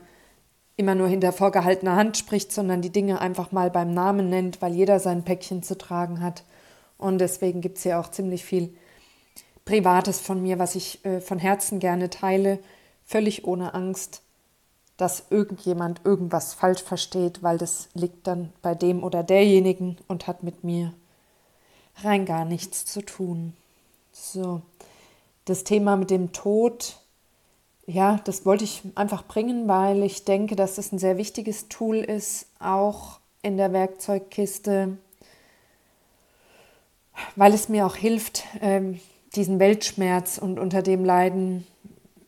immer 0.77 0.97
nur 0.97 1.07
hinter 1.07 1.33
vorgehaltener 1.33 1.95
Hand 1.95 2.17
spricht, 2.17 2.51
sondern 2.51 2.83
die 2.83 2.91
Dinge 2.91 3.21
einfach 3.21 3.53
mal 3.53 3.71
beim 3.71 3.95
Namen 3.95 4.29
nennt, 4.29 4.61
weil 4.61 4.75
jeder 4.75 4.99
sein 4.99 5.23
Päckchen 5.23 5.63
zu 5.63 5.79
tragen 5.79 6.21
hat. 6.21 6.43
Und 6.99 7.19
deswegen 7.19 7.61
gibt 7.61 7.79
es 7.79 7.85
ja 7.85 8.01
auch 8.01 8.11
ziemlich 8.11 8.45
viel 8.45 8.75
Privates 9.65 10.19
von 10.19 10.43
mir, 10.43 10.59
was 10.59 10.75
ich 10.75 11.05
äh, 11.05 11.21
von 11.21 11.39
Herzen 11.39 11.79
gerne 11.79 12.11
teile, 12.11 12.59
völlig 13.05 13.45
ohne 13.47 13.75
Angst, 13.75 14.23
dass 14.97 15.25
irgendjemand 15.31 16.01
irgendwas 16.05 16.55
falsch 16.55 16.83
versteht, 16.83 17.43
weil 17.43 17.59
das 17.59 17.89
liegt 17.95 18.27
dann 18.27 18.53
bei 18.63 18.75
dem 18.75 19.03
oder 19.03 19.23
derjenigen 19.23 19.99
und 20.07 20.27
hat 20.27 20.43
mit 20.43 20.63
mir 20.63 20.93
rein 22.03 22.27
gar 22.27 22.45
nichts 22.45 22.87
zu 22.87 23.03
tun. 23.03 23.55
So, 24.13 24.63
das 25.45 25.65
Thema 25.65 25.97
mit 25.97 26.11
dem 26.11 26.33
Tod, 26.33 26.97
ja, 27.87 28.21
das 28.25 28.47
wollte 28.47 28.65
ich 28.65 28.83
einfach 28.95 29.25
bringen, 29.27 29.69
weil 29.69 30.03
ich 30.03 30.25
denke, 30.25 30.57
dass 30.57 30.77
das 30.77 30.93
ein 30.93 30.99
sehr 30.99 31.17
wichtiges 31.17 31.69
Tool 31.69 31.97
ist, 31.99 32.47
auch 32.61 33.19
in 33.43 33.57
der 33.57 33.73
Werkzeugkiste, 33.73 34.97
weil 37.37 37.53
es 37.53 37.69
mir 37.69 37.87
auch 37.87 37.97
hilft, 37.97 38.45
ähm, 38.61 39.01
diesen 39.35 39.59
Weltschmerz 39.59 40.39
und 40.39 40.59
unter 40.59 40.83
dem 40.83 41.05
Leiden, 41.05 41.67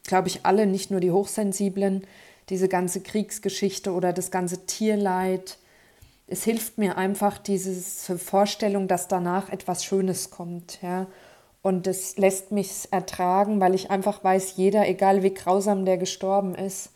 glaube 0.06 0.28
ich, 0.28 0.44
alle, 0.44 0.66
nicht 0.66 0.90
nur 0.90 1.00
die 1.00 1.10
Hochsensiblen, 1.10 2.06
diese 2.48 2.68
ganze 2.68 3.00
Kriegsgeschichte 3.00 3.92
oder 3.92 4.12
das 4.12 4.30
ganze 4.30 4.66
Tierleid. 4.66 5.58
Es 6.26 6.44
hilft 6.44 6.78
mir 6.78 6.96
einfach 6.96 7.38
diese 7.38 8.18
Vorstellung, 8.18 8.88
dass 8.88 9.08
danach 9.08 9.50
etwas 9.50 9.84
Schönes 9.84 10.30
kommt. 10.30 10.80
Ja? 10.82 11.06
Und 11.62 11.86
das 11.86 12.16
lässt 12.16 12.52
mich 12.52 12.88
ertragen, 12.90 13.60
weil 13.60 13.74
ich 13.74 13.90
einfach 13.90 14.22
weiß, 14.22 14.56
jeder, 14.56 14.88
egal 14.88 15.22
wie 15.22 15.34
grausam 15.34 15.84
der 15.84 15.98
gestorben 15.98 16.54
ist, 16.54 16.90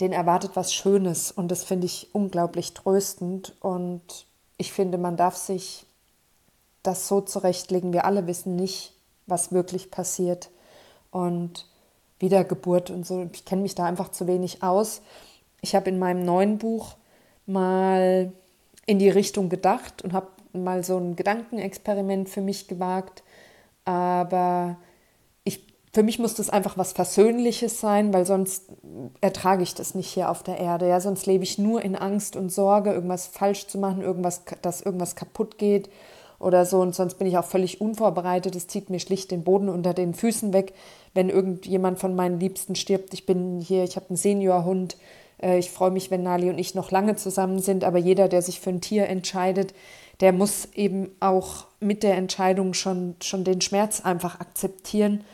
den 0.00 0.12
erwartet 0.12 0.52
was 0.54 0.74
Schönes. 0.74 1.32
Und 1.32 1.48
das 1.50 1.64
finde 1.64 1.86
ich 1.86 2.08
unglaublich 2.12 2.74
tröstend. 2.74 3.56
Und 3.60 4.26
ich 4.58 4.72
finde, 4.72 4.98
man 4.98 5.16
darf 5.16 5.36
sich 5.36 5.86
das 6.82 7.08
so 7.08 7.20
zurechtlegen. 7.20 7.92
Wir 7.92 8.04
alle 8.04 8.26
wissen 8.26 8.56
nicht, 8.56 8.92
was 9.26 9.52
wirklich 9.52 9.90
passiert. 9.90 10.50
Und 11.10 11.66
Wiedergeburt 12.18 12.90
und 12.90 13.06
so. 13.06 13.28
Ich 13.32 13.44
kenne 13.44 13.62
mich 13.62 13.74
da 13.74 13.84
einfach 13.84 14.10
zu 14.10 14.26
wenig 14.26 14.62
aus. 14.62 15.02
Ich 15.60 15.74
habe 15.74 15.90
in 15.90 15.98
meinem 15.98 16.24
neuen 16.24 16.58
Buch 16.58 16.96
mal 17.46 18.32
in 18.86 18.98
die 18.98 19.10
Richtung 19.10 19.48
gedacht 19.48 20.02
und 20.02 20.12
habe 20.12 20.28
mal 20.52 20.82
so 20.84 20.96
ein 20.96 21.16
Gedankenexperiment 21.16 22.28
für 22.28 22.40
mich 22.40 22.68
gewagt. 22.68 23.22
Aber 23.84 24.76
ich, 25.44 25.64
für 25.92 26.02
mich 26.02 26.18
muss 26.18 26.34
das 26.34 26.50
einfach 26.50 26.76
was 26.76 26.92
Versöhnliches 26.92 27.80
sein, 27.80 28.12
weil 28.12 28.26
sonst 28.26 28.64
ertrage 29.20 29.62
ich 29.62 29.74
das 29.74 29.94
nicht 29.94 30.08
hier 30.08 30.30
auf 30.30 30.42
der 30.42 30.58
Erde. 30.58 30.88
Ja? 30.88 31.00
Sonst 31.00 31.26
lebe 31.26 31.44
ich 31.44 31.58
nur 31.58 31.82
in 31.82 31.96
Angst 31.96 32.36
und 32.36 32.50
Sorge, 32.50 32.92
irgendwas 32.92 33.26
falsch 33.26 33.66
zu 33.66 33.78
machen, 33.78 34.02
irgendwas, 34.02 34.42
dass 34.62 34.82
irgendwas 34.82 35.16
kaputt 35.16 35.58
geht 35.58 35.90
oder 36.38 36.66
so. 36.66 36.80
Und 36.80 36.94
sonst 36.94 37.16
bin 37.16 37.26
ich 37.26 37.38
auch 37.38 37.44
völlig 37.44 37.80
unvorbereitet. 37.80 38.54
Es 38.56 38.68
zieht 38.68 38.90
mir 38.90 39.00
schlicht 39.00 39.30
den 39.30 39.44
Boden 39.44 39.68
unter 39.68 39.94
den 39.94 40.14
Füßen 40.14 40.52
weg, 40.52 40.74
wenn 41.14 41.28
irgendjemand 41.28 41.98
von 41.98 42.14
meinen 42.14 42.40
Liebsten 42.40 42.74
stirbt. 42.74 43.14
Ich 43.14 43.26
bin 43.26 43.60
hier, 43.60 43.84
ich 43.84 43.96
habe 43.96 44.08
einen 44.10 44.16
Seniorhund. 44.16 44.96
Äh, 45.42 45.58
ich 45.58 45.70
freue 45.70 45.90
mich, 45.90 46.10
wenn 46.10 46.22
Nali 46.22 46.50
und 46.50 46.58
ich 46.58 46.74
noch 46.74 46.90
lange 46.90 47.16
zusammen 47.16 47.58
sind. 47.58 47.84
Aber 47.84 47.98
jeder, 47.98 48.28
der 48.28 48.42
sich 48.42 48.60
für 48.60 48.70
ein 48.70 48.80
Tier 48.80 49.08
entscheidet, 49.08 49.74
der 50.20 50.32
muss 50.32 50.68
eben 50.74 51.10
auch 51.20 51.66
mit 51.80 52.02
der 52.02 52.16
Entscheidung 52.16 52.74
schon, 52.74 53.14
schon 53.22 53.44
den 53.44 53.60
Schmerz 53.60 54.00
einfach 54.00 54.40
akzeptieren, 54.40 55.24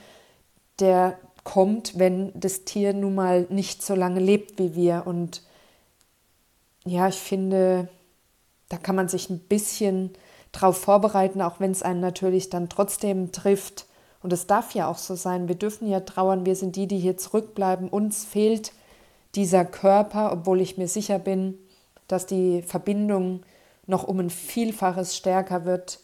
der 0.79 1.19
kommt, 1.45 1.99
wenn 1.99 2.33
das 2.35 2.65
Tier 2.65 2.93
nun 2.93 3.15
mal 3.15 3.47
nicht 3.51 3.83
so 3.83 3.95
lange 3.95 4.21
lebt 4.21 4.59
wie 4.59 4.75
wir. 4.75 5.05
Und 5.07 5.43
ja, 6.85 7.09
ich 7.09 7.17
finde, 7.17 7.89
da 8.69 8.77
kann 8.77 8.97
man 8.97 9.09
sich 9.09 9.31
ein 9.31 9.39
bisschen 9.39 10.11
drauf 10.53 10.79
vorbereiten, 10.79 11.43
auch 11.43 11.61
wenn 11.61 11.71
es 11.71 11.83
einen 11.83 12.01
natürlich 12.01 12.51
dann 12.51 12.69
trotzdem 12.69 13.33
trifft. 13.33 13.87
Und 14.25 14.33
es 14.33 14.47
darf 14.47 14.73
ja 14.73 14.89
auch 14.89 14.97
so 14.97 15.17
sein. 15.17 15.49
Wir 15.49 15.55
dürfen 15.55 15.87
ja 15.87 16.01
trauern. 16.01 16.47
Wir 16.47 16.57
sind 16.57 16.77
die, 16.77 16.87
die 16.87 16.97
hier 16.99 17.19
zurückbleiben. 17.19 17.91
Uns 17.91 18.25
fehlt 18.25 18.73
dieser 19.35 19.67
Körper, 19.67 20.33
obwohl 20.33 20.63
ich 20.63 20.79
mir 20.79 20.89
sicher 20.89 21.19
bin, 21.19 21.59
dass 22.09 22.25
die 22.25 22.63
Verbindung 22.63 23.43
noch 23.87 24.09
um 24.09 24.21
ein 24.21 24.31
Vielfaches 24.31 25.15
stärker 25.15 25.67
wird. 25.67 26.01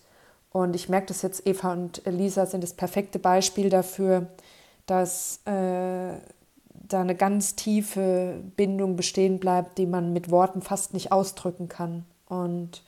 Und 0.53 0.77
ich 0.77 0.91
merke 0.91 1.07
das 1.07 1.23
jetzt, 1.23 1.47
Eva 1.47 1.73
und 1.73 2.03
Lisa 2.05 2.45
sind 2.45 2.63
das 2.63 2.75
perfekte 2.75 3.19
Beispiel 3.19 3.71
dafür, 3.71 4.27
dass 4.85 5.41
äh, 5.47 6.13
da 6.75 7.01
eine 7.01 7.15
ganz 7.15 7.57
tiefe 7.57 8.35
Bindung 8.55 8.97
bestehen 8.97 9.41
bleibt, 9.41 9.79
die 9.79 9.87
man 9.87 10.13
mit 10.13 10.31
Worten 10.31 10.61
fast 10.61 10.93
nicht 10.93 11.11
ausdrücken 11.11 11.71
kann. 11.71 12.05
Und 12.29 12.83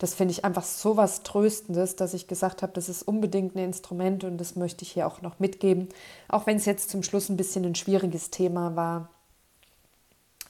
das 0.00 0.14
finde 0.14 0.32
ich 0.32 0.46
einfach 0.46 0.64
so 0.64 0.96
was 0.96 1.22
Tröstendes, 1.24 1.94
dass 1.94 2.14
ich 2.14 2.26
gesagt 2.26 2.62
habe, 2.62 2.72
das 2.72 2.88
ist 2.88 3.02
unbedingt 3.02 3.54
ein 3.54 3.64
Instrument 3.64 4.24
und 4.24 4.38
das 4.38 4.56
möchte 4.56 4.82
ich 4.82 4.92
hier 4.92 5.06
auch 5.06 5.20
noch 5.20 5.38
mitgeben, 5.38 5.90
auch 6.26 6.46
wenn 6.46 6.56
es 6.56 6.64
jetzt 6.64 6.88
zum 6.88 7.02
Schluss 7.02 7.28
ein 7.28 7.36
bisschen 7.36 7.66
ein 7.66 7.74
schwieriges 7.74 8.30
Thema 8.30 8.74
war. 8.76 9.10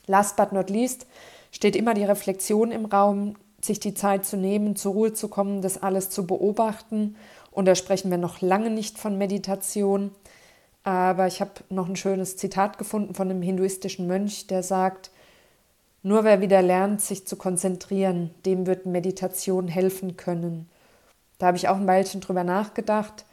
Last 0.07 0.37
but 0.37 0.53
not 0.53 0.69
least 0.69 1.05
steht 1.51 1.75
immer 1.75 1.93
die 1.93 2.05
Reflexion 2.05 2.71
im 2.71 2.85
Raum, 2.85 3.35
sich 3.59 3.81
die 3.81 3.93
Zeit 3.93 4.25
zu 4.25 4.37
nehmen, 4.37 4.77
zur 4.77 4.93
Ruhe 4.93 5.13
zu 5.13 5.27
kommen, 5.27 5.61
das 5.61 5.83
alles 5.83 6.09
zu 6.09 6.25
beobachten. 6.25 7.17
Und 7.51 7.65
da 7.65 7.75
sprechen 7.75 8.09
wir 8.09 8.17
noch 8.17 8.39
lange 8.39 8.69
nicht 8.69 8.97
von 8.97 9.17
Meditation. 9.17 10.11
Aber 10.85 11.27
ich 11.27 11.41
habe 11.41 11.51
noch 11.69 11.89
ein 11.89 11.97
schönes 11.97 12.37
Zitat 12.37 12.77
gefunden 12.77 13.15
von 13.15 13.29
einem 13.29 13.41
hinduistischen 13.41 14.07
Mönch, 14.07 14.47
der 14.47 14.63
sagt, 14.63 15.10
nur 16.03 16.23
wer 16.23 16.41
wieder 16.41 16.61
lernt, 16.61 17.01
sich 17.01 17.27
zu 17.27 17.35
konzentrieren, 17.35 18.31
dem 18.45 18.65
wird 18.65 18.85
Meditation 18.85 19.67
helfen 19.67 20.17
können. 20.17 20.69
Da 21.37 21.47
habe 21.47 21.57
ich 21.57 21.67
auch 21.67 21.77
ein 21.77 21.87
Weilchen 21.87 22.21
drüber 22.21 22.43
nachgedacht 22.43 23.25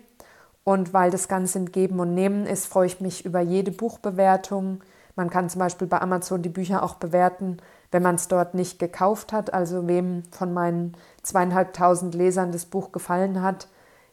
Und 0.64 0.94
weil 0.94 1.12
das 1.12 1.28
Ganze 1.28 1.60
in 1.60 1.72
Geben 1.72 2.00
und 2.00 2.14
Nehmen 2.14 2.46
ist, 2.46 2.68
freue 2.68 2.88
ich 2.88 3.02
mich 3.02 3.26
über 3.26 3.42
jede 3.42 3.72
Buchbewertung. 3.72 4.82
Man 5.16 5.30
kann 5.30 5.50
zum 5.50 5.60
Beispiel 5.60 5.88
bei 5.88 6.02
Amazon 6.02 6.42
die 6.42 6.50
Bücher 6.50 6.84
auch 6.84 6.96
bewerten, 6.96 7.58
wenn 7.92 8.02
man 8.02 8.16
es 8.16 8.30
dort 8.30 8.54
nicht 8.54 8.80
gekauft 8.80 9.34
hat. 9.34 9.54
Also 9.54 9.88
wem 9.88 10.24
von 10.32 10.54
meinen 10.54 10.96
zweieinhalbtausend 11.22 12.16
Lesern 12.16 12.54
das 12.54 12.66
Buch 12.66 12.94
gefallen 12.94 13.42
hat. 13.42 13.68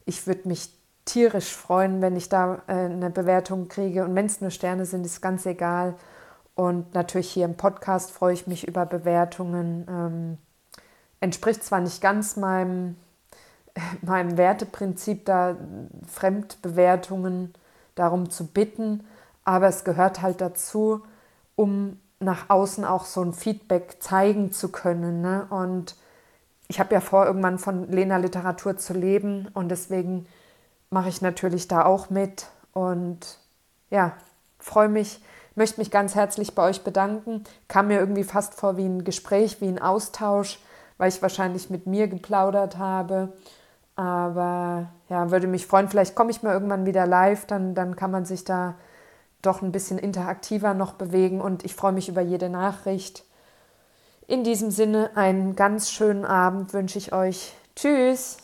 Ich 0.05 0.27
würde 0.27 0.49
mich 0.49 0.80
tierisch 1.05 1.55
freuen, 1.55 2.03
wenn 2.03 2.17
ich 2.17 2.29
da 2.29 2.63
äh, 2.67 2.73
eine 2.73 3.11
Bewertung 3.11 3.69
kriege. 3.69 4.05
Und 4.05 4.15
wenn 4.15 4.27
es 4.27 4.41
nur 4.41 4.51
Sterne 4.51 4.87
sind, 4.87 5.05
ist 5.05 5.21
ganz 5.21 5.47
egal. 5.47 5.95
Und 6.55 6.95
natürlich 6.95 7.31
hier 7.31 7.45
im 7.45 7.57
Podcast 7.57 8.11
freue 8.11 8.35
ich 8.35 8.47
mich 8.47 8.69
über 8.69 8.87
Bewertungen. 8.87 9.87
Ähm, 9.89 10.39
entspricht 11.21 11.65
zwar 11.65 11.81
nicht 11.81 12.01
ganz 12.01 12.37
meinem, 12.37 12.97
meinem 14.03 14.37
Werteprinzip, 14.37 15.25
da 15.25 15.57
Fremdbewertungen 16.07 17.55
darum 17.95 18.31
zu 18.31 18.47
bitten, 18.47 19.05
aber 19.45 19.69
es 19.69 19.85
gehört 19.85 20.23
halt 20.23 20.41
dazu, 20.41 21.03
um 21.57 21.99
nach 22.21 22.51
außen 22.51 22.85
auch 22.85 23.05
so 23.05 23.23
ein 23.23 23.33
Feedback 23.33 23.97
zeigen 24.01 24.53
zu 24.53 24.71
können. 24.71 25.23
Ne? 25.23 25.47
Und 25.51 25.97
ich 26.69 26.79
habe 26.79 26.95
ja 26.95 27.01
vor, 27.01 27.27
irgendwann 27.27 27.59
von 27.59 27.91
Lena 27.91 28.19
Literatur 28.19 28.77
zu 28.77 28.93
leben 28.93 29.49
und 29.55 29.71
deswegen 29.71 30.27
mache 30.91 31.09
ich 31.09 31.23
natürlich 31.23 31.69
da 31.69 31.85
auch 31.85 32.11
mit 32.11 32.47
und 32.73 33.39
ja, 33.91 34.13
freue 34.59 34.89
mich, 34.89 35.23
möchte 35.55 35.81
mich 35.81 35.91
ganz 35.91 36.15
herzlich 36.15 36.55
bei 36.55 36.69
euch 36.69 36.83
bedanken. 36.83 37.45
Kam 37.69 37.89
mir 37.89 37.99
irgendwie 37.99 38.25
fast 38.25 38.55
vor 38.55 38.77
wie 38.77 38.85
ein 38.85 39.05
Gespräch, 39.05 39.61
wie 39.61 39.69
ein 39.69 39.81
Austausch, 39.81 40.59
weil 40.99 41.09
ich 41.09 41.23
wahrscheinlich 41.23 41.71
mit 41.71 41.87
mir 41.87 42.09
geplaudert 42.09 42.77
habe. 42.79 43.33
Aber 43.97 44.91
ja, 45.09 45.31
würde 45.31 45.47
mich 45.47 45.67
freuen, 45.67 45.89
vielleicht 45.89 46.15
komme 46.15 46.31
ich 46.31 46.43
mal 46.43 46.53
irgendwann 46.53 46.87
wieder 46.87 47.07
live, 47.07 47.47
dann, 47.47 47.75
dann 47.75 47.97
kann 47.97 48.11
man 48.11 48.25
sich 48.25 48.45
da 48.45 48.75
doch 49.43 49.63
ein 49.63 49.73
bisschen 49.73 49.99
interaktiver 49.99 50.75
noch 50.75 50.95
bewegen 50.95 51.41
und 51.41 51.65
ich 51.65 51.75
freue 51.75 51.93
mich 51.93 52.09
über 52.09 52.21
jede 52.21 52.49
Nachricht. 52.49 53.25
In 54.27 54.45
diesem 54.45 54.71
Sinne 54.71 55.11
einen 55.17 55.57
ganz 55.57 55.91
schönen 55.91 56.25
Abend 56.25 56.73
wünsche 56.73 56.99
ich 56.99 57.13
euch. 57.13 57.55
Tschüss! 57.75 58.40